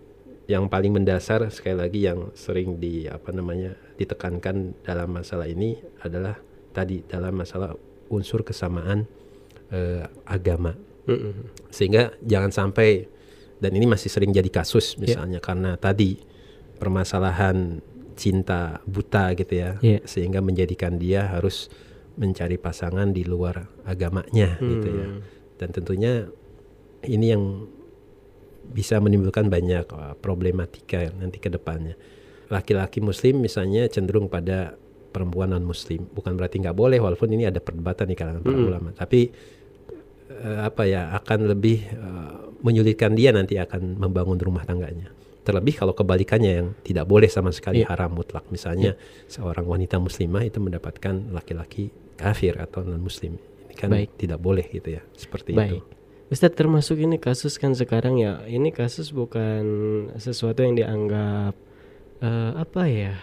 yang 0.48 0.72
paling 0.72 0.96
mendasar 0.96 1.44
sekali 1.52 1.76
lagi 1.76 2.00
yang 2.08 2.32
sering 2.32 2.80
di 2.80 3.12
apa 3.12 3.36
namanya 3.36 3.76
ditekankan 4.00 4.80
dalam 4.84 5.12
masalah 5.12 5.48
ini 5.48 5.76
adalah 6.00 6.40
tadi 6.72 7.04
dalam 7.04 7.36
masalah 7.36 7.76
unsur 8.08 8.48
kesamaan 8.48 9.04
eh, 9.70 10.08
agama 10.24 10.76
Hmm. 11.02 11.50
sehingga 11.74 12.14
jangan 12.22 12.54
sampai 12.54 13.10
dan 13.58 13.74
ini 13.74 13.90
masih 13.90 14.06
sering 14.08 14.30
jadi 14.30 14.48
kasus 14.54 15.02
misalnya 15.02 15.42
karena 15.42 15.74
tadi 15.74 16.22
permasalahan 16.78 17.82
cinta 18.14 18.80
buta 18.84 19.32
gitu 19.34 19.54
ya 19.54 19.70
Iya. 19.80 20.00
sehingga 20.04 20.40
menjadikan 20.40 20.96
dia 20.96 21.28
harus 21.28 21.72
mencari 22.16 22.56
pasangan 22.56 23.10
di 23.10 23.24
luar 23.24 23.66
agamanya 23.84 24.60
gitu 24.60 24.88
ya 24.88 25.08
Hmm. 25.08 25.20
dan 25.58 25.70
tentunya 25.72 26.14
ini 27.02 27.26
yang 27.28 27.44
bisa 28.68 29.00
menimbulkan 29.00 29.48
banyak 29.48 29.88
uh, 29.90 30.14
problematika 30.16 31.10
nanti 31.12 31.40
ke 31.40 31.50
depannya 31.50 31.98
laki-laki 32.48 33.00
muslim 33.00 33.40
misalnya 33.40 33.88
cenderung 33.88 34.28
pada 34.28 34.76
perempuan 35.12 35.52
non 35.52 35.64
muslim 35.64 36.08
bukan 36.08 36.36
berarti 36.36 36.60
nggak 36.60 36.76
boleh 36.76 37.00
walaupun 37.00 37.32
ini 37.32 37.44
ada 37.44 37.60
perdebatan 37.60 38.08
di 38.08 38.16
kalangan 38.16 38.42
para 38.42 38.56
Mm. 38.56 38.68
ulama 38.68 38.90
tapi 38.92 39.28
eh, 40.32 40.60
apa 40.62 40.84
ya 40.84 41.12
akan 41.16 41.40
lebih 41.48 41.78
eh, 41.84 42.34
menyulitkan 42.60 43.12
dia 43.12 43.32
nanti 43.32 43.56
akan 43.56 44.00
membangun 44.00 44.38
rumah 44.38 44.64
tangganya 44.64 45.12
terlebih 45.42 45.74
kalau 45.74 45.94
kebalikannya 45.98 46.52
yang 46.62 46.68
tidak 46.86 47.10
boleh 47.10 47.26
sama 47.26 47.50
sekali 47.50 47.82
Iya. 47.82 47.90
haram 47.90 48.14
mutlak 48.14 48.46
misalnya 48.54 48.94
seorang 49.26 49.66
wanita 49.66 49.98
muslimah 49.98 50.46
itu 50.46 50.62
mendapatkan 50.62 51.34
laki-laki 51.34 51.90
kafir 52.14 52.62
atau 52.62 52.86
non 52.86 53.02
muslim 53.02 53.42
ini 53.66 53.74
kan 53.74 53.90
Baik. 53.90 54.14
tidak 54.22 54.38
boleh 54.38 54.66
gitu 54.70 54.98
ya 54.98 55.02
seperti 55.18 55.58
itu 55.58 55.82
Baik. 55.82 55.84
Ustadz 56.32 56.56
termasuk 56.56 56.96
ini 57.02 57.18
kasus 57.20 57.58
kan 57.60 57.74
sekarang 57.76 58.22
ya 58.22 58.46
ini 58.48 58.72
kasus 58.72 59.12
bukan 59.12 59.66
sesuatu 60.16 60.62
yang 60.64 60.78
dianggap 60.80 61.58
eh, 62.22 62.52
apa 62.56 62.84
ya 62.88 63.14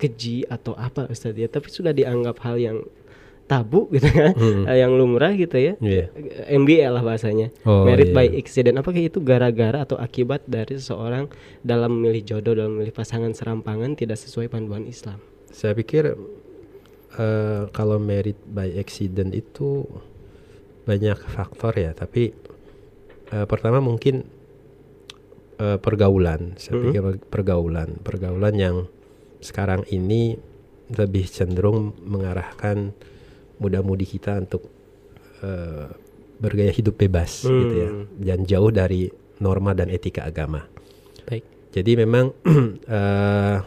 keji 0.00 0.48
atau 0.48 0.72
apa 0.72 1.10
Ustadz 1.10 1.36
ya 1.36 1.48
tapi 1.50 1.68
sudah 1.68 1.92
dianggap 1.92 2.40
hal 2.40 2.56
yang 2.56 2.78
tabu 3.50 3.90
gitu 3.90 4.06
kan 4.06 4.30
Mm. 4.32 4.62
eh, 4.64 4.76
yang 4.78 4.94
lumrah 4.94 5.34
gitu 5.34 5.58
ya. 5.58 5.74
Eh, 5.76 6.06
MBA 6.48 6.86
lah 6.86 7.02
bahasanya 7.02 7.50
Oh, 7.62 7.82
merit 7.82 8.08
iya. 8.08 8.16
by 8.16 8.26
accident 8.32 8.76
apakah 8.76 9.02
itu 9.02 9.18
gara-gara 9.20 9.82
atau 9.82 9.98
akibat 9.98 10.46
dari 10.46 10.78
seseorang 10.78 11.26
dalam 11.60 11.90
memilih 11.92 12.22
jodoh 12.24 12.54
dalam 12.54 12.78
memilih 12.78 12.92
pasangan 12.92 13.30
serampangan 13.30 13.92
tidak 13.92 14.14
sesuai 14.16 14.46
panduan 14.46 14.86
Islam 14.86 15.18
Saya 15.50 15.74
pikir 15.74 16.14
eh, 17.12 17.62
kalau 17.68 17.98
merit 17.98 18.38
by 18.46 18.70
accident 18.72 19.34
itu 19.34 19.82
banyak 20.80 21.18
faktor 21.20 21.74
ya, 21.74 21.90
tapi 21.92 22.30
eh, 23.28 23.46
pertama 23.46 23.78
mungkin 23.78 24.22
eh, 25.56 25.76
pergaulan. 25.76 26.54
Saya 26.54 26.72
Mhm. 26.72 26.82
pikir 26.84 27.02
pergaulan, 27.28 27.98
pergaulan 27.98 28.54
yang 28.54 28.76
sekarang 29.40 29.84
ini 29.88 30.38
lebih 30.90 31.26
cenderung 31.26 31.92
mengarahkan 32.00 32.90
muda-mudi 33.60 34.08
kita 34.08 34.40
untuk 34.40 34.64
eh, 35.40 35.86
bergaya 36.36 36.68
hidup 36.68 36.96
bebas 36.96 37.44
gitu 37.44 37.74
ya, 37.76 37.88
Hmm. 37.92 38.04
dan 38.16 38.38
jauh 38.42 38.68
dari 38.68 39.08
norma 39.38 39.72
dan 39.72 39.88
etika 39.88 40.24
agama. 40.24 40.64
baik 41.24 41.44
Jadi 41.70 41.92
memang 41.94 42.32
eh, 42.88 43.58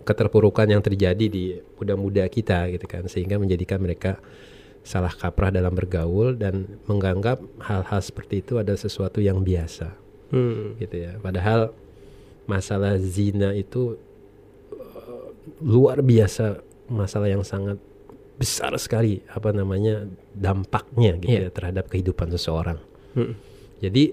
keterpurukan 0.00 0.70
yang 0.70 0.78
terjadi 0.78 1.26
di 1.26 1.44
muda-muda 1.74 2.28
kita 2.28 2.70
gitu 2.70 2.86
kan 2.86 3.10
sehingga 3.10 3.36
menjadikan 3.36 3.82
mereka 3.82 4.22
salah 4.86 5.10
kaprah 5.10 5.50
dalam 5.50 5.74
bergaul 5.74 6.38
dan 6.38 6.78
menganggap 6.86 7.42
hal-hal 7.58 7.98
seperti 7.98 8.38
itu 8.38 8.54
adalah 8.56 8.78
sesuatu 8.78 9.18
yang 9.18 9.42
biasa 9.42 9.90
Hmm. 10.30 10.78
gitu 10.78 10.94
ya. 11.00 11.18
Padahal 11.18 11.74
masalah 12.46 12.94
zina 12.96 13.50
itu 13.52 13.98
eh, 14.70 15.26
luar 15.58 15.98
biasa 16.00 16.62
masalah 16.86 17.26
yang 17.26 17.42
sangat 17.42 17.82
besar 18.36 18.72
sekali 18.76 19.24
apa 19.28 19.48
namanya 19.50 20.04
dampaknya 20.32 21.16
gitu 21.16 21.32
Iya. 21.32 21.48
ya 21.48 21.50
terhadap 21.50 21.88
kehidupan 21.88 22.28
seseorang. 22.30 22.76
Hmm. 23.16 23.32
Jadi 23.80 24.12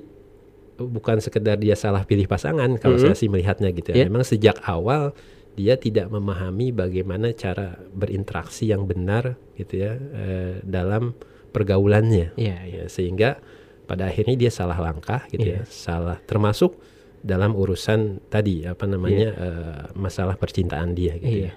bukan 0.73 1.19
sekedar 1.19 1.59
dia 1.59 1.75
salah 1.75 2.03
pilih 2.03 2.25
pasangan 2.25 2.67
kalau 2.79 2.97
Mhm. 2.97 3.03
saya 3.03 3.15
sih 3.15 3.29
melihatnya 3.29 3.69
gitu 3.71 3.91
Yeah. 3.91 4.07
ya. 4.07 4.09
Memang 4.09 4.23
sejak 4.23 4.57
awal 4.63 5.11
dia 5.53 5.77
tidak 5.77 6.09
memahami 6.09 6.73
bagaimana 6.73 7.29
cara 7.31 7.77
berinteraksi 7.93 8.71
yang 8.71 8.89
benar 8.89 9.37
gitu 9.53 9.77
ya 9.77 9.93
eh, 9.95 10.55
dalam 10.65 11.13
pergaulannya. 11.53 12.33
Iya, 12.33 12.57
iya. 12.65 12.81
Ya, 12.83 12.83
sehingga 12.89 13.37
pada 13.85 14.09
akhirnya 14.09 14.33
dia 14.33 14.49
salah 14.49 14.79
langkah 14.79 15.27
gitu 15.29 15.45
Iya. 15.45 15.61
ya. 15.61 15.69
Salah 15.69 16.17
termasuk 16.25 16.79
dalam 17.21 17.53
urusan 17.53 18.19
tadi 18.27 18.65
apa 18.65 18.83
namanya 18.83 19.29
eh, 19.29 19.83
masalah 19.93 20.35
percintaan 20.35 20.97
dia 20.97 21.19
gitu 21.21 21.45
Iya. 21.45 21.51
ya. 21.51 21.53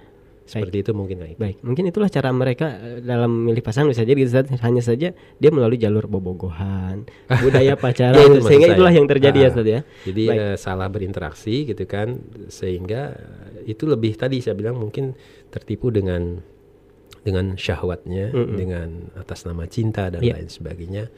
Seperti 0.46 0.76
itu 0.80 0.94
mungkin 0.94 1.18
Iki. 1.18 1.34
Baik, 1.36 1.56
mungkin 1.60 1.84
itulah 1.84 2.06
cara 2.06 2.30
mereka 2.30 2.78
eh, 2.78 2.98
dalam 3.00 3.28
memilih 3.28 3.60
pasangan 3.60 3.90
bisa 3.90 4.02
jadi 4.02 4.22
Ustaz, 4.22 4.46
hanya 4.56 4.78
saja 4.78 5.10
dia 5.12 5.50
melalui 5.50 5.74
jalur 5.74 6.06
bobogohan, 6.06 7.02
budaya 7.42 7.74
pacaran, 7.74 8.14
Ya, 8.14 8.24
itu 8.24 8.38
maksud 8.38 8.46
sehingga 8.46 8.68
saya. 8.68 8.76
itulah 8.78 8.92
yang 8.92 9.06
terjadi 9.06 9.36
ya 9.36 9.42
Ah, 9.42 9.52
Ustaz 9.52 9.66
ya. 9.66 9.80
Jadi 10.04 10.22
Baik. 10.24 10.38
eh, 10.40 10.56
salah 10.56 10.86
berinteraksi 10.86 11.56
gitu 11.66 11.84
kan 11.84 12.08
sehingga 12.46 13.12
eh, 13.12 13.74
itu 13.74 13.84
lebih 13.84 14.14
tadi 14.14 14.38
saya 14.38 14.54
bilang 14.54 14.78
mungkin 14.78 15.18
tertipu 15.48 15.90
dengan 15.90 16.38
dengan 17.20 17.58
syahwatnya, 17.58 18.30
Mm-mm. 18.30 18.54
dengan 18.54 18.88
atas 19.14 19.42
nama 19.42 19.66
cinta 19.66 20.06
dan 20.08 20.22
Iya. 20.22 20.38
lain 20.38 20.46
sebagainya 20.46 21.10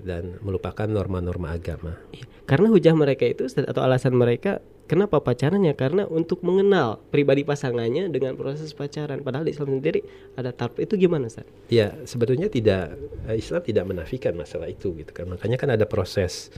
dan 0.00 0.40
melupakan 0.40 0.88
norma-norma 0.88 1.52
agama. 1.52 2.00
Karena 2.42 2.72
hujah 2.72 2.96
mereka 2.96 3.28
itu 3.28 3.44
atau 3.44 3.84
alasan 3.84 4.16
mereka 4.16 4.64
kenapa 4.92 5.24
pacaran 5.24 5.64
ya 5.64 5.72
karena 5.72 6.04
untuk 6.04 6.44
mengenal 6.44 7.00
pribadi 7.08 7.48
pasangannya 7.48 8.12
dengan 8.12 8.36
proses 8.36 8.76
pacaran. 8.76 9.24
Padahal 9.24 9.48
di 9.48 9.56
Islam 9.56 9.80
sendiri 9.80 10.04
ada 10.36 10.52
tarp 10.52 10.76
itu 10.84 11.00
gimana 11.00 11.32
Ustaz? 11.32 11.48
Ya 11.72 11.96
sebetulnya 12.04 12.52
tidak 12.52 13.00
eh, 13.24 13.40
Islam 13.40 13.64
tidak 13.64 13.88
menafikan 13.88 14.36
masalah 14.36 14.68
itu 14.68 14.92
gitu 14.92 15.08
kan. 15.16 15.32
Makanya 15.32 15.56
kan 15.56 15.72
ada 15.72 15.88
proses 15.88 16.52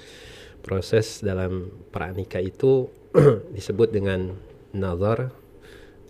proses 0.66 1.22
dalam 1.22 1.70
pranikah 1.95 2.43
itu 2.43 2.91
disebut 3.57 3.95
dengan 3.95 4.35
nazar, 4.74 5.30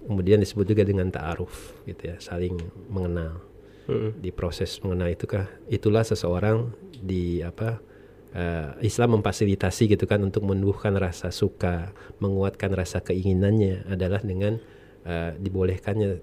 kemudian 0.08 0.40
disebut 0.40 0.64
juga 0.64 0.88
dengan 0.88 1.12
ta'aruf 1.12 1.84
gitu 1.84 2.08
ya, 2.08 2.16
saling 2.24 2.56
mengenal. 2.88 3.44
Mm-mm. 3.84 4.16
Di 4.16 4.32
proses 4.32 4.80
mengenal 4.80 5.12
itu 5.12 5.28
kah 5.28 5.44
itulah 5.68 6.00
seseorang 6.00 6.72
di 7.04 7.44
apa 7.44 7.84
eh, 8.34 8.68
Islam 8.82 9.18
memfasilitasi 9.20 9.94
gitu 9.94 10.04
kan 10.04 10.20
untuk 10.20 10.42
menumbuhkan 10.44 10.94
rasa 10.98 11.30
suka, 11.30 11.94
menguatkan 12.18 12.74
rasa 12.74 13.00
keinginannya 13.00 13.88
adalah 13.88 14.20
dengan 14.20 14.58
eh, 15.06 15.32
dibolehkannya 15.38 16.20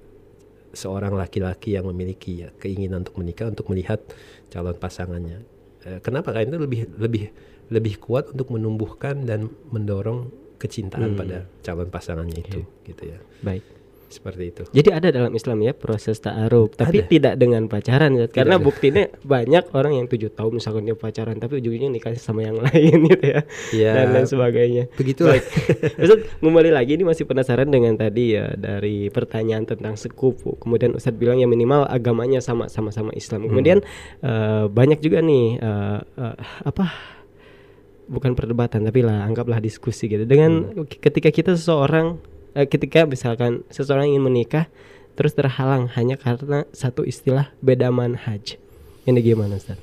seorang 0.72 1.16
laki-laki 1.20 1.76
yang 1.76 1.88
memiliki 1.88 2.48
ya, 2.48 2.50
keinginan 2.56 3.04
untuk 3.04 3.20
menikah 3.20 3.52
untuk 3.52 3.68
melihat 3.72 4.00
calon 4.48 4.76
pasangannya. 4.76 5.44
Eh, 5.84 6.00
kenapa? 6.00 6.32
Karena 6.32 6.48
itu 6.56 6.60
lebih 6.62 6.82
lebih 6.96 7.24
lebih 7.72 7.96
kuat 8.04 8.32
untuk 8.36 8.52
menumbuhkan 8.56 9.24
dan 9.24 9.48
mendorong 9.72 10.32
kecintaan 10.62 11.16
Hmm. 11.16 11.20
pada 11.20 11.38
calon 11.66 11.90
pasangannya 11.90 12.38
itu, 12.38 12.62
gitu 12.86 13.04
ya. 13.10 13.20
Baik. 13.42 13.64
Seperti 14.12 14.44
itu. 14.52 14.62
Jadi 14.76 14.90
ada 14.92 15.08
dalam 15.08 15.32
Islam 15.32 15.64
ya 15.64 15.72
proses 15.72 16.20
ta'aruf, 16.20 16.76
tapi 16.76 17.00
Ada. 17.02 17.08
tidak 17.08 17.34
dengan 17.40 17.72
pacaran 17.72 18.12
Ustaz. 18.20 18.36
Karena 18.36 18.60
ada. 18.60 18.66
buktinya 18.68 19.04
banyak 19.34 19.72
orang 19.72 19.94
yang 20.04 20.08
tujuh 20.12 20.36
tahun 20.36 20.60
misalkan 20.60 20.84
dia 20.84 21.00
pacaran 21.00 21.40
tapi 21.40 21.64
ujungnya 21.64 21.88
nikah 21.88 22.12
sama 22.20 22.44
yang 22.44 22.60
lain 22.68 23.08
gitu 23.08 23.26
ya. 23.26 23.42
Ya, 23.72 23.92
Dan 24.04 24.20
lain 24.20 24.28
sebagainya. 24.28 24.84
begitulah. 25.00 25.40
Ustaz 26.04 26.20
kembali 26.44 26.70
lagi 26.76 27.00
ini 27.00 27.08
masih 27.08 27.24
penasaran 27.24 27.72
dengan 27.72 27.96
tadi 27.96 28.36
ya 28.36 28.52
dari 28.54 29.08
pertanyaan 29.08 29.64
tentang 29.64 29.96
sekufu. 29.96 30.60
Kemudian 30.60 30.92
Ustaz 31.00 31.16
bilang 31.16 31.40
ya 31.40 31.48
minimal 31.48 31.88
agamanya 31.88 32.44
sama 32.44 32.68
sama 32.68 32.92
sama 32.92 33.16
Islam. 33.16 33.48
Kemudian 33.48 33.80
eh, 34.20 34.66
banyak 34.68 35.00
juga 35.00 35.24
nih 35.24 35.56
eh, 35.56 36.00
eh, 36.04 36.36
apa 36.68 36.92
bukan 38.12 38.36
perdebatan 38.36 38.84
tapi 38.84 39.08
lah 39.08 39.24
anggaplah 39.24 39.64
diskusi 39.64 40.12
gitu. 40.12 40.28
Dengan 40.28 40.76
ketika 40.92 41.32
kita 41.32 41.56
seseorang 41.56 42.20
ketika 42.54 43.08
misalkan 43.08 43.64
seseorang 43.72 44.12
ingin 44.12 44.24
menikah 44.24 44.66
terus 45.16 45.32
terhalang 45.32 45.88
hanya 45.94 46.16
karena 46.16 46.64
satu 46.72 47.04
istilah 47.04 47.52
beda 47.60 47.92
manhaj. 47.92 48.56
Ini 49.04 49.20
gimana 49.20 49.58
Ustaz? 49.58 49.80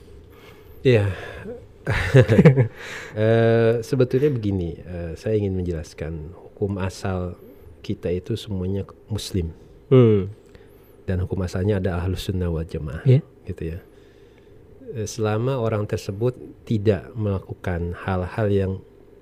Iya. 0.82 1.10
Eh, 3.18 3.80
sebetulnya 3.80 4.28
begini, 4.28 4.76
eh, 4.78 5.12
saya 5.16 5.34
ingin 5.34 5.56
menjelaskan 5.56 6.36
hukum 6.36 6.76
asal 6.78 7.34
kita 7.80 8.12
itu 8.12 8.36
semuanya 8.36 8.84
muslim 9.08 9.50
Hmm. 9.88 10.28
dan 11.08 11.24
hukum 11.24 11.40
asalnya 11.40 11.80
ada 11.80 11.96
ahlus 11.96 12.28
sunnah 12.28 12.52
wal 12.52 12.68
jamaah, 12.68 13.00
Ya. 13.08 13.24
gitu 13.48 13.72
ya. 13.74 13.78
Eh, 14.94 15.08
Selama 15.08 15.56
orang 15.56 15.88
tersebut 15.88 16.36
tidak 16.68 17.08
melakukan 17.16 17.96
hal-hal 17.96 18.46
yang 18.52 18.72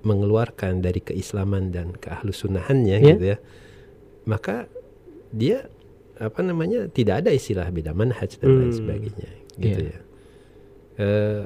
mengeluarkan 0.07 0.79
dari 0.79 1.03
keislaman 1.03 1.69
dan 1.69 1.91
keahlus 1.93 2.39
sunnahannya, 2.41 2.97
Ya. 2.97 3.07
gitu 3.11 3.25
ya, 3.27 3.37
maka 4.23 4.71
dia 5.29 5.67
apa 6.17 6.39
namanya 6.41 6.87
tidak 6.87 7.21
ada 7.21 7.29
istilah 7.29 7.67
beda 7.69 7.91
manhaj 7.91 8.39
dan 8.39 8.49
lain 8.49 8.71
Hmm. 8.71 8.79
sebagainya, 8.79 9.29
gitu 9.55 9.81
Iya. 9.83 9.91
ya. 9.91 9.99
Eh, 10.97 11.41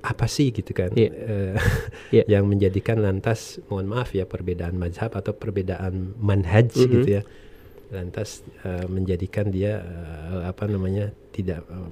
apa 0.00 0.24
sih 0.26 0.48
gitu 0.48 0.72
kan 0.72 0.92
Iya. 0.92 1.08
eh, 1.12 1.54
Iya. 2.10 2.24
yang 2.36 2.44
menjadikan 2.44 3.00
lantas 3.00 3.60
mohon 3.68 3.86
maaf 3.86 4.12
ya 4.12 4.24
perbedaan 4.24 4.76
mazhab 4.76 5.12
atau 5.12 5.32
perbedaan 5.32 6.16
manhaj 6.16 6.72
Mhm. 6.74 6.88
gitu 6.90 7.08
ya 7.16 7.22
lantas 7.90 8.40
eh, 8.60 8.86
menjadikan 8.86 9.48
dia 9.48 9.80
eh, 9.80 10.42
apa 10.46 10.64
namanya 10.64 11.12
tidak 11.32 11.64
eh, 11.64 11.90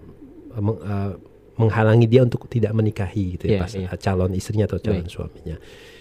meng- 0.57 0.81
eh, 0.81 1.13
menghalangi 1.59 2.07
dia 2.07 2.23
untuk 2.23 2.47
tidak 2.47 2.73
menikahi 2.73 3.37
gitu 3.37 3.45
ya 3.47 3.57
Iya, 3.57 3.61
pas 3.61 3.73
iya. 3.75 3.89
calon 3.97 4.33
istrinya 4.33 4.65
atau 4.65 4.79
calon 4.79 5.05
Baik. 5.05 5.13
suaminya 5.13 5.57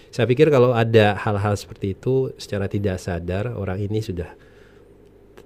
saya 0.08 0.24
pikir 0.24 0.48
kalau 0.48 0.72
ada 0.72 1.14
hal-hal 1.16 1.54
seperti 1.54 1.92
itu 1.92 2.32
secara 2.36 2.66
tidak 2.66 2.96
sadar 2.96 3.52
orang 3.52 3.78
ini 3.78 4.00
sudah 4.00 4.32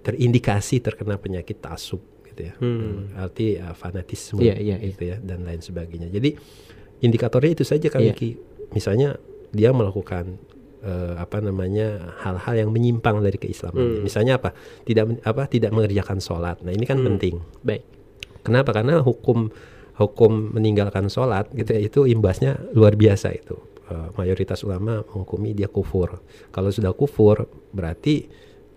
terindikasi 0.01 0.79
terkena 0.79 1.15
penyakit 1.17 1.59
tasub 1.59 2.03
gitu 2.27 2.49
ya 2.49 2.55
Hmm. 2.59 3.13
arti 3.15 3.55
uh, 3.55 3.71
fanatisme 3.73 4.41
Iya, 4.41 4.57
iya, 4.57 4.77
iya. 4.77 4.89
gitu 4.89 5.03
ya 5.05 5.17
dan 5.19 5.45
lain 5.45 5.61
sebagainya 5.61 6.09
jadi 6.09 6.35
indikatornya 7.01 7.53
itu 7.53 7.65
saja 7.65 7.87
kan. 7.87 8.01
Iki. 8.01 8.31
misalnya 8.73 9.21
dia 9.53 9.69
melakukan 9.69 10.41
eh, 10.81 11.15
apa 11.15 11.39
namanya 11.39 12.17
hal-hal 12.19 12.55
yang 12.57 12.71
menyimpang 12.71 13.21
dari 13.21 13.37
keislaman 13.37 14.01
Hmm. 14.01 14.03
misalnya 14.03 14.41
apa 14.41 14.51
tidak 14.83 15.21
apa 15.23 15.45
tidak 15.47 15.71
mengerjakan 15.71 16.19
sholat 16.19 16.59
nah 16.61 16.71
ini 16.71 16.83
kan 16.83 16.99
Hmm. 16.99 17.07
penting 17.15 17.39
Baik. 17.61 17.85
kenapa 18.43 18.73
karena 18.73 18.99
hukum 18.99 19.53
hukum 19.93 20.57
meninggalkan 20.57 21.07
sholat 21.07 21.53
gitu 21.53 21.71
ya 21.71 21.81
itu 21.81 22.01
imbasnya 22.09 22.57
luar 22.73 22.97
biasa 22.97 23.29
itu 23.31 23.61
Eh, 23.93 24.09
mayoritas 24.17 24.65
ulama 24.65 25.05
menghukumi 25.05 25.53
dia 25.53 25.69
kufur 25.69 26.25
kalau 26.49 26.73
sudah 26.73 26.97
kufur 26.97 27.45
berarti 27.77 28.25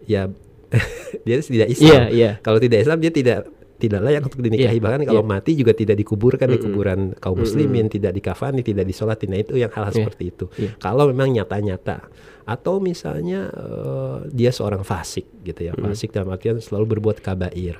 ya 0.03 0.27
dia 1.25 1.35
tidak 1.39 1.71
Islam 1.71 1.87
Iya, 1.87 2.01
iya. 2.11 2.31
kalau 2.43 2.59
tidak 2.59 2.83
Islam 2.83 2.99
dia 2.99 3.11
tidak 3.15 3.47
tidak 3.75 4.01
layak 4.03 4.27
untuk 4.27 4.43
dinikahi 4.43 4.75
Iya, 4.75 4.83
bahkan 4.83 5.01
kalau 5.03 5.23
iya. 5.23 5.29
mati 5.29 5.51
juga 5.55 5.71
tidak 5.71 5.95
dikuburkan 5.95 6.47
di 6.47 6.59
Mm-mm. 6.59 6.65
kuburan 6.67 6.99
kaum 7.15 7.39
muslimin 7.39 7.87
tidak 7.87 8.11
dikafani 8.11 8.59
tidak 8.59 8.83
disolati 8.83 9.23
nah 9.27 9.39
itu 9.39 9.55
yang 9.55 9.71
hal-hal 9.71 9.93
Iya, 9.93 9.99
seperti 10.03 10.23
itu 10.27 10.45
iya. 10.59 10.75
kalau 10.75 11.07
memang 11.07 11.31
nyata-nyata 11.31 12.11
atau 12.43 12.83
misalnya 12.83 13.47
eh, 13.47 14.17
dia 14.35 14.51
seorang 14.51 14.83
fasik 14.83 15.47
gitu 15.47 15.63
ya 15.63 15.71
Mm. 15.79 15.83
fasik 15.85 16.11
dalam 16.11 16.27
artian 16.29 16.59
selalu 16.59 16.97
berbuat 16.97 17.23
kabair 17.23 17.79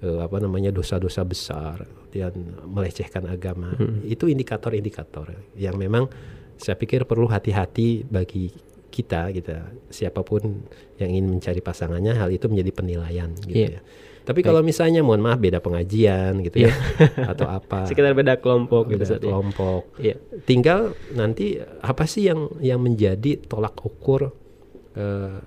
eh, 0.00 0.20
apa 0.22 0.36
namanya 0.38 0.70
dosa-dosa 0.70 1.26
besar 1.26 1.82
dan 2.14 2.30
melecehkan 2.62 3.26
agama 3.26 3.74
Mm. 3.74 4.06
itu 4.06 4.30
indikator-indikator 4.30 5.34
yang 5.58 5.74
memang 5.74 6.06
saya 6.60 6.76
pikir 6.76 7.08
perlu 7.08 7.24
hati-hati 7.26 8.04
bagi 8.04 8.52
kita 8.90 9.30
gitu 9.32 9.54
ya. 9.54 9.64
siapa 9.88 10.20
pun 10.20 10.66
yang 10.98 11.08
ingin 11.08 11.26
mencari 11.30 11.58
pasangannya 11.58 12.12
hal 12.12 12.28
itu 12.28 12.46
menjadi 12.46 12.70
penilaian 12.70 13.30
gitu 13.40 13.56
Iya. 13.56 13.80
ya 13.80 13.82
tapi 14.20 14.44
kalau 14.44 14.60
misalnya 14.60 15.00
mohon 15.00 15.24
maaf 15.24 15.40
beda 15.40 15.58
pengajian 15.58 16.44
gitu 16.44 16.68
ya 16.68 16.74
atau 17.32 17.48
apa 17.48 17.88
Sekitar 17.88 18.12
beda 18.12 18.36
kelompok 18.36 18.92
gitu 18.92 19.00
beda 19.00 19.06
Ustaz, 19.08 19.22
ya. 19.22 19.26
kelompok 19.26 19.82
Iya. 19.96 20.16
tinggal 20.44 20.80
nanti 21.10 21.56
apa 21.80 22.04
sih 22.04 22.28
yang 22.28 22.52
yang 22.60 22.78
menjadi 22.78 23.40
tolak 23.40 23.80
ukur 23.80 24.28
eh, 24.94 25.38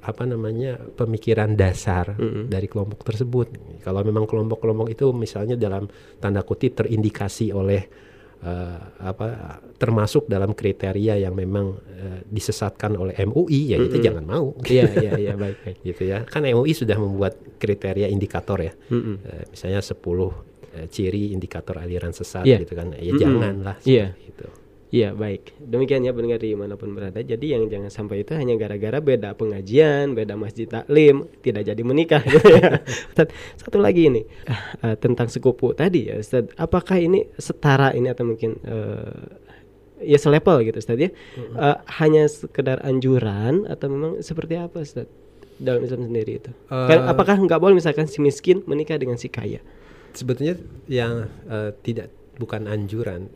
apa 0.00 0.22
namanya 0.24 0.80
pemikiran 0.90 1.52
dasar 1.54 2.16
Mm-mm. 2.16 2.48
dari 2.48 2.66
kelompok 2.66 3.04
tersebut 3.04 3.48
kalau 3.80 4.00
memang 4.00 4.24
kelompok-kelompok 4.24 4.88
itu 4.90 5.12
misalnya 5.12 5.54
dalam 5.54 5.88
tanda 6.18 6.40
kutip 6.40 6.72
terindikasi 6.74 7.52
oleh 7.52 7.84
eh, 8.40 8.78
apa 9.00 9.26
termasuk 9.76 10.24
dalam 10.26 10.52
kriteria 10.52 11.16
yang 11.18 11.32
memang 11.32 11.66
eh, 11.90 12.20
disesatkan 12.24 12.94
oleh 12.94 13.14
MUI 13.20 13.60
ya 13.66 13.78
kita 13.78 13.92
Mm-mm. 13.92 14.04
jangan 14.04 14.24
mau 14.24 14.46
Iya, 14.62 14.84
iya, 14.96 15.12
iya, 15.18 15.32
baik, 15.34 15.56
baik. 15.60 15.76
gitu 15.88 16.02
ya 16.04 16.24
kan 16.24 16.42
MUI 16.42 16.72
sudah 16.72 16.96
membuat 16.96 17.32
kriteria 17.56 18.06
indikator 18.06 18.58
ya 18.58 18.72
Mm-mm. 18.88 19.16
Eh, 19.22 19.44
misalnya 19.48 19.80
10 19.80 19.92
eh, 19.92 20.86
ciri 20.86 21.30
indikator 21.30 21.76
aliran 21.76 22.10
sesat 22.10 22.42
Iya. 22.42 22.58
gitu 22.60 22.72
kan 22.72 22.92
ya 22.92 23.00
Mm-mm. 23.02 23.18
janganlah 23.18 23.76
Iya. 23.82 24.12
seperti 24.12 24.28
itu 24.30 24.46
Iya 24.90 25.14
baik. 25.14 25.54
Demikian 25.62 26.02
ya 26.02 26.10
pendengar 26.10 26.42
di 26.42 26.50
mana 26.58 26.74
pun 26.74 26.90
berada. 26.90 27.22
Jadi 27.22 27.54
yang 27.54 27.70
jangan 27.70 27.90
sampai 27.90 28.26
itu 28.26 28.34
hanya 28.34 28.58
gara-gara 28.58 28.98
beda 28.98 29.38
pengajian 29.38 30.18
Beda 30.18 30.34
masjid 30.34 30.66
taklim 30.66 31.30
Tidak 31.38 31.62
jadi 31.62 31.82
menikah. 31.86 32.18
Gitu 32.26 32.42
ya. 32.58 32.82
Ustaz, 32.82 33.30
Satu 33.54 33.78
lagi 33.78 34.10
ini 34.10 34.26
ah, 34.82 34.98
Tentang 34.98 35.30
sekupu 35.30 35.70
tadi 35.78 36.10
ya 36.10 36.18
Ustaz. 36.18 36.50
Apakah 36.58 36.98
ini 36.98 37.30
setara 37.38 37.94
ini 37.94 38.10
atau 38.10 38.26
mungkin 38.26 38.58
eh, 38.66 40.10
ya 40.10 40.18
selevel 40.18 40.66
gitu 40.66 40.82
Ustaz 40.82 40.98
ya. 40.98 41.14
Eh, 41.38 41.76
hanya 42.02 42.26
sekedar 42.26 42.82
anjuran 42.82 43.70
atau 43.70 43.86
memang 43.86 44.18
seperti 44.26 44.58
apa 44.58 44.82
Ustaz 44.82 45.06
dalam 45.62 45.86
Islam 45.86 46.10
sendiri 46.10 46.42
itu? 46.42 46.50
Kan 46.66 47.06
apakah 47.06 47.38
nggak 47.38 47.62
boleh 47.62 47.78
misalkan 47.78 48.10
si 48.10 48.18
miskin 48.18 48.66
menikah 48.66 48.98
dengan 48.98 49.14
si 49.14 49.30
kaya? 49.30 49.62
sebetulnya 50.14 50.58
yang 50.90 51.30
eh, 51.46 51.70
tidak 51.84 52.10
bukan 52.40 52.66
anjuran 52.66 53.28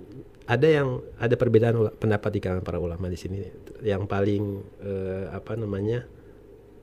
ada 0.44 0.68
yang 0.68 1.00
ada 1.16 1.34
perbedaan 1.40 1.88
pendapat 1.96 2.30
di 2.36 2.40
kalangan 2.44 2.64
para 2.64 2.76
ulama 2.76 3.08
di 3.08 3.16
sini 3.16 3.40
yang 3.80 4.04
paling 4.04 4.60
eh, 4.84 5.24
apa 5.32 5.56
namanya 5.56 6.04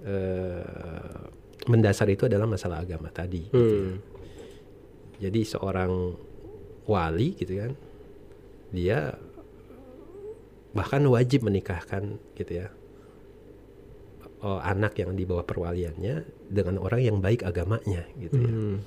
eh, 0.01 1.21
mendasar 1.69 2.09
itu 2.09 2.25
adalah 2.25 2.49
masalah 2.49 2.81
agama 2.81 3.13
tadi 3.13 3.45
gitu 3.53 3.57
ya. 3.61 3.85
Hmm. 3.85 3.95
jadi 5.21 5.41
seorang 5.45 6.17
wali 6.89 7.37
gitu 7.37 7.53
kan 7.61 7.71
dia 8.73 9.13
bahkan 10.73 11.03
wajib 11.05 11.45
menikahkan 11.45 12.17
gitu 12.33 12.65
ya 12.65 12.73
oh, 14.41 14.57
anak 14.57 14.97
yang 14.97 15.13
di 15.13 15.21
bawah 15.21 15.45
perwaliannya 15.45 16.25
dengan 16.49 16.81
orang 16.81 17.01
yang 17.05 17.17
baik 17.21 17.45
agamanya 17.45 18.09
gitu 18.17 18.37
ya 18.41 18.51
Hmm. 18.51 18.77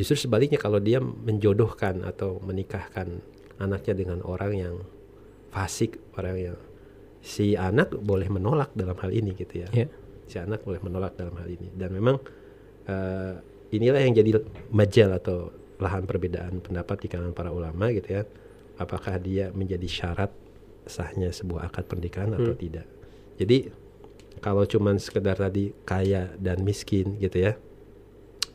Justru 0.00 0.24
sebaliknya 0.24 0.56
kalau 0.56 0.80
dia 0.80 1.04
menjodohkan 1.04 2.00
atau 2.02 2.40
menikahkan 2.40 3.20
anaknya 3.58 3.94
dengan 3.96 4.18
orang 4.24 4.52
yang 4.54 4.74
fasik, 5.52 6.00
orang 6.16 6.36
yang 6.38 6.58
si 7.22 7.54
anak 7.54 7.92
boleh 7.98 8.26
menolak 8.26 8.72
dalam 8.72 8.96
hal 8.98 9.12
ini 9.12 9.36
gitu 9.36 9.62
ya. 9.62 9.68
Ya. 9.72 9.86
Si 10.26 10.36
anak 10.40 10.64
boleh 10.64 10.80
menolak 10.80 11.14
dalam 11.14 11.36
hal 11.36 11.48
ini. 11.48 11.68
Dan 11.76 11.92
memang 11.92 12.16
eh, 12.88 13.34
inilah 13.72 14.00
yang 14.00 14.14
jadi 14.16 14.40
majal 14.72 15.12
atau 15.16 15.52
lahan 15.78 16.06
perbedaan 16.06 16.62
pendapat 16.62 17.04
di 17.04 17.08
kalangan 17.10 17.34
para 17.34 17.50
ulama 17.52 17.90
gitu 17.92 18.16
ya. 18.16 18.22
Apakah 18.80 19.20
dia 19.20 19.52
menjadi 19.52 19.84
syarat 19.86 20.32
sahnya 20.82 21.30
sebuah 21.30 21.70
akad 21.70 21.86
pernikahan 21.86 22.34
atau 22.34 22.54
tidak. 22.58 22.86
Jadi 23.38 23.70
kalau 24.42 24.66
cuman 24.66 24.98
sekedar 24.98 25.38
tadi 25.38 25.70
kaya 25.86 26.34
dan 26.42 26.66
miskin 26.66 27.14
gitu 27.22 27.38
ya. 27.38 27.54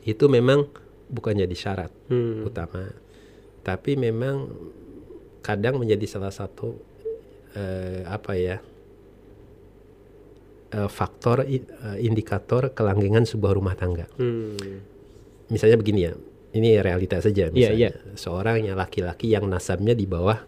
Itu 0.04 0.28
memang 0.28 0.68
bukan 1.08 1.40
jadi 1.40 1.56
syarat 1.56 1.88
Hmm. 2.12 2.44
utama, 2.44 2.92
tapi 3.64 3.96
memang 3.96 4.48
kadang 5.40 5.80
menjadi 5.80 6.04
salah 6.06 6.32
satu 6.34 6.76
eh, 7.54 8.02
apa 8.04 8.32
ya 8.36 8.56
eh, 10.74 10.90
faktor 10.90 11.46
eh, 11.46 11.62
indikator 12.02 12.72
kelanggengan 12.72 13.24
sebuah 13.24 13.52
rumah 13.56 13.74
tangga. 13.78 14.06
Hmm. 14.18 14.56
Misalnya 15.48 15.80
begini 15.80 16.00
ya, 16.04 16.12
ini 16.52 16.76
realita 16.80 17.20
saja. 17.20 17.48
Iya, 17.48 17.54
Misalnya 17.54 17.90
iya. 17.96 18.16
seorang 18.16 18.56
yang 18.64 18.76
laki-laki 18.76 19.32
yang 19.32 19.48
nasabnya 19.48 19.96
di 19.96 20.04
bawah 20.04 20.44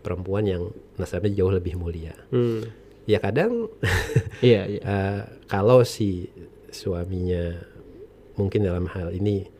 perempuan 0.00 0.48
yang 0.48 0.62
nasabnya 0.96 1.30
jauh 1.32 1.52
lebih 1.52 1.76
mulia. 1.76 2.16
Hmm. 2.32 2.66
Ya 3.08 3.18
kadang 3.18 3.68
Iya, 4.44 4.62
iya. 4.66 4.80
eh, 4.94 5.20
kalau 5.46 5.84
si 5.86 6.30
suaminya 6.70 7.58
mungkin 8.38 8.62
dalam 8.62 8.86
hal 8.88 9.10
ini 9.12 9.50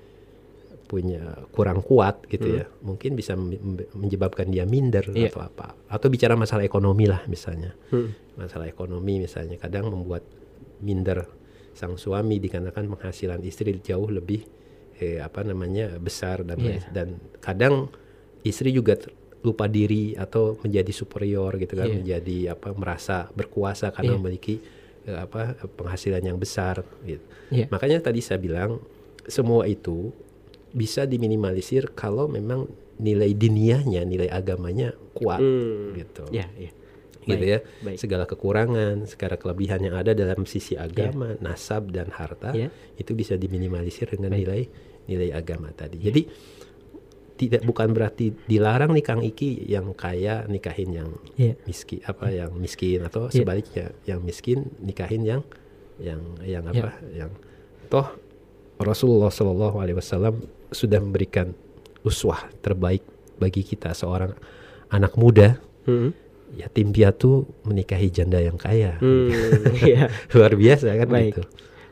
punya 0.91 1.23
kurang 1.55 1.87
kuat 1.87 2.27
gitu 2.27 2.59
ya, 2.59 2.67
mungkin 2.83 3.15
bisa 3.15 3.39
menyebabkan 3.95 4.51
dia 4.51 4.67
minder 4.67 5.07
Iya. 5.15 5.31
atau 5.31 5.47
apa. 5.47 5.79
Atau 5.87 6.11
bicara 6.11 6.35
masalah 6.35 6.67
ekonomi 6.67 7.07
lah 7.07 7.23
misalnya. 7.31 7.79
Hmm. 7.95 8.11
Masalah 8.35 8.67
ekonomi 8.67 9.23
misalnya 9.23 9.55
kadang 9.55 9.87
membuat 9.87 10.27
minder 10.83 11.31
sang 11.71 11.95
suami 11.95 12.43
dikarenakan 12.43 12.91
penghasilan 12.91 13.39
istri 13.47 13.79
jauh 13.79 14.11
lebih 14.11 14.43
eh, 14.99 15.23
apa 15.23 15.47
namanya 15.47 15.95
besar 15.97 16.43
dan 16.43 16.59
Iya. 16.59 16.83
dan 16.91 17.09
kadang 17.39 17.89
istri 18.43 18.69
juga 18.69 18.99
lupa 19.41 19.65
diri 19.65 20.13
atau 20.13 20.59
menjadi 20.61 20.93
superior 20.93 21.57
gitu 21.57 21.73
kan, 21.73 21.89
Iya. 21.89 21.97
menjadi 21.97 22.39
apa 22.53 22.69
merasa 22.75 23.31
berkuasa 23.33 23.95
karena 23.95 24.13
Iya. 24.13 24.21
memiliki 24.21 24.55
eh, 25.07 25.17
apa 25.17 25.55
penghasilan 25.71 26.21
yang 26.21 26.37
besar 26.37 26.83
gitu. 27.07 27.25
Iya. 27.49 27.71
Makanya 27.71 28.03
tadi 28.03 28.21
saya 28.21 28.37
bilang 28.37 28.83
semua 29.25 29.65
itu 29.65 30.13
bisa 30.71 31.05
diminimalisir 31.05 31.93
kalau 31.93 32.27
memang 32.27 32.67
nilai 33.01 33.33
diniahnya, 33.33 34.05
nilai 34.05 34.29
agamanya 34.29 34.93
kuat 35.17 35.41
Hmm. 35.41 35.97
gitu. 35.97 36.25
Ya, 36.31 36.47
ya. 36.55 36.71
Gitu 37.21 37.37
Baik, 37.37 37.53
ya. 37.53 37.61
baik. 37.85 37.97
Segala 38.01 38.25
kekurangan, 38.25 39.05
segala 39.05 39.37
kelebihan 39.37 39.81
yang 39.85 39.93
ada 39.93 40.17
dalam 40.17 40.49
sisi 40.49 40.73
agama, 40.73 41.37
nasab 41.41 41.93
dan 41.93 42.09
harta 42.09 42.57
Iya. 42.57 42.73
itu 42.97 43.13
bisa 43.13 43.37
diminimalisir 43.37 44.09
dengan 44.09 44.33
nilai 44.33 44.65
nilai 45.05 45.29
agama 45.35 45.69
tadi. 45.75 46.01
Jadi 46.01 46.23
tidak 47.37 47.65
bukan 47.65 47.97
berarti 47.97 48.37
dilarang 48.45 48.93
nih 48.93 49.05
Kang 49.05 49.25
Iki 49.25 49.65
yang 49.65 49.97
kaya 49.97 50.45
nikahin 50.45 50.91
yang 50.93 51.11
Iya. 51.41 51.57
miskin 51.65 52.01
apa 52.05 52.29
yang 52.29 52.53
miskin 52.57 53.01
atau 53.01 53.29
Iya. 53.29 53.37
sebaliknya 53.41 53.87
yang 54.05 54.21
miskin 54.21 54.69
nikahin 54.81 55.25
yang 55.25 55.41
yang 55.97 56.21
yang 56.45 56.65
Iya. 56.69 56.85
apa 56.85 56.91
yang 57.13 57.31
toh 57.89 58.07
Rasulullah 58.77 59.33
Shallallahu 59.33 59.77
Alaihi 59.77 59.97
Wasallam 59.97 60.41
sudah 60.71 60.99
memberikan 60.99 61.53
uswah 62.01 62.49
terbaik 62.59 63.03
bagi 63.37 63.61
kita 63.61 63.93
seorang 63.93 64.33
anak 64.89 65.15
muda 65.15 65.59
Hmm. 65.81 66.13
yatim 66.53 66.91
piatu 66.91 67.47
menikahi 67.63 68.09
janda 68.09 68.39
yang 68.39 68.55
kaya 68.55 68.99
Hmm. 68.99 69.31
Iya. 69.73 70.11
luar 70.35 70.53
biasa 70.55 70.93
kan 70.95 71.09
Baik. 71.09 71.33
gitu 71.33 71.43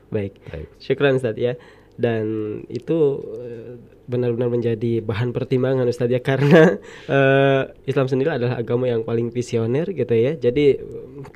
Baik. 0.08 0.32
Baik. 0.44 0.68
Syukran 0.78 1.16
Ustaz 1.16 1.36
ya. 1.36 1.52
Dan 1.98 2.24
itu 2.70 2.98
eh, 3.42 3.74
benar-benar 4.08 4.48
menjadi 4.48 5.04
bahan 5.04 5.34
pertimbangan 5.36 5.84
Ustaz 5.84 6.08
ya 6.08 6.22
karena 6.30 6.78
eh, 7.10 7.62
Islam 7.84 8.06
sendiri 8.06 8.38
adalah 8.38 8.56
agama 8.56 8.86
yang 8.86 9.02
paling 9.02 9.28
visioner 9.28 9.90
gitu 9.90 10.14
ya. 10.14 10.38
Jadi 10.38 10.78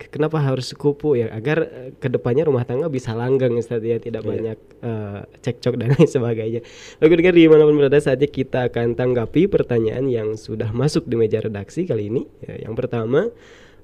kenapa 0.09 0.39
harus 0.39 0.71
kupu 0.73 1.19
ya 1.19 1.35
agar 1.35 1.67
eh, 1.67 1.91
ke 1.99 2.07
depannya 2.07 2.47
rumah 2.47 2.63
tangga 2.63 2.87
bisa 2.87 3.13
langgeng 3.13 3.59
Ustaz 3.59 3.83
ya 3.83 3.99
tidak 3.99 4.23
Iya. 4.23 4.31
banyak 4.31 4.59
eh, 4.87 5.21
cekcok 5.43 5.75
dan 5.83 5.89
lain 5.99 6.07
sebagainya. 6.09 6.61
Baik 7.03 7.13
dengar 7.19 7.35
di 7.35 7.45
mana 7.51 7.63
pun 7.67 7.77
berada 7.77 7.99
saatnya 7.99 8.31
kita 8.31 8.71
akan 8.71 8.95
tanggapi 8.95 9.51
pertanyaan 9.51 10.07
yang 10.07 10.39
sudah 10.39 10.71
masuk 10.71 11.05
di 11.11 11.19
meja 11.19 11.43
redaksi 11.43 11.85
kali 11.85 12.07
ini. 12.07 12.23
Ya, 12.47 12.71
yang 12.71 12.79
pertama 12.79 13.29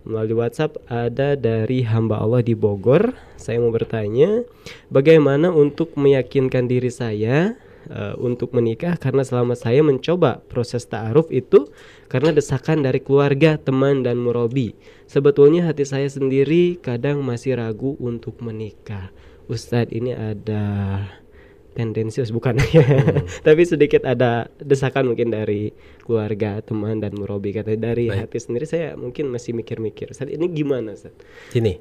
melalui 0.07 0.39
WhatsApp 0.39 0.79
ada 0.87 1.35
dari 1.35 1.83
hamba 1.87 2.23
Allah 2.23 2.45
di 2.45 2.55
Bogor. 2.55 3.17
Saya 3.39 3.59
mau 3.63 3.73
bertanya, 3.75 4.47
bagaimana 4.93 5.51
untuk 5.51 5.97
meyakinkan 5.99 6.69
diri 6.71 6.91
saya 6.93 7.57
eh, 7.89 8.15
untuk 8.19 8.55
menikah 8.55 8.95
karena 9.01 9.25
selama 9.27 9.57
saya 9.57 9.81
mencoba 9.83 10.45
proses 10.47 10.87
ta'aruf 10.87 11.33
itu 11.35 11.71
karena 12.07 12.31
desakan 12.31 12.85
dari 12.85 13.01
keluarga, 13.03 13.57
teman 13.59 14.05
dan 14.05 14.21
murabi. 14.21 14.77
Sebetulnya 15.09 15.65
hati 15.69 15.89
saya 15.89 16.07
sendiri 16.07 16.77
kadang 16.79 17.25
masih 17.25 17.57
ragu 17.57 17.97
untuk 17.99 18.41
menikah. 18.45 19.11
Ustadz 19.49 19.97
ini 19.97 20.13
ada 20.13 20.65
tendensius 21.79 22.35
bukan 22.35 22.59
ya 22.75 22.83
tapi 23.47 23.63
sedikit 23.63 24.03
ada 24.03 24.51
desakan 24.59 25.15
mungkin 25.15 25.31
dari 25.31 25.71
keluarga 26.03 26.59
teman 26.59 26.99
dan 26.99 27.15
murabi 27.15 27.55
kata 27.55 27.79
dari 27.79 28.11
Baik. 28.11 28.27
hati 28.27 28.39
sendiri 28.43 28.67
saya 28.67 28.99
mungkin 28.99 29.31
masih 29.31 29.55
mikir-mikir 29.55 30.11
saat 30.11 30.35
ini 30.35 30.51
gimana 30.51 30.99
Ustaz? 30.99 31.15
Gini, 31.55 31.79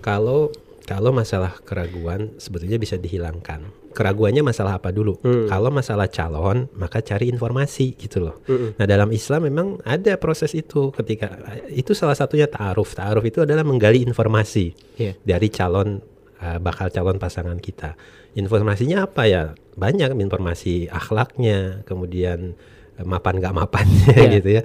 kalau 0.00 0.48
kalau 0.84 1.12
masalah 1.12 1.60
keraguan 1.64 2.36
sebetulnya 2.36 2.76
bisa 2.76 3.00
dihilangkan. 3.00 3.64
Keraguannya 3.94 4.42
masalah 4.44 4.76
apa 4.82 4.90
dulu? 4.90 5.16
Hmm. 5.22 5.46
Kalau 5.48 5.70
masalah 5.70 6.10
calon, 6.10 6.66
maka 6.76 6.98
cari 7.00 7.30
informasi 7.30 7.94
gitu 7.94 8.26
loh. 8.26 8.42
Mm-mm. 8.44 8.74
Nah, 8.74 8.84
dalam 8.90 9.08
Islam 9.14 9.46
memang 9.46 9.78
ada 9.86 10.18
proses 10.18 10.50
itu 10.50 10.90
ketika 10.92 11.30
itu 11.70 11.94
salah 11.94 12.18
satunya 12.18 12.50
ta'aruf. 12.50 12.98
Ta'aruf 12.98 13.22
itu 13.22 13.46
adalah 13.46 13.62
menggali 13.62 14.02
informasi 14.02 14.74
Iya. 14.98 15.14
dari 15.22 15.46
calon 15.48 16.02
uh, 16.42 16.58
bakal 16.58 16.90
calon 16.90 17.22
pasangan 17.22 17.56
kita. 17.62 17.94
Informasinya 18.34 19.06
apa 19.06 19.24
ya? 19.24 19.42
Banyak 19.74 20.14
informasi 20.14 20.86
akhlaknya, 20.86 21.82
kemudian 21.82 22.54
uh, 22.98 23.06
mapan 23.06 23.38
nggak 23.38 23.54
mapannya 23.54 24.14
Iya. 24.14 24.30
gitu 24.38 24.48
ya. 24.50 24.62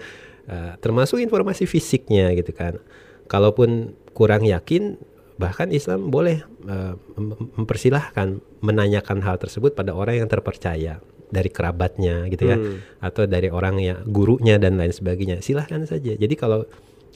Uh, 0.50 0.74
termasuk 0.82 1.22
informasi 1.22 1.66
fisiknya 1.66 2.34
gitu 2.34 2.50
kan. 2.52 2.82
Kalaupun 3.30 3.94
kurang 4.12 4.42
yakin, 4.44 4.98
bahkan 5.38 5.70
Islam 5.70 6.10
boleh 6.10 6.42
uh, 6.66 6.98
mem- 7.16 7.54
mempersilahkan 7.56 8.42
menanyakan 8.60 9.22
hal 9.22 9.38
tersebut 9.38 9.78
pada 9.78 9.94
orang 9.94 10.20
yang 10.20 10.28
terpercaya 10.28 10.98
dari 11.30 11.48
kerabatnya 11.48 12.26
gitu 12.28 12.50
ya, 12.50 12.58
Hmm. 12.58 12.82
atau 12.98 13.30
dari 13.30 13.54
orang 13.54 13.78
yang 13.78 14.02
gurunya 14.10 14.58
dan 14.58 14.82
lain 14.82 14.90
sebagainya. 14.90 15.46
Silahkan 15.46 15.86
saja. 15.86 16.18
Jadi 16.18 16.34
kalau 16.34 16.66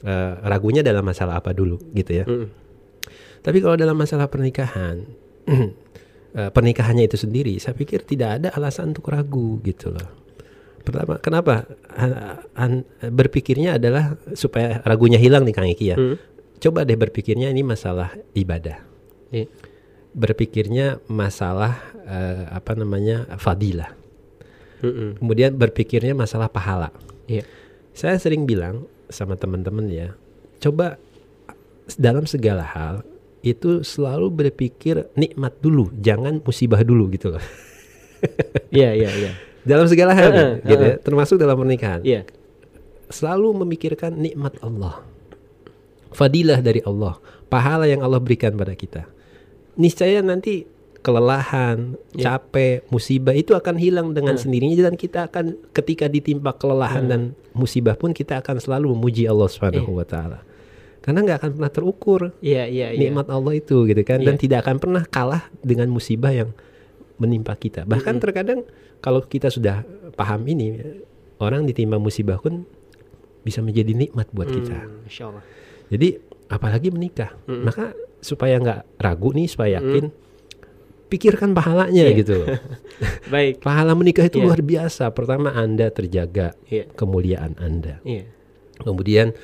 uh, 0.06 0.32
ragunya 0.46 0.86
dalam 0.86 1.02
masalah 1.02 1.42
apa 1.42 1.50
dulu 1.50 1.82
gitu 1.90 2.22
ya. 2.22 2.24
Mm-mm. 2.24 2.46
Tapi 3.42 3.58
kalau 3.58 3.74
dalam 3.74 3.98
masalah 3.98 4.30
pernikahan, 4.30 5.02
eh, 6.34 6.50
pernikahannya 6.50 7.06
itu 7.06 7.16
sendiri, 7.16 7.56
saya 7.62 7.72
pikir 7.78 8.02
tidak 8.04 8.42
ada 8.42 8.48
alasan 8.52 8.92
untuk 8.92 9.08
ragu 9.08 9.62
gitu 9.62 9.94
loh. 9.94 10.22
Pertama, 10.84 11.16
kenapa 11.16 11.64
An- 12.52 12.84
berpikirnya 13.00 13.80
adalah 13.80 14.20
supaya 14.36 14.84
ragunya 14.84 15.16
hilang 15.16 15.48
nih 15.48 15.54
Kang 15.56 15.70
Iki 15.72 15.86
ya. 15.88 15.96
Mm. 15.96 16.16
Coba 16.60 16.84
deh 16.84 16.96
berpikirnya 16.96 17.48
ini 17.48 17.64
masalah 17.64 18.12
ibadah. 18.36 18.84
Iya. 19.32 19.48
Berpikirnya 20.12 21.00
masalah 21.08 21.80
eh, 22.04 22.44
apa 22.52 22.76
namanya 22.76 23.24
fadilah. 23.40 23.96
Mm-mm. 24.84 25.16
Kemudian 25.24 25.56
berpikirnya 25.56 26.12
masalah 26.12 26.52
pahala. 26.52 26.92
Iya. 27.24 27.48
Saya 27.96 28.20
sering 28.20 28.44
bilang 28.44 28.84
sama 29.08 29.40
teman-teman 29.40 29.88
ya, 29.88 30.12
coba 30.60 31.00
dalam 31.96 32.28
segala 32.28 32.60
hal 32.60 33.00
itu 33.44 33.84
selalu 33.84 34.32
berpikir 34.32 35.12
nikmat 35.14 35.52
dulu, 35.60 35.92
jangan 36.00 36.40
musibah 36.40 36.80
dulu 36.80 37.12
gitu 37.12 37.36
loh. 37.36 37.44
Iya, 38.72 38.96
iya, 38.96 39.10
iya. 39.12 39.30
dalam 39.68 39.84
segala 39.84 40.16
hal, 40.16 40.32
Heeh, 40.32 40.52
gitu 40.64 40.80
ya, 40.80 40.96
heeh. 40.96 41.04
termasuk 41.04 41.36
dalam 41.36 41.60
pernikahan. 41.60 42.00
Iya. 42.00 42.24
Selalu 43.12 43.52
memikirkan 43.60 44.16
nikmat 44.16 44.56
Allah, 44.64 45.04
fadilah 46.08 46.64
dari 46.64 46.80
Allah, 46.88 47.20
pahala 47.52 47.84
yang 47.84 48.00
Allah 48.00 48.16
berikan 48.16 48.56
pada 48.56 48.72
kita. 48.72 49.04
Niscaya 49.76 50.24
nanti 50.24 50.64
kelelahan, 51.04 52.00
Ya. 52.16 52.40
capek, 52.40 52.88
musibah 52.88 53.36
itu 53.36 53.52
akan 53.52 53.76
hilang 53.76 54.16
dengan 54.16 54.40
sendirinya 54.40 54.88
dan 54.88 54.96
kita 54.96 55.28
akan 55.28 55.60
ketika 55.76 56.08
ditimpa 56.08 56.56
kelelahan 56.56 57.04
dan 57.04 57.20
musibah 57.52 57.92
pun 57.92 58.16
kita 58.16 58.40
akan 58.40 58.56
selalu 58.56 58.96
memuji 58.96 59.28
Allah 59.28 59.52
Subhanahu 59.52 60.00
wa 60.00 60.06
taala. 60.08 60.40
Karena 61.04 61.20
nggak 61.20 61.38
akan 61.38 61.50
pernah 61.54 61.68
terukur 61.70 62.20
Iya, 62.40 62.64
iya, 62.64 62.86
iya. 62.90 62.98
nikmat 62.98 63.28
Allah 63.28 63.52
itu 63.52 63.84
gitu 63.84 64.00
kan 64.00 64.18
dan 64.18 64.34
Iya. 64.34 64.40
tidak 64.40 64.58
akan 64.64 64.76
pernah 64.80 65.02
kalah 65.04 65.52
dengan 65.60 65.92
musibah 65.92 66.32
yang 66.32 66.56
menimpa 67.14 67.52
kita. 67.54 67.84
Bahkan 67.84 68.14
terkadang 68.18 68.64
kalau 68.98 69.20
kita 69.20 69.52
sudah 69.52 69.84
paham 70.12 70.40
ini 70.46 70.80
orang 71.38 71.62
ditimpa 71.62 72.00
musibah 72.00 72.40
pun 72.40 72.64
bisa 73.40 73.60
menjadi 73.60 73.92
nikmat 73.92 74.32
buat 74.32 74.48
kita. 74.48 74.72
Hmm, 74.80 75.04
Insya 75.04 75.28
Allah. 75.28 75.44
Jadi 75.86 76.08
apalagi 76.48 76.88
menikah. 76.88 77.36
Maka 77.44 77.92
supaya 78.18 78.56
nggak 78.56 78.96
ragu 78.96 79.30
nih 79.30 79.44
supaya 79.44 79.76
yakin 79.78 80.08
pikirkan 81.06 81.52
pahalanya 81.52 82.08
Iya. 82.08 82.16
gitu. 82.16 82.38
Baik. 83.34 83.60
Pahala 83.60 83.92
menikah 83.92 84.24
itu 84.24 84.40
Iya. 84.40 84.46
luar 84.48 84.60
biasa. 84.60 85.12
Pertama 85.12 85.52
Anda 85.52 85.92
terjaga 85.92 86.56
Iya. 86.66 86.88
kemuliaan 86.90 87.60
Anda. 87.60 88.00
Iya. 88.02 88.24
Kemudian 88.80 89.36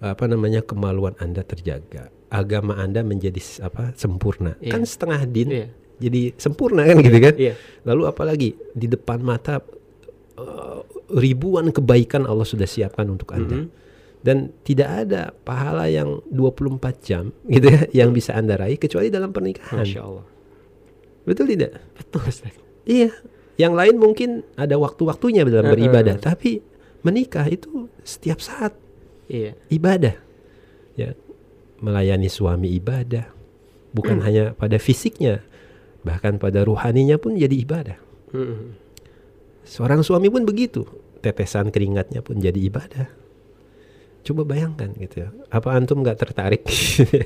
apa 0.00 0.24
namanya 0.28 0.60
kemaluan 0.60 1.16
Anda 1.16 1.40
terjaga, 1.40 2.12
agama 2.28 2.76
Anda 2.76 3.00
menjadi 3.00 3.40
apa 3.64 3.96
sempurna. 3.96 4.54
Iya. 4.60 4.72
Kan 4.76 4.82
setengah 4.84 5.20
din 5.24 5.48
Iya. 5.48 5.66
jadi 5.96 6.22
sempurna 6.36 6.84
kan 6.84 7.00
gitu 7.00 7.18
kan? 7.18 7.34
Iya. 7.36 7.54
Lalu 7.88 8.02
apalagi 8.04 8.48
di 8.76 8.86
depan 8.86 9.24
mata 9.24 9.64
eh, 10.36 10.80
ribuan 11.16 11.72
kebaikan 11.72 12.28
Allah 12.28 12.44
sudah 12.44 12.68
siapkan 12.68 13.08
untuk 13.08 13.32
Anda. 13.32 13.64
Mhm. 13.64 13.68
Dan 14.26 14.50
tidak 14.66 15.06
ada 15.06 15.30
pahala 15.30 15.86
yang 15.86 16.18
24 16.28 16.98
jam 16.98 17.30
gitu 17.46 17.70
ya 17.70 17.86
yang 18.04 18.10
bisa 18.10 18.34
Anda 18.34 18.58
raih 18.58 18.76
kecuali 18.76 19.06
dalam 19.06 19.30
pernikahan. 19.30 19.86
Masya 19.86 20.00
Allah. 20.02 20.26
Betul 21.24 21.54
tidak? 21.54 21.78
Betul 21.94 22.22
Ustaz. 22.26 22.54
Iya. 22.86 23.10
Yang 23.56 23.72
lain 23.72 23.96
mungkin 23.96 24.30
ada 24.54 24.76
waktu-waktunya 24.76 25.46
dalam 25.48 25.72
beribadah, 25.72 26.20
tapi 26.20 26.60
menikah 27.00 27.48
itu 27.48 27.88
setiap 28.04 28.36
saat 28.42 28.76
Iya. 29.26 29.52
ibadah 29.68 30.14
ya 30.94 31.12
melayani 31.76 32.26
suami 32.26 32.72
ibadah 32.72 33.26
bukan 33.90 34.20
hanya 34.20 34.52
pada 34.52 34.76
fisiknya 34.76 35.42
bahkan 36.00 36.36
pada 36.36 36.62
ruhaninya 36.62 37.16
pun 37.16 37.34
jadi 37.34 37.52
ibadah 37.56 37.98
Hmm. 38.26 38.74
seorang 39.62 40.02
suami 40.02 40.26
pun 40.26 40.42
begitu 40.42 40.82
tetesan 41.18 41.68
keringatnya 41.68 42.20
pun 42.20 42.36
jadi 42.36 42.58
ibadah 42.60 43.06
coba 44.22 44.42
bayangkan 44.44 44.90
gitu 44.96 45.22
ya 45.22 45.28
apa 45.48 45.70
antum 45.72 46.00
nggak 46.00 46.18
tertarik 46.18 46.66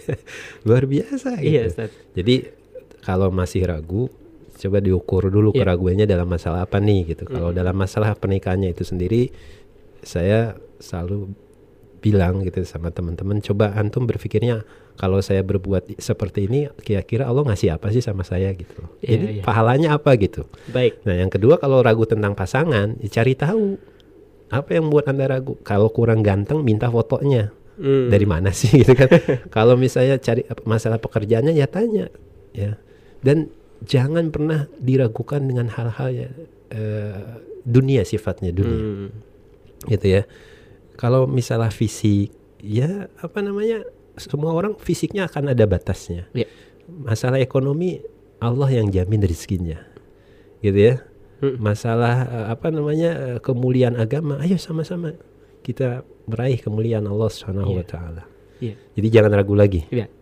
luar 0.66 0.84
biasa 0.84 1.36
gitu 1.38 1.48
Iya 1.50 1.62
Ustaz. 1.66 1.90
jadi 2.12 2.52
kalau 3.00 3.28
masih 3.28 3.64
ragu 3.64 4.12
coba 4.54 4.78
diukur 4.78 5.26
dulu 5.26 5.50
Iya. 5.50 5.64
keraguannya 5.64 6.04
dalam 6.04 6.28
masalah 6.28 6.62
apa 6.62 6.76
nih 6.76 7.08
gitu. 7.08 7.24
Kalau 7.24 7.48
dalam 7.50 7.72
masalah 7.72 8.12
pernikahannya 8.12 8.70
itu 8.70 8.84
sendiri 8.84 9.32
saya 10.00 10.52
selalu 10.76 11.32
bilang 12.00 12.40
gitu 12.42 12.64
sama 12.64 12.88
teman-teman 12.88 13.38
coba 13.40 13.76
antum 13.76 14.08
berpikirnya 14.08 14.64
kalau 14.96 15.20
saya 15.20 15.40
berbuat 15.40 15.96
seperti 15.96 16.48
ini 16.48 16.68
kira-kira 16.80 17.24
Allah 17.24 17.44
ngasih 17.48 17.76
apa 17.76 17.88
sih 17.88 18.00
sama 18.00 18.20
saya 18.20 18.52
gitu. 18.52 18.84
Iya, 19.00 19.08
Jadi 19.16 19.26
iya. 19.38 19.42
pahalanya 19.44 19.96
apa 19.96 20.16
gitu. 20.16 20.44
Baik. 20.68 21.00
Nah, 21.04 21.16
yang 21.16 21.28
kedua 21.28 21.56
kalau 21.56 21.80
ragu 21.80 22.04
tentang 22.04 22.32
pasangan, 22.32 22.96
ya 23.00 23.08
cari 23.08 23.32
tahu 23.32 23.80
apa 24.50 24.68
yang 24.74 24.88
membuat 24.88 25.08
Anda 25.08 25.24
ragu. 25.30 25.56
Kalau 25.62 25.88
kurang 25.88 26.20
ganteng 26.20 26.64
minta 26.64 26.88
fotonya 26.88 27.52
Hmm. 27.80 28.12
dari 28.12 28.28
mana 28.28 28.52
sih 28.52 28.68
gitu 28.84 28.92
kan 28.92 29.08
kalau 29.56 29.72
misalnya 29.72 30.20
cari 30.20 30.44
masalah 30.68 31.00
pekerjaannya 31.00 31.56
ya 31.56 31.64
tanya 31.64 32.12
ya 32.52 32.76
dan 33.24 33.48
jangan 33.88 34.28
pernah 34.28 34.68
diragukan 34.76 35.40
dengan 35.40 35.72
hal-hal 35.72 36.12
ya 36.12 36.28
eh, 36.68 37.40
dunia 37.64 38.04
sifatnya 38.04 38.52
dunia 38.52 38.76
Hmm. 38.76 39.08
gitu 39.88 40.12
ya 40.12 40.28
kalau 41.00 41.24
misalnya 41.24 41.72
fisik 41.72 42.28
ya 42.60 43.08
apa 43.16 43.40
namanya 43.40 43.88
semua 44.20 44.52
orang 44.52 44.76
fisiknya 44.76 45.24
akan 45.24 45.56
ada 45.56 45.64
batasnya 45.64 46.28
Iya. 46.36 46.44
masalah 46.86 47.40
ekonomi 47.40 48.04
Allah 48.36 48.68
yang 48.68 48.92
jamin 48.92 49.24
rezekinya 49.24 49.80
gitu 50.60 50.76
ya 50.76 50.96
Hmm. 51.40 51.56
masalah 51.56 52.28
eh, 52.28 52.46
apa 52.52 52.68
namanya 52.68 53.10
eh, 53.16 53.38
kemuliaan 53.40 53.96
agama 53.96 54.36
ayo 54.44 54.60
sama-sama 54.60 55.16
kita 55.64 56.04
meraih 56.28 56.60
kemuliaan 56.60 57.08
Allah 57.08 57.32
Subhanahu 57.32 57.80
wa 57.80 57.84
taala 57.84 58.28
Iya. 58.60 58.76
jadi 58.92 59.08
jangan 59.08 59.40
ragu 59.40 59.56
lagi 59.56 59.88
Iya. 59.88 60.12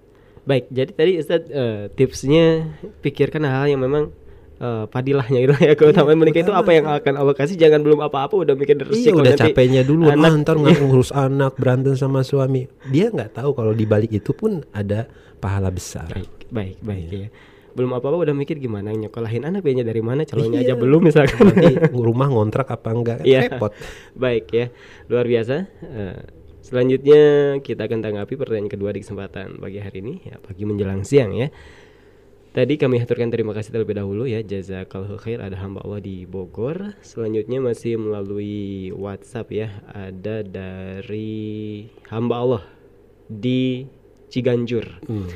Baik, 0.46 0.70
jadi 0.70 0.90
tadi 0.94 1.12
Ustaz 1.18 1.42
eh, 1.50 1.90
tipsnya 1.92 2.70
pikirkan 3.02 3.42
hal 3.44 3.66
yang 3.66 3.82
memang 3.82 4.14
eh, 4.58 4.84
padilahnya 4.86 5.38
gitu 5.40 5.54
ya. 5.56 5.72
Keutamaan 5.72 6.16
menikah 6.16 6.40
itu 6.40 6.50
apa 6.50 6.70
yang 6.70 6.86
akan 6.86 7.14
Allah 7.16 7.32
kasih 7.32 7.54
jangan 7.54 7.80
belum 7.80 8.00
apa-apa 8.00 8.34
udah 8.36 8.54
mikir 8.54 8.74
Iya 8.74 8.84
resiko 8.84 9.16
udah 9.16 9.32
nanti 9.32 9.42
capeknya 9.48 9.82
dulu 9.82 10.06
anak- 10.06 10.28
ah, 10.28 10.38
ntar 10.38 10.56
ngurus 10.60 11.10
anak 11.10 11.54
berantem 11.54 11.94
sama 11.94 12.20
suami 12.20 12.66
dia 12.86 13.08
nggak 13.08 13.34
tahu 13.34 13.50
kalau 13.52 13.70
di 13.70 13.84
balik 13.84 14.10
itu 14.12 14.30
pun 14.30 14.60
ada 14.70 15.06
pahala 15.36 15.68
besar 15.68 16.10
Baik, 16.10 16.30
baik, 16.48 16.76
baik 16.80 17.08
ya. 17.08 17.28
Belum 17.70 17.94
apa-apa 17.94 18.18
udah 18.20 18.34
mikir 18.34 18.58
gimana 18.58 18.90
nyekolahin 18.90 19.44
anak 19.44 19.62
biayanya 19.62 19.86
dari 19.86 20.00
mana 20.00 20.22
calonnya 20.22 20.58
Iya. 20.58 20.66
aja 20.68 20.74
belum 20.76 21.00
misalkan. 21.00 21.38
nanti 21.46 21.74
rumah 21.92 22.26
ngontrak 22.26 22.66
apa 22.68 22.88
enggak 22.90 23.18
Iya. 23.22 23.46
repot 23.46 23.70
Baik 24.18 24.44
ya, 24.48 24.66
luar 25.06 25.24
biasa. 25.24 25.56
Eh, 25.78 26.18
selanjutnya 26.60 27.22
kita 27.60 27.86
akan 27.86 28.02
tanggapi 28.02 28.34
pertanyaan 28.34 28.66
kedua 28.66 28.90
di 28.90 29.00
kesempatan 29.00 29.56
pagi 29.56 29.78
hari 29.78 29.98
ini, 30.00 30.14
ya 30.22 30.36
pagi 30.36 30.62
menjelang 30.62 31.00
siang 31.00 31.30
ya. 31.32 31.48
Tadi 32.48 32.80
kami 32.80 32.96
haturkan 32.96 33.28
terima 33.28 33.52
kasih 33.52 33.76
terlebih 33.76 34.00
dahulu 34.00 34.24
ya. 34.24 34.40
Jazakallahu 34.40 35.20
khair. 35.20 35.44
Ada 35.44 35.60
hamba 35.60 35.84
Allah 35.84 36.00
di 36.00 36.24
Bogor. 36.24 36.96
Selanjutnya 37.04 37.60
masih 37.60 38.00
melalui 38.00 38.88
WhatsApp 38.96 39.52
ya. 39.52 39.68
Ada 39.92 40.42
dari 40.42 41.86
hamba 42.08 42.40
Allah 42.40 42.62
di 43.28 43.84
Ciganjur. 44.32 45.04
Hmm. 45.04 45.28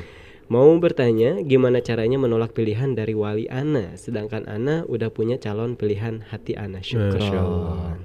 Mau 0.49 0.69
bertanya 0.81 1.41
gimana 1.45 1.79
caranya 1.79 2.17
menolak 2.17 2.51
pilihan 2.57 2.97
dari 2.97 3.13
wali 3.13 3.45
Ana? 3.47 3.95
Sedangkan 3.95 4.49
Ana 4.49 4.83
udah 4.89 5.09
punya 5.13 5.37
calon 5.37 5.77
pilihan 5.77 6.25
hati 6.29 6.57
Ana. 6.57 6.81
Syukron. 6.81 8.01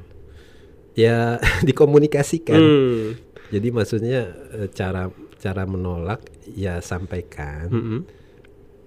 Ya 0.95 1.41
dikomunikasikan. 1.69 2.61
Hmm. 2.61 3.07
jadi 3.49 3.73
maksudnya 3.73 4.37
eh, 4.53 4.69
cara 4.69 5.09
cara 5.41 5.65
menolak 5.65 6.21
ya 6.53 6.85
sampaikan. 6.85 7.73
Mm-mm. 7.73 8.01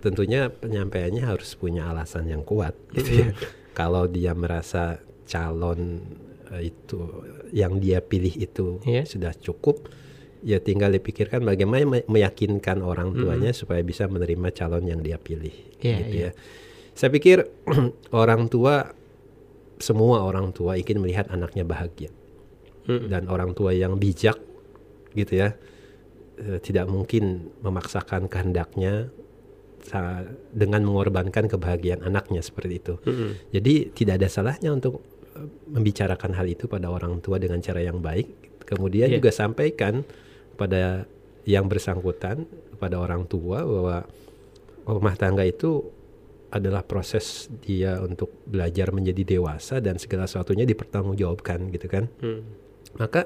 Tentunya 0.01 0.49
penyampaiannya 0.49 1.23
harus 1.23 1.53
punya 1.53 1.87
alasan 1.87 2.25
yang 2.27 2.41
kuat 2.41 2.73
gitu 2.91 3.21
ya. 3.21 3.27
Kalau 3.79 4.09
dia 4.09 4.33
merasa 4.33 4.99
calon 5.23 6.01
eh, 6.51 6.73
itu 6.73 6.99
yang 7.53 7.77
dia 7.77 8.01
pilih 8.01 8.33
itu 8.35 8.81
Iya. 8.83 9.07
sudah 9.07 9.31
cukup, 9.31 9.87
ya 10.41 10.59
tinggal 10.59 10.91
dipikirkan 10.91 11.45
bagaimana 11.45 11.85
me- 11.87 12.07
meyakinkan 12.09 12.81
orang 12.81 13.13
tuanya 13.13 13.53
supaya 13.53 13.79
bisa 13.79 14.09
menerima 14.09 14.51
calon 14.51 14.83
yang 14.83 14.99
dia 14.99 15.15
pilih. 15.15 15.53
Iya, 15.79 15.97
gitu 16.03 16.15
iya. 16.17 16.29
ya. 16.29 16.31
Saya 16.91 17.09
pikir 17.13 17.47
orang 18.11 18.51
tua 18.51 18.91
semua 19.77 20.21
orang 20.21 20.51
tua 20.51 20.77
ingin 20.77 21.01
melihat 21.01 21.25
anaknya 21.31 21.65
bahagia 21.65 22.11
dan 22.85 23.25
orang 23.25 23.53
tua 23.53 23.71
yang 23.71 23.95
bijak 23.95 24.37
gitu 25.13 25.41
ya 25.41 25.57
eh, 26.37 26.59
tidak 26.59 26.85
mungkin 26.85 27.49
memaksakan 27.61 28.27
kehendaknya 28.27 29.09
dengan 30.51 30.81
mengorbankan 30.81 31.45
kebahagiaan 31.47 32.01
anaknya 32.01 32.39
seperti 32.39 32.73
itu. 32.77 32.93
Mm-mm. 33.01 33.51
Jadi 33.51 33.73
tidak 33.91 34.21
ada 34.21 34.27
salahnya 34.27 34.69
untuk 34.69 35.01
eh, 35.33 35.47
membicarakan 35.67 36.31
hal 36.33 36.47
itu 36.47 36.65
pada 36.65 36.87
orang 36.87 37.19
tua 37.19 37.37
dengan 37.37 37.59
cara 37.59 37.79
yang 37.79 37.99
baik. 37.99 38.29
Kemudian 38.63 39.09
Iya. 39.09 39.19
juga 39.19 39.29
sampaikan 39.29 40.05
pada 40.55 41.03
yang 41.43 41.65
bersangkutan 41.65 42.45
pada 42.77 42.95
orang 42.95 43.25
tua 43.25 43.61
bahwa 43.61 44.05
rumah 44.83 45.15
tangga 45.15 45.41
itu 45.41 45.81
adalah 46.51 46.83
proses 46.83 47.47
dia 47.59 47.97
untuk 47.97 48.29
belajar 48.43 48.91
menjadi 48.91 49.37
dewasa 49.37 49.79
dan 49.79 49.95
segala 49.97 50.27
sesuatunya 50.27 50.63
dipertanggungjawabkan 50.63 51.71
gitu 51.71 51.87
kan 51.87 52.05
Hmm. 52.19 52.43
maka 52.95 53.25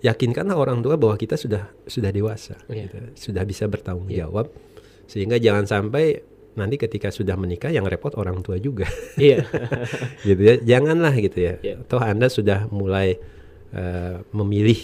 yakinkanlah 0.00 0.54
orang 0.54 0.78
tua 0.78 0.94
bahwa 0.94 1.14
kita 1.14 1.34
sudah 1.34 1.68
sudah 1.84 2.08
dewasa 2.08 2.56
Iya. 2.66 2.86
gitu. 2.86 2.96
sudah 3.30 3.42
bisa 3.44 3.66
bertanggung 3.66 4.08
jawab 4.08 4.48
sehingga 5.08 5.36
jangan 5.36 5.64
sampai 5.64 6.20
nanti 6.54 6.76
ketika 6.76 7.08
sudah 7.08 7.34
menikah 7.34 7.70
yang 7.70 7.82
repot 7.82 8.12
orang 8.14 8.42
tua 8.42 8.58
juga 8.58 8.84
Iya. 9.16 9.42
gitu 10.28 10.42
ya 10.42 10.54
janganlah 10.60 11.14
gitu 11.16 11.38
ya 11.40 11.54
Iya. 11.58 11.76
toh 11.82 11.98
anda 11.98 12.28
sudah 12.28 12.68
mulai 12.68 13.16
eh, 13.70 14.16
memilih 14.30 14.78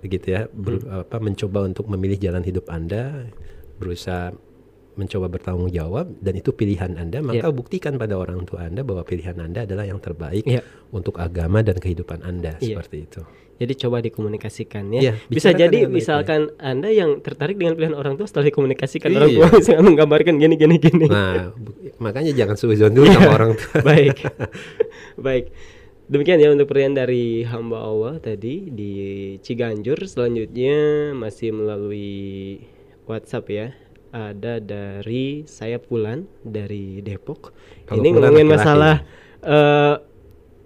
gitu 0.00 0.26
ya, 0.26 0.48
ber- 0.48 0.80
apa 1.04 1.20
mencoba 1.20 1.60
untuk 1.62 1.84
memilih 1.86 2.16
jalan 2.16 2.40
hidup 2.40 2.64
Anda, 2.66 3.28
berusaha 3.76 4.32
mencoba 4.96 5.28
bertanggung 5.28 5.68
jawab 5.68 6.16
dan 6.18 6.34
itu 6.34 6.50
pilihan 6.50 6.96
Anda, 6.96 7.20
maka 7.20 7.46
Iya. 7.46 7.52
buktikan 7.52 7.96
pada 7.96 8.16
orang 8.16 8.48
tua 8.48 8.64
Anda 8.64 8.80
bahwa 8.80 9.04
pilihan 9.04 9.36
Anda 9.36 9.68
adalah 9.68 9.84
yang 9.84 10.00
terbaik 10.00 10.48
Iya. 10.48 10.64
untuk 10.88 11.20
agama 11.20 11.60
dan 11.60 11.76
kehidupan 11.76 12.20
Anda 12.20 12.56
Iya. 12.58 12.80
seperti 12.80 12.96
itu. 13.04 13.20
Jadi 13.60 13.72
coba 13.76 14.00
dikomunikasikan 14.00 14.88
ya. 14.88 15.00
Iya, 15.04 15.12
bisa 15.28 15.52
jadi 15.52 15.84
misalkan 15.84 16.48
Anda 16.56 16.88
yang 16.88 17.20
tertarik 17.20 17.60
dengan 17.60 17.76
pilihan 17.76 17.92
orang 17.92 18.16
tua 18.16 18.24
setelah 18.24 18.48
dikomunikasikan 18.48 19.12
Iya. 19.12 19.18
orang 19.20 19.30
tua 19.36 19.46
misalnya 19.60 19.84
menggambarkan 19.84 20.34
gini 20.40 20.54
gini 20.56 20.76
gini. 20.80 21.06
Nah, 21.06 21.52
makanya 22.00 22.32
jangan 22.32 22.56
suzon 22.56 22.96
dulu 22.96 23.12
sama 23.12 23.36
orang 23.36 23.52
tua. 23.60 23.84
Baik. 23.92 24.16
Baik. 25.20 25.52
Demikian 26.08 26.40
ya 26.40 26.50
untuk 26.50 26.66
pertanyaan 26.66 27.06
dari 27.06 27.44
hamba 27.44 27.84
Allah 27.84 28.16
tadi 28.16 28.66
di 28.66 28.90
Ciganjur. 29.38 30.08
Selanjutnya 30.08 31.12
masih 31.12 31.52
melalui 31.52 32.64
WhatsApp 33.04 33.44
ya. 33.46 33.66
Ada 34.10 34.58
dari 34.58 35.46
saya 35.46 35.78
Pulan 35.78 36.26
dari 36.42 36.98
Depok. 36.98 37.52
Kalau 37.86 38.00
Ini 38.00 38.08
ngomongin 38.10 38.48
masalah 38.48 39.04
eh 39.38 39.94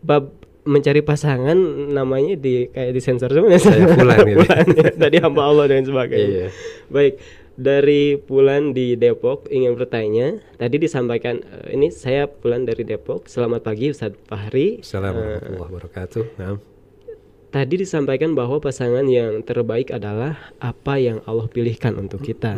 bab 0.00 0.43
mencari 0.64 1.04
pasangan 1.04 1.56
namanya 1.92 2.40
di 2.40 2.72
kayak 2.72 2.96
disensor 2.96 3.28
sebenarnya 3.28 3.60
Saya 3.60 3.84
Pulan 3.92 4.18
gitu. 4.24 4.38
Pulan, 4.40 4.66
ya. 4.72 4.90
Tadi 5.04 5.16
hamba 5.20 5.42
Allah 5.44 5.64
dan 5.68 5.84
sebagainya. 5.84 6.28
Iya. 6.28 6.48
Baik, 6.88 7.14
dari 7.54 8.16
Pulan 8.18 8.72
di 8.72 8.96
Depok 8.96 9.46
ingin 9.52 9.76
bertanya. 9.76 10.40
Tadi 10.56 10.76
disampaikan 10.80 11.44
eh, 11.44 11.76
ini 11.76 11.92
saya 11.92 12.26
Pulan 12.26 12.64
dari 12.64 12.82
Depok. 12.82 13.28
Selamat 13.28 13.60
pagi 13.62 13.92
Ustadz 13.92 14.18
Fahri. 14.24 14.80
Assalamualaikum 14.80 15.60
warahmatullahi 15.60 15.70
wabarakatuh. 15.70 16.24
Nah, 16.40 16.56
tadi 17.54 17.74
disampaikan 17.78 18.32
bahwa 18.32 18.58
pasangan 18.58 19.04
yang 19.06 19.44
terbaik 19.46 19.92
adalah 19.92 20.50
apa 20.58 20.98
yang 20.98 21.20
Allah 21.28 21.46
pilihkan 21.46 21.94
untuk 21.94 22.24
kita. 22.24 22.56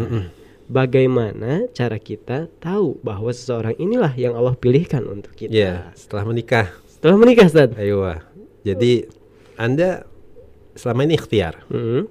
Bagaimana 0.67 1.71
cara 1.71 1.95
kita 1.95 2.51
tahu 2.59 2.99
bahwa 2.99 3.31
seseorang 3.31 3.79
inilah 3.79 4.11
yang 4.19 4.35
Allah 4.35 4.59
pilihkan 4.59 5.07
untuk 5.07 5.31
kita? 5.39 5.55
ya 5.55 5.95
setelah 5.95 6.27
menikah, 6.27 6.75
Setelah 7.07 7.23
menikah, 7.23 7.47
Ustadz. 7.47 7.79
ayo. 7.79 8.03
Jadi 8.67 9.07
Anda 9.55 10.03
selama 10.75 11.07
ini 11.07 11.15
ikhtiar. 11.15 11.63
Hmm, 11.71 12.11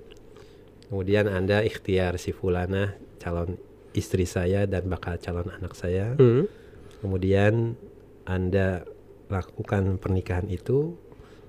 Kemudian 0.87 1.27
Anda 1.27 1.67
ikhtiar 1.67 2.15
si 2.15 2.31
fulana 2.31 2.95
calon 3.19 3.59
istri 3.91 4.23
saya 4.23 4.63
dan 4.63 4.87
bakal 4.87 5.19
calon 5.19 5.51
anak 5.51 5.75
saya. 5.75 6.15
hmm, 6.15 6.47
Kemudian 7.03 7.75
Anda 8.23 8.87
lakukan 9.27 9.99
pernikahan 9.99 10.47
itu, 10.47 10.95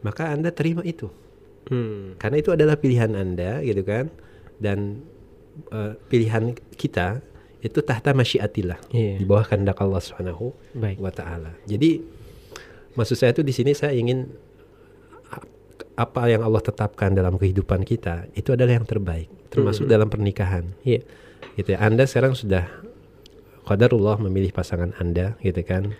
maka 0.02 0.34
Anda 0.34 0.50
terima 0.50 0.82
itu. 0.82 1.06
hmm. 1.70 2.18
Karena 2.18 2.42
itu 2.42 2.50
adalah 2.50 2.74
pilihan 2.74 3.14
Anda 3.14 3.62
gitu 3.62 3.86
kan. 3.86 4.10
Dan 4.58 5.06
eh, 5.70 5.94
pilihan 6.10 6.50
kita 6.74 7.22
itu 7.62 7.78
tahta 7.78 8.10
masyiatillah. 8.10 8.90
Iya. 8.90 9.22
Di 9.22 9.24
bawah 9.24 9.46
kehendak 9.46 9.78
Allah 9.78 10.02
Subhanahu 10.02 10.50
wa 10.98 11.12
taala. 11.14 11.54
Jadi 11.62 12.15
maksud 12.96 13.14
saya 13.14 13.30
itu 13.30 13.44
di 13.44 13.52
sini 13.52 13.72
saya 13.72 13.92
ingin 13.92 14.26
apa 15.96 16.28
yang 16.28 16.44
Allah 16.44 16.60
tetapkan 16.60 17.16
dalam 17.16 17.40
kehidupan 17.40 17.80
kita 17.80 18.28
itu 18.36 18.52
adalah 18.52 18.76
yang 18.76 18.84
terbaik, 18.84 19.32
termasuk 19.48 19.88
dalam 19.88 20.12
pernikahan. 20.12 20.68
Iya. 20.84 21.00
Gitu 21.56 21.72
ya. 21.72 21.80
Anda 21.80 22.04
sekarang 22.04 22.36
sudah 22.36 22.68
qadarullah 23.64 24.20
memilih 24.20 24.52
pasangan 24.52 24.92
Anda 25.00 25.40
gitu 25.40 25.64
kan 25.64 25.96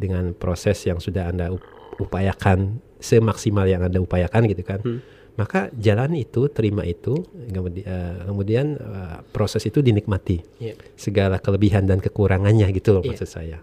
dengan 0.00 0.32
proses 0.32 0.80
yang 0.88 1.04
sudah 1.04 1.28
Anda 1.28 1.52
up- 1.52 1.64
upayakan 2.00 2.80
semaksimal 2.96 3.68
yang 3.68 3.84
Anda 3.84 4.00
upayakan 4.00 4.48
gitu 4.48 4.64
kan. 4.64 4.80
Hmm. 4.80 5.00
Maka 5.36 5.68
jalan 5.76 6.16
itu, 6.16 6.48
terima 6.48 6.80
itu, 6.88 7.20
kemudian, 7.52 8.24
kemudian 8.24 8.66
eh, 8.80 9.16
proses 9.36 9.68
itu 9.68 9.84
dinikmati 9.84 10.40
Iya. 10.56 10.80
segala 10.96 11.36
kelebihan 11.36 11.84
dan 11.84 12.00
kekurangannya 12.00 12.64
gitu 12.72 12.96
loh 12.96 13.04
Iya. 13.04 13.12
maksud 13.12 13.28
saya 13.28 13.60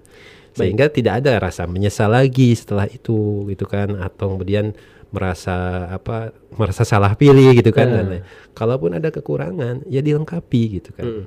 sehingga 0.55 0.85
tidak 0.87 1.13
ada 1.19 1.37
rasa 1.39 1.65
menyesal 1.65 2.09
lagi 2.09 2.53
setelah 2.53 2.85
itu 2.85 3.17
gitu 3.47 3.65
kan 3.65 3.97
atau 3.97 4.33
kemudian 4.33 4.73
merasa 5.09 5.53
apa 5.91 6.29
merasa 6.51 6.81
salah 6.83 7.13
pilih 7.13 7.53
gitu 7.53 7.69
kan 7.69 7.85
dan 7.87 7.97
Nah. 7.99 8.11
lain. 8.11 8.23
kalaupun 8.51 8.91
ada 8.91 9.09
kekurangan 9.09 9.85
ya 9.87 9.99
dilengkapi 9.99 10.61
gitu 10.73 10.89
kan 10.91 11.05
Hmm. 11.05 11.25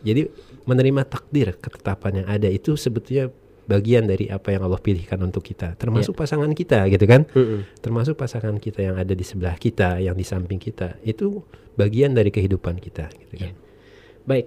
jadi 0.00 0.30
menerima 0.62 1.02
takdir 1.04 1.54
ketetapan 1.54 2.22
yang 2.22 2.28
ada 2.28 2.46
itu 2.46 2.74
sebetulnya 2.74 3.30
bagian 3.64 4.02
dari 4.04 4.26
apa 4.26 4.50
yang 4.50 4.62
Allah 4.62 4.78
pilihkan 4.78 5.18
untuk 5.20 5.42
kita 5.44 5.74
termasuk 5.76 6.14
pasangan 6.14 6.50
kita 6.52 6.86
gitu 6.86 7.02
kan 7.04 7.26
Hmm. 7.28 7.66
termasuk 7.76 8.14
pasangan 8.14 8.54
kita 8.56 8.82
yang 8.84 8.94
ada 8.94 9.10
di 9.10 9.22
sebelah 9.22 9.54
kita 9.54 9.98
yang 9.98 10.14
di 10.14 10.22
samping 10.22 10.58
kita 10.58 10.98
itu 11.02 11.42
bagian 11.72 12.10
dari 12.10 12.28
kehidupan 12.28 12.78
kita 12.78 13.10
gitu 13.16 13.34
kan 13.40 13.50
Iya. 13.50 13.68
Baik. 14.22 14.46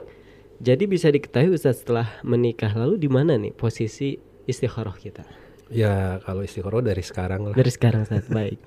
Jadi 0.63 0.87
bisa 0.87 1.07
diketahui 1.07 1.51
Ustaz 1.51 1.83
setelah 1.83 2.07
menikah 2.23 2.71
lalu 2.71 2.95
di 2.95 3.07
mana 3.07 3.35
nih 3.35 3.51
posisi 3.51 4.15
istikharah 4.45 4.95
kita? 4.95 5.23
ya 5.67 6.21
kalau 6.21 6.39
istiqoroh 6.41 6.79
dari 6.79 7.01
sekarang 7.01 7.49
lah 7.49 7.53
Dari 7.53 7.67
sekarang 7.67 8.05
Ustaz. 8.05 8.29
Baik. 8.37 8.59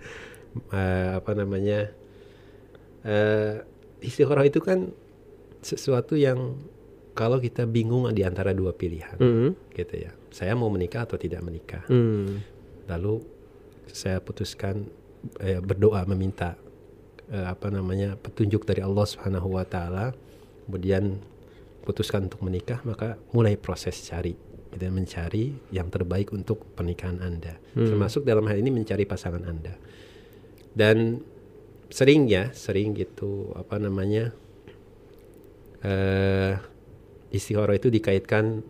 eh, 0.72 1.10
apa 1.14 1.32
namanya 1.32 1.92
eh 3.02 3.62
istiqoroh 4.00 4.42
itu 4.42 4.58
kan 4.58 4.90
sesuatu 5.60 6.16
yang 6.16 6.58
kalau 7.12 7.38
kita 7.38 7.64
bingung 7.64 8.04
di 8.10 8.22
antara 8.22 8.50
dua 8.50 8.72
pilihan 8.72 9.16
Hmm. 9.16 9.50
gitu 9.70 9.94
ya 9.96 10.10
saya 10.28 10.52
mau 10.52 10.66
menikah 10.66 11.06
atau 11.06 11.16
tidak 11.16 11.40
menikah 11.40 11.84
Hmm. 11.86 12.42
lalu 12.84 13.22
saya 13.86 14.18
putuskan 14.18 14.88
eh, 15.38 15.60
berdoa 15.60 16.02
meminta 16.04 16.58
eh, 17.28 17.46
apa 17.46 17.70
namanya 17.70 18.16
petunjuk 18.16 18.64
dari 18.64 18.82
Allah 18.82 19.06
Subhanahu 19.06 19.54
Wa 19.54 19.64
Taala 19.64 20.06
kemudian 20.66 21.22
putuskan 21.86 22.26
untuk 22.26 22.42
menikah 22.42 22.82
maka 22.82 23.14
mulai 23.30 23.54
proses 23.54 23.94
cari 24.02 24.34
dan 24.76 24.92
mencari 24.92 25.56
yang 25.72 25.88
terbaik 25.88 26.34
untuk 26.36 26.76
pernikahan 26.76 27.22
anda. 27.24 27.56
Termasuk 27.72 28.28
dalam 28.28 28.44
hal 28.44 28.60
ini 28.60 28.68
mencari 28.68 29.08
pasangan 29.08 29.46
anda. 29.46 29.72
Dan 30.76 31.22
sering 31.88 32.26
ya 32.28 32.50
sering 32.50 32.92
gitu 32.98 33.54
apa 33.54 33.78
namanya 33.78 34.34
eh 35.86 36.58
istihoroh 37.30 37.78
itu 37.78 37.88
dikaitkan 37.88 38.60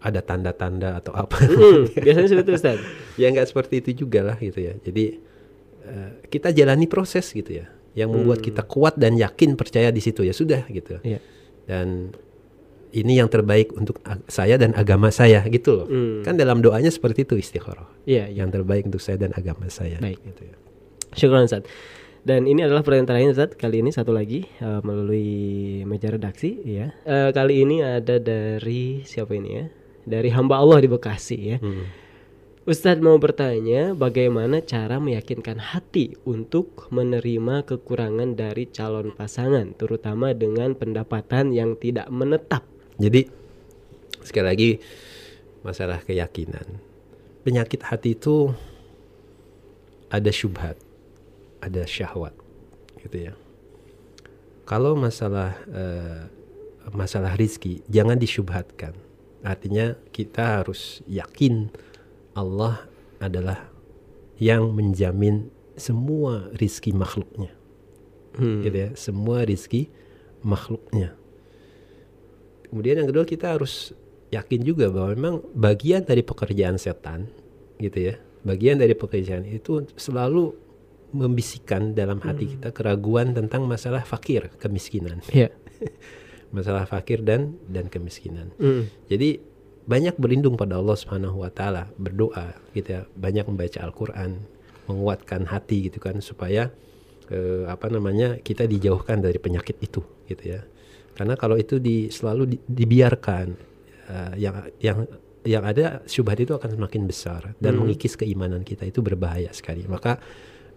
ada 0.00 0.24
tanda-tanda 0.24 0.96
atau 0.98 1.12
apa. 1.12 1.36
Hmm, 1.36 1.92
biasanya 1.92 2.28
seperti 2.32 2.48
itu 2.48 2.52
Ustaz. 2.56 2.78
ya 3.20 3.26
nggak 3.28 3.48
seperti 3.52 3.74
itu 3.84 3.90
juga 4.08 4.32
lah 4.32 4.36
gitu 4.40 4.58
ya. 4.58 4.74
Jadi 4.80 5.04
eh, 5.84 6.10
kita 6.26 6.50
jalani 6.56 6.88
proses 6.88 7.28
gitu 7.30 7.60
ya. 7.60 7.68
Yang 7.92 8.08
membuat 8.16 8.40
kita 8.40 8.62
kuat 8.64 8.96
dan 8.96 9.18
yakin 9.18 9.58
percaya 9.58 9.92
di 9.92 10.00
situ 10.00 10.24
ya 10.24 10.32
sudah 10.32 10.64
gitu. 10.72 10.98
Iya. 11.04 11.20
dan 11.70 12.10
ini 12.92 13.16
yang 13.16 13.26
terbaik 13.26 13.70
untuk 13.72 13.98
saya 14.26 14.54
dan 14.54 14.74
agama 14.74 15.10
saya 15.10 15.42
gitu 15.46 15.74
loh 15.74 15.86
Hmm. 15.86 16.22
kan 16.22 16.34
dalam 16.34 16.58
doanya 16.58 16.88
seperti 16.88 17.22
itu 17.22 17.34
istikharah 17.36 17.86
Iya, 18.04 18.26
iya. 18.26 18.42
yang 18.42 18.50
terbaik 18.50 18.86
untuk 18.86 18.98
saya 18.98 19.18
dan 19.18 19.30
agama 19.32 19.66
saya 19.66 19.98
Baik. 19.98 20.18
gitu 20.22 20.42
ya 20.46 20.56
Syukran 21.10 21.44
Ustaz. 21.44 21.66
Dan 22.20 22.44
ini 22.44 22.60
adalah 22.60 22.84
pertanyaan 22.84 23.08
terakhir 23.08 23.30
Ustaz. 23.32 23.50
Kali 23.56 23.80
ini 23.80 23.90
satu 23.90 24.12
lagi 24.12 24.44
eh, 24.44 24.80
melalui 24.84 25.28
meja 25.82 26.06
redaksi 26.06 26.52
ya. 26.62 26.94
Eh, 27.02 27.32
kali 27.32 27.64
ini 27.64 27.80
ada 27.80 28.20
dari 28.20 29.02
siapa 29.02 29.32
ini 29.32 29.50
ya? 29.50 29.64
Dari 30.06 30.30
hamba 30.30 30.60
Allah 30.60 30.78
di 30.78 30.86
Bekasi 30.86 31.38
ya. 31.40 31.58
Hmm. 31.58 31.88
Ustadz 32.62 33.00
mau 33.00 33.16
bertanya 33.16 33.96
bagaimana 33.96 34.60
cara 34.60 35.00
meyakinkan 35.00 35.58
hati 35.58 36.14
untuk 36.22 36.86
menerima 36.92 37.64
kekurangan 37.64 38.36
dari 38.36 38.68
calon 38.68 39.10
pasangan, 39.10 39.74
terutama 39.74 40.30
dengan 40.30 40.76
pendapatan 40.76 41.50
yang 41.50 41.74
tidak 41.74 42.06
menetap. 42.06 42.62
Jadi 43.00 43.32
sekali 44.20 44.46
lagi 44.46 44.70
masalah 45.64 46.04
keyakinan. 46.04 46.68
Penyakit 47.40 47.80
hati 47.80 48.12
itu 48.12 48.52
ada 50.12 50.28
syubhat, 50.28 50.76
ada 51.64 51.88
syahwat, 51.88 52.36
gitu 53.00 53.32
ya. 53.32 53.34
Kalau 54.68 54.92
masalah 54.94 55.56
eh, 55.72 56.28
masalah 56.92 57.32
rizki 57.40 57.80
jangan 57.88 58.20
disyubhatkan. 58.20 58.92
Artinya 59.40 59.96
kita 60.12 60.60
harus 60.60 61.00
yakin 61.08 61.72
Allah 62.36 62.84
adalah 63.16 63.72
yang 64.36 64.68
menjamin 64.76 65.48
semua 65.80 66.52
rizki 66.60 66.92
makhluknya, 66.92 67.56
Hmm. 68.36 68.60
gitu 68.60 68.76
ya. 68.76 68.90
Semua 68.92 69.48
rizki 69.48 69.88
makhluknya. 70.44 71.16
Kemudian 72.70 73.02
yang 73.02 73.08
kedua 73.10 73.26
kita 73.26 73.58
harus 73.58 73.90
yakin 74.30 74.62
juga 74.62 74.86
bahwa 74.88 75.10
memang 75.12 75.34
bagian 75.52 76.06
dari 76.06 76.22
pekerjaan 76.22 76.78
setan 76.78 77.26
gitu 77.82 78.14
ya. 78.14 78.14
Bagian 78.46 78.80
dari 78.80 78.94
pekerjaan 78.96 79.44
itu 79.44 79.84
selalu 79.98 80.54
membisikkan 81.10 81.90
dalam 81.92 82.22
hati 82.22 82.56
kita 82.56 82.70
keraguan 82.70 83.34
tentang 83.34 83.66
masalah 83.66 84.06
fakir, 84.06 84.54
kemiskinan. 84.62 85.20
Iya. 85.34 85.50
Masalah 86.54 86.86
fakir 86.86 87.22
dan 87.22 87.58
dan 87.66 87.90
kemiskinan. 87.90 88.54
Hmm. 88.58 88.86
Jadi 89.10 89.38
banyak 89.86 90.18
berlindung 90.18 90.54
pada 90.54 90.78
Allah 90.78 90.94
Subhanahu 90.94 91.42
wa 91.42 91.50
taala, 91.50 91.90
berdoa 91.98 92.54
gitu 92.74 92.94
ya, 92.94 93.00
banyak 93.14 93.46
membaca 93.50 93.78
Al-Qur'an, 93.82 94.38
menguatkan 94.90 95.46
hati 95.46 95.90
gitu 95.90 95.98
kan 96.02 96.18
supaya 96.22 96.70
eh, 97.30 97.64
apa 97.66 97.86
namanya 97.90 98.38
kita 98.42 98.66
dijauhkan 98.66 99.22
dari 99.22 99.38
penyakit 99.38 99.78
itu 99.78 100.02
gitu 100.26 100.58
ya 100.58 100.62
karena 101.20 101.36
kalau 101.36 101.60
itu 101.60 101.76
di, 101.76 102.08
selalu 102.08 102.42
di, 102.48 102.56
dibiarkan 102.64 103.46
eh, 104.08 104.32
yang 104.40 104.56
yang 104.80 105.04
yang 105.44 105.64
ada 105.64 106.00
syubhat 106.04 106.40
itu 106.40 106.52
akan 106.52 106.80
semakin 106.80 107.04
besar 107.04 107.52
dan 107.60 107.76
Hmm. 107.76 107.84
mengikis 107.84 108.16
keimanan 108.16 108.64
kita 108.64 108.88
itu 108.88 109.04
berbahaya 109.04 109.52
sekali 109.52 109.84
maka 109.84 110.16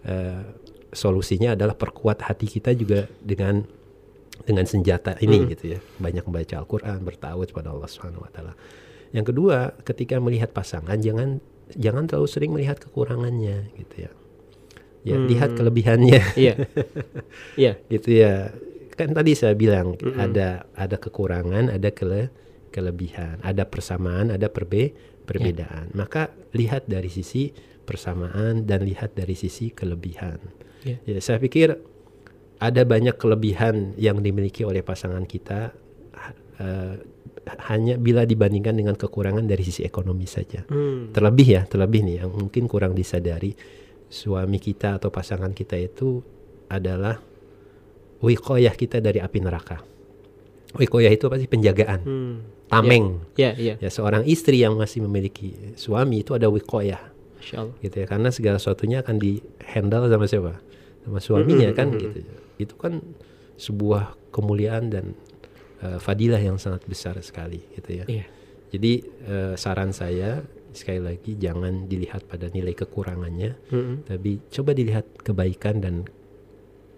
eh, 0.04 0.44
solusinya 0.92 1.56
adalah 1.56 1.72
perkuat 1.72 2.20
hati 2.22 2.44
kita 2.46 2.76
juga 2.76 3.08
dengan 3.18 3.64
dengan 4.44 4.68
senjata 4.68 5.16
ini 5.18 5.40
Hmm. 5.40 5.48
gitu 5.48 5.64
ya 5.72 5.80
banyak 5.96 6.28
membaca 6.28 6.54
Al-Quran 6.60 7.00
bertawud 7.00 7.48
pada 7.50 7.72
Allah 7.72 7.88
Subhanahu 7.88 8.28
Wa 8.28 8.30
Taala 8.30 8.52
yang 9.16 9.24
kedua 9.24 9.72
ketika 9.80 10.20
melihat 10.20 10.52
pasangan 10.52 11.00
jangan 11.00 11.40
jangan 11.72 12.04
terlalu 12.04 12.28
sering 12.28 12.50
melihat 12.52 12.76
kekurangannya 12.76 13.72
gitu 13.80 13.96
ya 14.04 14.12
ya 15.04 15.16
Hmm. 15.16 15.28
lihat 15.28 15.50
kelebihannya 15.56 16.20
Iya. 16.36 16.54
Iya. 17.60 17.72
gitu 17.88 18.08
ya 18.12 18.52
kan 18.94 19.10
tadi 19.10 19.34
saya 19.34 19.54
bilang 19.54 19.98
Mm-mm. 19.98 20.16
ada 20.16 20.64
ada 20.74 20.96
kekurangan 20.96 21.68
ada 21.68 21.90
kele, 21.90 22.30
kelebihan 22.70 23.38
ada 23.42 23.66
persamaan 23.66 24.30
ada 24.30 24.46
perbe 24.48 24.94
perbedaan 25.24 25.90
maka 25.92 26.28
lihat 26.52 26.86
dari 26.86 27.08
sisi 27.08 27.50
persamaan 27.84 28.64
dan 28.64 28.82
lihat 28.82 29.12
dari 29.12 29.34
sisi 29.34 29.70
kelebihan 29.70 30.38
Iya. 30.84 31.00
ya 31.08 31.20
saya 31.20 31.40
pikir 31.40 31.80
ada 32.60 32.82
banyak 32.84 33.16
kelebihan 33.16 33.96
yang 33.96 34.20
dimiliki 34.20 34.68
oleh 34.68 34.84
pasangan 34.84 35.24
kita 35.24 35.72
eh, 36.60 36.94
hanya 37.68 37.96
bila 37.96 38.24
dibandingkan 38.24 38.72
dengan 38.72 38.96
kekurangan 38.96 39.44
dari 39.44 39.64
sisi 39.64 39.80
ekonomi 39.80 40.24
saja 40.24 40.64
Hmm. 40.68 41.08
terlebih 41.12 41.48
ya 41.50 41.62
terlebih 41.64 42.04
nih 42.04 42.16
yang 42.24 42.30
mungkin 42.32 42.68
kurang 42.68 42.92
disadari 42.92 43.56
suami 44.08 44.60
kita 44.60 45.00
atau 45.00 45.08
pasangan 45.08 45.52
kita 45.52 45.76
itu 45.76 46.20
adalah 46.68 47.20
wikoyah 48.24 48.72
kita 48.72 48.98
dari 48.98 49.20
api 49.20 49.38
neraka 49.38 49.84
wikoyah 50.74 51.12
itu 51.12 51.28
apa 51.28 51.36
sih 51.36 51.46
penjagaan 51.46 52.00
Hmm. 52.02 52.34
tameng 52.66 53.22
Iya, 53.36 53.50
iya. 53.54 53.74
ya 53.78 53.88
seorang 53.88 54.24
istri 54.24 54.58
yang 54.58 54.74
masih 54.74 55.04
memiliki 55.04 55.54
suami 55.76 56.20
itu 56.20 56.32
ada 56.32 56.48
wikoyah 56.48 57.12
gitu 57.78 57.96
ya 58.00 58.06
karena 58.08 58.28
segala 58.28 58.56
sesuatunya 58.56 59.04
akan 59.04 59.16
di 59.16 59.36
handle 59.62 60.08
sama 60.08 60.24
siapa 60.24 60.54
sama 61.04 61.18
suaminya 61.20 61.68
Mm-mm, 61.68 61.76
kan 61.76 61.86
mm-mm. 61.92 62.00
gitu 62.00 62.18
itu 62.56 62.74
kan 62.74 63.04
sebuah 63.54 64.16
kemuliaan 64.32 64.88
dan 64.88 65.12
eh, 65.78 66.00
fadilah 66.00 66.40
yang 66.40 66.56
sangat 66.56 66.82
besar 66.84 67.14
sekali 67.20 67.60
gitu 67.76 68.00
ya 68.00 68.04
Iya. 68.08 68.26
jadi 68.72 68.92
eh, 69.28 69.54
saran 69.54 69.92
saya 69.92 70.40
sekali 70.72 70.98
lagi 70.98 71.38
jangan 71.38 71.86
dilihat 71.86 72.26
pada 72.26 72.50
nilai 72.50 72.74
kekurangannya, 72.74 73.54
Mm-mm. 73.70 74.10
tapi 74.10 74.42
coba 74.50 74.74
dilihat 74.74 75.06
kebaikan 75.22 75.78
dan 75.78 75.94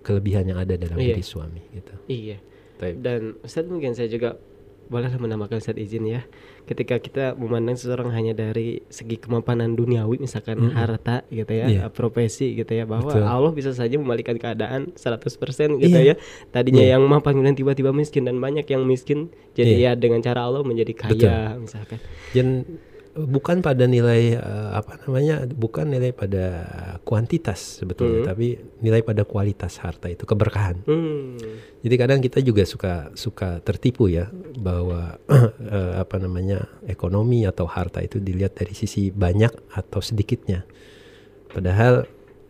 kelebihan 0.07 0.47
yang 0.47 0.57
ada 0.57 0.79
dalam 0.79 0.95
Iya. 0.95 1.19
diri 1.19 1.25
suami 1.27 1.59
gitu. 1.75 1.95
Iya. 2.07 2.39
Baik. 2.79 2.95
Dan 3.03 3.21
Ustadz 3.43 3.67
mungkin 3.67 3.93
saya 3.93 4.07
juga 4.07 4.39
bolehlah 4.87 5.19
menambahkan 5.19 5.59
Ustadz 5.59 5.83
izin 5.83 6.07
ya. 6.07 6.23
Ketika 6.63 6.99
kita 6.99 7.35
memandang 7.35 7.75
seseorang 7.75 8.11
hanya 8.11 8.31
dari 8.33 8.87
segi 8.87 9.19
kemapanan 9.19 9.75
duniawi 9.75 10.19
misalkan 10.19 10.59
Mm-mm. 10.61 10.75
harta 10.75 11.27
gitu 11.27 11.51
ya, 11.51 11.67
Iya. 11.67 11.85
profesi 11.91 12.55
gitu 12.55 12.71
ya 12.71 12.87
bahwa 12.87 13.11
Betul. 13.11 13.27
Allah 13.27 13.51
bisa 13.51 13.71
saja 13.71 13.99
membalikan 13.99 14.35
keadaan 14.37 14.95
100% 14.95 15.75
gitu 15.77 15.91
Iya. 15.93 16.15
ya. 16.15 16.15
Tadinya 16.49 16.83
Iya. 16.83 16.99
yang 16.99 17.03
mapan 17.03 17.35
kemudian 17.35 17.59
tiba-tiba 17.59 17.91
miskin 17.91 18.27
dan 18.27 18.39
banyak 18.39 18.63
yang 18.65 18.87
miskin 18.87 19.27
jadi 19.55 19.75
ya 19.75 19.93
dengan 19.95 20.23
cara 20.23 20.47
Allah 20.47 20.63
menjadi 20.63 20.95
kaya 20.95 21.59
misalkan. 21.59 21.99
Dan 22.31 22.47
bukan 23.17 23.64
pada 23.64 23.89
nilai 23.89 24.37
eh, 24.37 24.71
apa 24.77 25.01
namanya, 25.03 25.49
bukan 25.49 25.89
nilai 25.89 26.12
pada 26.12 26.47
kuantitas 27.03 27.81
sebetulnya, 27.81 28.23
Hmm. 28.23 28.29
tapi 28.29 28.47
nilai 28.85 29.01
pada 29.01 29.25
kualitas 29.25 29.81
harta 29.81 30.12
itu 30.12 30.29
keberkahan. 30.29 30.85
Hmm. 30.85 31.41
Jadi 31.81 31.95
kadang 31.97 32.21
kita 32.21 32.45
juga 32.45 32.69
suka 32.69 33.09
suka 33.17 33.64
tertipu 33.64 34.12
ya 34.12 34.29
bahwa 34.61 35.17
eh, 35.73 35.95
apa 35.97 36.21
namanya 36.21 36.69
ekonomi 36.85 37.49
atau 37.49 37.64
harta 37.64 38.05
itu 38.05 38.21
dilihat 38.21 38.55
dari 38.55 38.77
sisi 38.77 39.09
banyak 39.09 39.73
atau 39.73 40.05
sedikitnya. 40.05 40.69
Padahal 41.49 42.05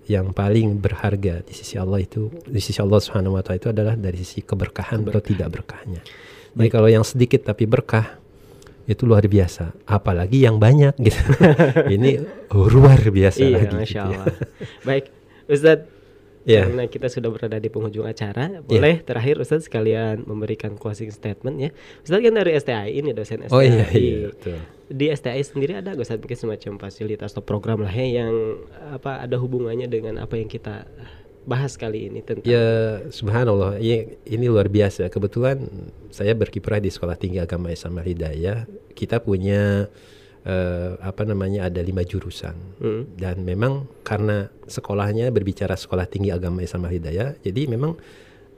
yang 0.06 0.30
paling 0.30 0.78
berharga 0.78 1.42
di 1.42 1.54
sisi 1.54 1.74
Allah 1.78 1.98
itu 1.98 2.30
di 2.46 2.62
sisi 2.62 2.78
Allah 2.78 3.02
Subhanahu 3.02 3.38
wa 3.38 3.42
taala 3.42 3.58
itu 3.58 3.70
adalah 3.70 3.94
dari 3.98 4.18
sisi 4.22 4.42
keberkahan, 4.42 5.02
atau 5.02 5.22
tidak 5.22 5.50
berkahnya. 5.50 6.02
Jadi 6.56 6.68
kalau 6.70 6.88
yang 6.88 7.02
sedikit 7.02 7.42
tapi 7.44 7.66
berkah 7.66 8.18
itu 8.86 9.02
luar 9.02 9.26
biasa, 9.26 9.74
apalagi 9.84 10.46
yang 10.46 10.56
banyak 10.56 10.94
gitu. 10.98 11.22
Ini 11.98 12.22
luar 12.54 13.02
biasa 13.02 13.42
Iya, 13.42 13.50
lagi 13.58 13.74
masya 13.74 13.82
gitu 13.82 13.98
ya. 13.98 14.18
Allah. 14.22 14.34
Baik, 14.82 15.04
Ustadz. 15.46 15.94
Iya. 16.46 16.62
Karena 16.70 16.86
kita 16.86 17.10
sudah 17.10 17.34
berada 17.34 17.58
di 17.58 17.66
penghujung 17.66 18.06
acara, 18.06 18.62
boleh 18.62 19.02
terakhir 19.02 19.42
Ustadz 19.42 19.66
sekalian 19.66 20.22
memberikan 20.22 20.78
closing 20.78 21.10
statement 21.10 21.58
ya. 21.58 21.70
Ustadz 22.06 22.22
kan 22.22 22.34
dari 22.38 22.54
STI 22.54 22.88
ini 22.94 23.10
dosen 23.10 23.42
STI. 23.42 23.50
Oh 23.50 23.58
iya 23.58 23.90
iya 23.90 24.30
betul. 24.30 24.62
Di 24.86 25.10
STI 25.10 25.42
sendiri 25.42 25.74
ada 25.74 25.90
nggak 25.90 26.06
Ustadz 26.06 26.22
mungkin 26.22 26.38
semacam 26.38 26.72
fasilitas 26.78 27.34
atau 27.34 27.42
program 27.42 27.82
lah 27.82 27.90
ya 27.90 28.22
yang 28.22 28.62
apa 28.94 29.26
ada 29.26 29.34
hubungannya 29.42 29.90
dengan 29.90 30.22
apa 30.22 30.38
yang 30.38 30.46
kita 30.46 30.86
bahas 31.46 31.78
kali 31.78 32.10
ini 32.10 32.20
tentang 32.20 32.44
Ya 32.44 33.00
subhanallah. 33.08 33.78
Ini, 33.78 34.18
ini 34.26 34.46
luar 34.50 34.66
biasa. 34.66 35.06
Kebetulan 35.08 35.62
saya 36.10 36.34
berkiprah 36.34 36.82
di 36.82 36.90
Sekolah 36.90 37.14
Tinggi 37.14 37.38
Agama 37.38 37.70
Islam 37.70 38.02
Hidayah 38.02 38.66
Kita 38.92 39.22
punya 39.22 39.86
eh, 40.42 40.92
apa 40.98 41.22
namanya 41.22 41.70
ada 41.70 41.80
lima 41.80 42.02
jurusan. 42.02 42.58
Hmm. 42.82 43.02
Dan 43.14 43.46
memang 43.46 43.86
karena 44.02 44.50
sekolahnya 44.66 45.30
berbicara 45.30 45.78
Sekolah 45.78 46.10
Tinggi 46.10 46.34
Agama 46.34 46.60
Islam 46.66 46.90
Hidayah 46.90 47.38
Jadi 47.40 47.62
memang 47.70 47.94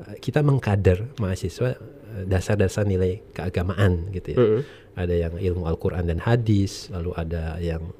eh, 0.02 0.16
kita 0.18 0.40
mengkader 0.40 1.12
mahasiswa 1.20 1.76
eh, 1.76 2.24
dasar-dasar 2.24 2.88
nilai 2.88 3.20
keagamaan 3.36 4.08
gitu 4.16 4.34
ya. 4.34 4.40
Mm-mm. 4.40 4.62
ada 4.98 5.14
yang 5.14 5.38
ilmu 5.38 5.62
Al-Quran 5.70 6.10
dan 6.10 6.18
hadis, 6.18 6.90
lalu 6.90 7.14
ada 7.14 7.54
yang 7.62 7.94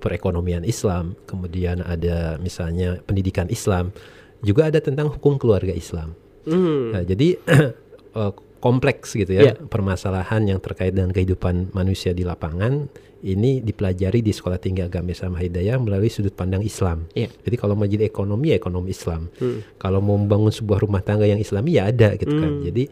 perekonomian 0.00 0.62
Islam, 0.64 1.18
kemudian 1.26 1.82
ada 1.82 2.38
misalnya 2.40 3.02
pendidikan 3.04 3.50
Islam, 3.50 3.90
juga 4.42 4.70
ada 4.70 4.78
tentang 4.78 5.10
hukum 5.10 5.36
keluarga 5.36 5.74
Islam. 5.74 6.14
Hmm. 6.46 6.94
Nah, 6.94 7.02
jadi 7.04 7.38
eh, 8.18 8.32
kompleks 8.58 9.14
gitu 9.14 9.38
ya 9.38 9.54
Iya. 9.54 9.54
permasalahan 9.70 10.42
yang 10.50 10.58
terkait 10.58 10.90
dengan 10.90 11.14
kehidupan 11.14 11.70
manusia 11.74 12.10
di 12.10 12.26
lapangan 12.26 12.90
ini 13.18 13.58
dipelajari 13.62 14.22
di 14.22 14.30
Sekolah 14.30 14.62
Tinggi 14.62 14.82
Agama 14.86 15.10
Islam 15.10 15.34
Hidayah 15.34 15.78
melalui 15.82 16.06
sudut 16.10 16.34
pandang 16.34 16.62
Islam. 16.62 17.10
Iya. 17.18 17.30
Jadi 17.34 17.56
kalau 17.58 17.74
mau 17.74 17.86
jadi 17.86 18.06
ekonomi 18.06 18.54
ya 18.54 18.56
ekonomi 18.58 18.94
Islam. 18.94 19.26
Hmm. 19.42 19.66
Kalau 19.78 19.98
mau 19.98 20.14
membangun 20.14 20.54
sebuah 20.54 20.78
rumah 20.82 21.02
tangga 21.02 21.26
yang 21.26 21.42
Islami 21.42 21.78
ya 21.78 21.90
ada 21.90 22.14
gitu 22.14 22.30
kan. 22.30 22.62
Hmm. 22.62 22.64
Jadi 22.66 22.84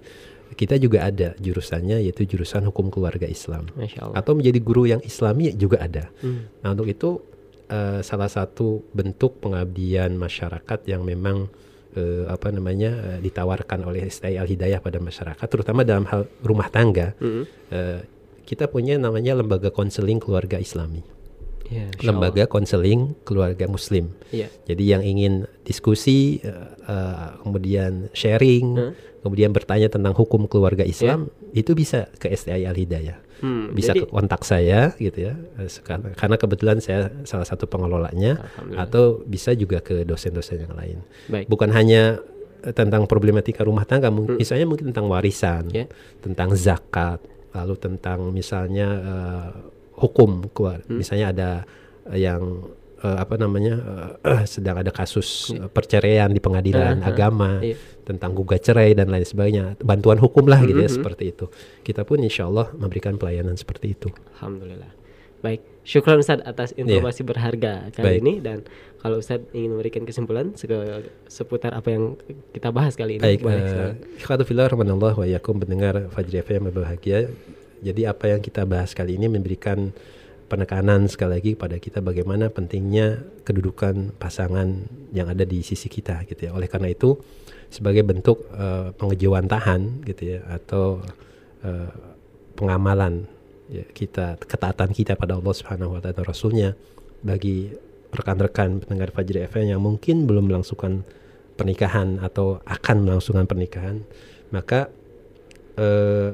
kita 0.57 0.79
juga 0.79 1.07
ada 1.07 1.35
jurusannya 1.39 2.07
yaitu 2.07 2.23
jurusan 2.27 2.65
hukum 2.71 2.89
keluarga 2.89 3.27
Islam 3.27 3.67
atau 4.15 4.33
menjadi 4.39 4.59
guru 4.63 4.87
yang 4.87 5.03
Islami 5.03 5.53
juga 5.55 5.83
ada. 5.83 6.11
Hmm. 6.23 6.47
Nah 6.63 6.75
untuk 6.75 6.87
itu 6.91 7.23
eh, 7.71 8.01
salah 8.03 8.31
satu 8.31 8.83
bentuk 8.95 9.43
pengabdian 9.43 10.14
masyarakat 10.14 10.81
yang 10.87 11.03
memang 11.03 11.51
eh, 11.97 12.25
apa 12.29 12.53
namanya 12.53 13.17
eh, 13.17 13.19
ditawarkan 13.23 13.87
oleh 13.87 14.07
STI 14.07 14.39
Al 14.39 14.49
Hidayah 14.49 14.81
pada 14.83 14.99
masyarakat, 15.03 15.47
terutama 15.47 15.83
dalam 15.83 16.07
hal 16.09 16.29
rumah 16.45 16.69
tangga. 16.71 17.14
Hmm. 17.19 17.45
eh, 17.73 18.01
kita 18.47 18.71
punya 18.71 18.95
namanya 18.95 19.35
lembaga 19.35 19.75
konseling 19.75 20.23
keluarga 20.23 20.62
Islami, 20.62 21.03
Masya 21.67 22.07
lembaga 22.07 22.47
konseling 22.47 23.19
keluarga 23.27 23.67
Muslim. 23.67 24.14
Iya. 24.31 24.47
Jadi 24.71 24.85
yang 24.87 25.03
ingin 25.03 25.51
diskusi, 25.67 26.39
eh, 26.47 26.71
eh, 26.87 27.29
kemudian 27.43 28.07
sharing, 28.14 28.67
Hmm. 28.79 28.93
kemudian 29.27 29.51
bertanya 29.51 29.91
tentang 29.91 30.14
hukum 30.14 30.47
keluarga 30.47 30.87
Islam, 30.87 31.27
itu 31.51 31.75
bisa 31.75 32.07
ke 32.23 32.31
STI 32.31 32.71
Al 32.71 32.79
Hidayah 32.79 33.26
Hmm. 33.37 33.68
bisa 33.70 33.93
Jadi- 33.93 34.09
kontak 34.09 34.43
saya 34.43 34.97
gitu 34.97 35.18
ya 35.22 35.37
eh, 35.57 35.68
karena 36.12 36.37
kebetulan 36.37 36.78
saya 36.78 37.12
salah 37.22 37.45
satu 37.45 37.64
pengelolanya 37.64 38.41
atau 38.74 39.20
bisa 39.22 39.53
juga 39.53 39.78
ke 39.78 40.03
dosen-dosen 40.03 40.62
yang 40.62 40.72
lain 40.72 40.99
Baik. 41.26 41.45
bukan 41.47 41.68
hanya 41.70 42.24
eh, 42.61 42.72
tentang 42.72 43.05
problematika 43.05 43.61
rumah 43.61 43.84
tangga 43.84 44.09
mung- 44.09 44.34
misalnya 44.34 44.64
mungkin 44.64 44.89
tentang 44.89 45.07
warisan 45.07 45.68
Ya. 45.68 45.84
tentang 46.18 46.53
zakat 46.53 47.20
lalu 47.53 47.76
tentang 47.76 48.30
misalnya 48.30 48.89
eh, 48.99 49.49
hukum 49.97 50.49
keluar 50.51 50.80
misalnya 50.87 51.26
ada 51.32 51.51
yang 52.12 52.68
eh, 53.01 53.16
apa 53.16 53.37
namanya 53.37 53.74
eh, 54.22 54.43
sedang 54.49 54.76
ada 54.76 54.89
kasus 54.89 55.53
eh, 55.53 55.68
perceraian 55.68 56.28
di 56.28 56.41
pengadilan 56.41 57.01
Ah, 57.01 57.05
ah, 57.05 57.11
agama 57.11 57.51
iya. 57.61 57.76
Tentang 58.07 58.31
gugat 58.33 58.63
cerai 58.63 58.95
dan 58.95 59.11
lain 59.11 59.23
sebagainya 59.23 59.75
bantuan 59.83 60.17
hukum 60.17 60.47
lah 60.47 60.63
gitu 60.63 60.79
ya 60.79 60.87
Mhm. 60.87 60.97
seperti 60.97 61.25
itu 61.29 61.51
kita 61.83 62.03
pun 62.03 62.19
insya 62.19 62.47
Allah 62.47 62.71
memberikan 62.73 63.15
pelayanan 63.15 63.55
seperti 63.55 63.93
itu 63.93 64.09
Alhamdulillah. 64.35 64.95
Baik, 65.37 65.61
syukran 65.83 66.19
Ustaz 66.19 66.41
atas 66.41 66.73
informasi 66.73 67.21
berharga 67.21 67.91
kali 67.91 67.99
Iya. 67.99 68.07
Baik. 68.09 68.21
ini 68.21 68.35
dan 68.41 68.59
kalau 68.97 69.19
Ustaz 69.19 69.43
ingin 69.53 69.71
memberikan 69.71 70.03
kesimpulan 70.03 70.55
se- 70.55 70.67
seputar 71.29 71.71
apa 71.71 71.87
yang 71.89 72.17
kita 72.51 72.71
bahas 72.71 72.95
kali 72.95 73.19
ini, 73.19 73.23
Baik, 73.23 73.41
eh, 73.43 73.53
silakan. 73.63 73.95
ikhwatu 74.17 74.43
fillah 74.45 74.67
rahmanallah 74.67 75.13
wa 75.15 75.27
yakum 75.27 75.55
pendengar 75.57 76.09
Fajri 76.09 76.41
FM 76.41 76.63
yang 76.63 76.75
berbahagia. 76.75 77.19
Jadi 77.79 78.03
apa 78.03 78.25
yang 78.29 78.41
kita 78.41 78.65
bahas 78.65 78.91
kali 78.91 79.15
ini 79.15 79.29
memberikan 79.29 79.93
penekanan 80.45 81.07
sekali 81.07 81.33
lagi 81.37 81.53
pada 81.53 81.77
kita 81.77 81.99
bagaimana 82.01 82.49
pentingnya 82.49 83.07
kedudukan 83.43 84.15
pasangan 84.17 84.69
yang 85.11 85.27
ada 85.27 85.43
di 85.43 85.61
sisi 85.61 85.87
kita 85.87 86.23
gitu 86.25 86.47
ya. 86.47 86.51
Oleh 86.51 86.67
karena 86.67 86.89
itu 86.89 87.19
sebagai 87.69 88.07
bentuk 88.07 88.47
uh, 88.55 88.95
pengejawantahan 88.97 90.07
gitu 90.07 90.39
ya 90.39 90.41
atau 90.49 91.03
uh, 91.67 91.91
pengamalan 92.57 93.29
ya, 93.69 93.85
kita 93.91 94.41
ketaatan 94.41 94.91
kita 94.95 95.19
pada 95.19 95.37
Allah 95.37 95.55
Subhanahu 95.55 95.99
wa 95.99 96.01
taala 96.01 96.25
Rasulnya 96.25 96.73
bagi 97.21 97.69
rekan-rekan 98.14 98.81
pendengar 98.81 99.12
Fajri 99.12 99.45
FM 99.51 99.77
yang 99.77 99.83
mungkin 99.83 100.25
belum 100.25 100.49
melangsungkan 100.49 101.05
pernikahan 101.57 102.23
atau 102.23 102.62
akan 102.64 102.97
melangsungkan 103.05 103.45
pernikahan 103.45 104.05
maka 104.55 104.89
eh, 105.77 106.31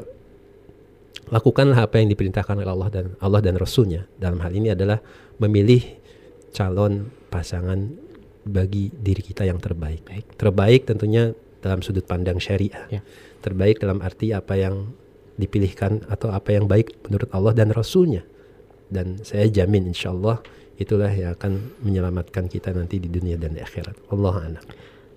lakukanlah 1.32 1.88
apa 1.88 1.96
yang 2.02 2.12
diperintahkan 2.12 2.60
oleh 2.60 2.68
Allah 2.68 2.88
dan 2.92 3.06
Allah 3.18 3.40
dan 3.40 3.56
Rasulnya. 3.56 4.04
Dalam 4.20 4.36
hal 4.44 4.52
ini 4.52 4.72
adalah 4.76 5.00
memilih 5.40 5.80
calon 6.52 7.08
pasangan 7.32 8.11
bagi 8.42 8.90
diri 8.90 9.22
kita 9.22 9.46
yang 9.46 9.62
terbaik. 9.62 10.06
Baik. 10.06 10.26
Terbaik 10.34 10.82
tentunya 10.86 11.34
dalam 11.62 11.80
sudut 11.80 12.04
pandang 12.04 12.42
syariah. 12.42 12.86
Ya. 12.90 13.00
Terbaik 13.42 13.78
dalam 13.78 14.02
arti 14.02 14.34
apa 14.34 14.58
yang 14.58 14.90
dipilihkan 15.38 16.04
atau 16.10 16.30
apa 16.30 16.52
yang 16.52 16.68
baik 16.68 16.92
menurut 17.08 17.30
Allah 17.32 17.52
dan 17.56 17.70
Rasulnya. 17.72 18.26
Dan 18.92 19.22
saya 19.24 19.48
jamin 19.48 19.88
insya 19.88 20.12
Allah 20.12 20.42
itulah 20.76 21.08
yang 21.08 21.32
akan 21.38 21.80
menyelamatkan 21.86 22.50
kita 22.50 22.74
nanti 22.74 22.98
di 23.00 23.08
dunia 23.08 23.38
dan 23.38 23.56
di 23.56 23.62
akhirat. 23.62 24.12
Allah 24.12 24.34
anak. 24.52 24.64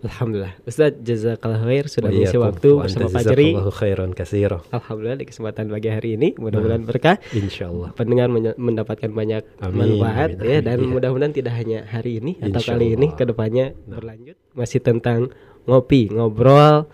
Alhamdulillah. 0.05 0.53
Ustaz 0.69 0.93
jazakallah 1.01 1.65
khair 1.65 1.85
sudah 1.89 2.09
mengisi 2.13 2.37
waktu 2.37 2.69
bersama 2.77 3.09
Pak 3.09 3.23
Jeri. 3.25 3.49
khairan 3.73 4.11
kasiro. 4.13 4.61
Alhamdulillah 4.69 5.17
di 5.17 5.25
kesempatan 5.25 5.65
pagi 5.73 5.89
hari 5.89 6.09
ini 6.13 6.37
mudah-mudahan 6.37 6.85
nah, 6.85 6.89
berkah. 6.93 7.17
Insyaallah. 7.33 7.97
Pendengar 7.97 8.29
mendapatkan 8.55 9.09
banyak 9.09 9.43
amin, 9.65 9.97
manfaat 9.97 10.37
amin, 10.37 10.45
ya 10.45 10.57
dan 10.61 10.77
iya. 10.85 10.89
mudah-mudahan 10.93 11.33
tidak 11.33 11.53
hanya 11.57 11.89
hari 11.89 12.21
ini 12.21 12.37
atau 12.37 12.61
kali 12.61 12.93
ini 12.93 13.07
ke 13.17 13.25
depannya 13.25 13.73
nah. 13.89 13.97
berlanjut 13.97 14.37
masih 14.53 14.79
tentang 14.85 15.33
ngopi, 15.65 16.13
ngobrol 16.13 16.85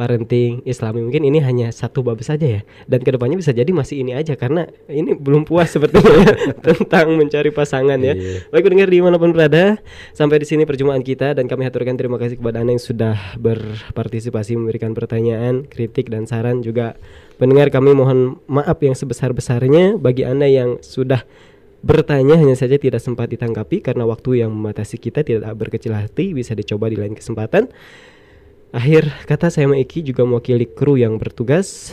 parenting 0.00 0.64
Islami 0.64 1.04
mungkin 1.04 1.28
ini 1.28 1.44
hanya 1.44 1.68
satu 1.68 2.00
bab 2.00 2.16
saja 2.24 2.48
ya. 2.48 2.60
Dan 2.88 3.04
ke 3.04 3.12
depannya 3.12 3.36
bisa 3.36 3.52
jadi 3.52 3.68
masih 3.68 4.00
ini 4.00 4.16
aja 4.16 4.32
karena 4.32 4.64
ini 4.88 5.12
belum 5.12 5.44
puas 5.44 5.68
sepertinya 5.76 6.24
ya, 6.24 6.32
tentang 6.64 7.20
mencari 7.20 7.52
pasangan 7.52 8.00
ya. 8.00 8.16
Yeah. 8.16 8.48
baik 8.48 8.64
pendengar 8.64 8.88
di 8.88 9.04
mana 9.04 9.20
pun 9.20 9.36
berada 9.36 9.76
sampai 10.16 10.40
di 10.40 10.48
sini 10.48 10.64
perjumpaan 10.64 11.04
kita. 11.04 11.36
Dan 11.36 11.52
kami 11.52 11.68
haturkan 11.68 12.00
terima 12.00 12.16
kasih 12.16 12.40
kepada 12.40 12.64
anda 12.64 12.72
yang 12.72 12.80
sudah 12.80 13.36
berpartisipasi 13.36 14.56
memberikan 14.56 14.96
pertanyaan 14.96 15.68
kritik 15.68 16.08
dan 16.08 16.24
saran. 16.24 16.64
Juga 16.64 16.96
pendengar 17.36 17.68
kami 17.68 17.92
mohon 17.92 18.40
maaf 18.48 18.80
yang 18.80 18.96
sebesar 18.96 19.36
besarnya 19.36 20.00
bagi 20.00 20.24
anda 20.24 20.48
yang 20.48 20.80
sudah 20.80 21.28
bertanya 21.80 22.36
hanya 22.36 22.52
saja 22.52 22.76
tidak 22.76 23.00
sempat 23.00 23.32
ditanggapi 23.32 23.80
karena 23.80 24.04
waktu 24.04 24.44
yang 24.44 24.52
membatasi 24.52 25.00
kita 25.00 25.24
tidak 25.24 25.48
berkecil 25.56 25.96
hati 25.96 26.36
bisa 26.36 26.52
dicoba 26.52 26.92
di 26.92 27.00
lain 27.00 27.16
kesempatan 27.16 27.72
Akhir 28.70 29.10
kata 29.26 29.50
saya 29.50 29.66
Maiki 29.66 29.98
juga 30.06 30.22
mewakili 30.22 30.62
kru 30.62 30.94
yang 30.94 31.18
bertugas 31.18 31.90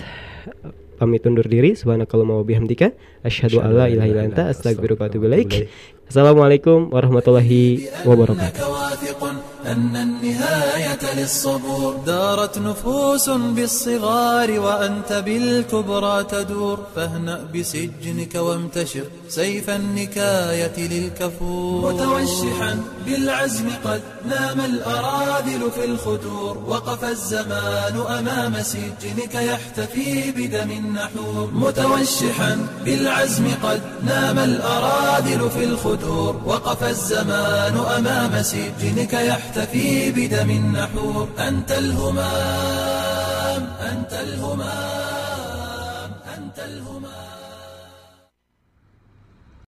pamit 1.01 1.25
undur 1.25 1.45
diri 1.49 1.73
subhanakallahumma 1.73 2.41
wa 2.41 2.45
bihamdika 2.45 2.93
asyhadu 3.25 3.61
alla 3.65 3.89
ilaha 3.89 4.07
illa 4.09 4.21
anta 4.29 4.43
astaghfiruka 4.53 5.05
wa 5.05 5.09
atubu 5.09 5.25
ilaik. 5.25 5.73
Assalamualaikum 6.05 6.93
warahmatullahi 6.93 7.89
wabarakatuh. 8.05 9.56
أن 9.67 9.95
النهاية 9.95 11.13
للصبور. 11.17 11.95
دارت 12.05 12.57
نفوس 12.57 13.29
بالصغار 13.29 14.59
وأنت 14.59 15.13
بالكبرى 15.13 16.23
تدور. 16.23 16.79
فاهنأ 16.95 17.47
بسجنك 17.55 18.35
وامتشر 18.35 19.03
سيف 19.29 19.69
النكاية 19.69 20.77
للكفور. 20.77 21.93
متوشحا 21.93 22.79
بالعزم 23.05 23.69
قد 23.85 24.01
نام 24.29 24.59
الأراذل 24.61 25.71
في 25.71 25.85
الخدور 25.85 26.57
وقف 26.67 27.03
الزمان 27.03 27.95
أمام 28.19 28.63
سجنك 28.63 29.35
يحتفي 29.35 30.31
بدم 30.31 30.71
النحور. 30.71 31.49
متوشحا 31.53 32.67
بالعزم 32.85 33.47
قد 33.63 33.81
نام 34.05 34.39
الأراذل 34.39 35.49
في 35.49 35.63
الخدور 35.63 36.41
وقف 36.45 36.83
الزمان 36.83 37.77
أمام 37.97 38.41
سجنك 38.41 39.13
يحتفي 39.13 39.56
تحتفي 39.57 40.11
بدم 40.11 40.49
النحور 40.49 41.29
أنت 41.39 41.71
الهمام 41.71 43.63
أنت 43.91 44.13
الهمام 44.13 46.11
أنت 46.37 46.59
الهمام. 46.59 47.16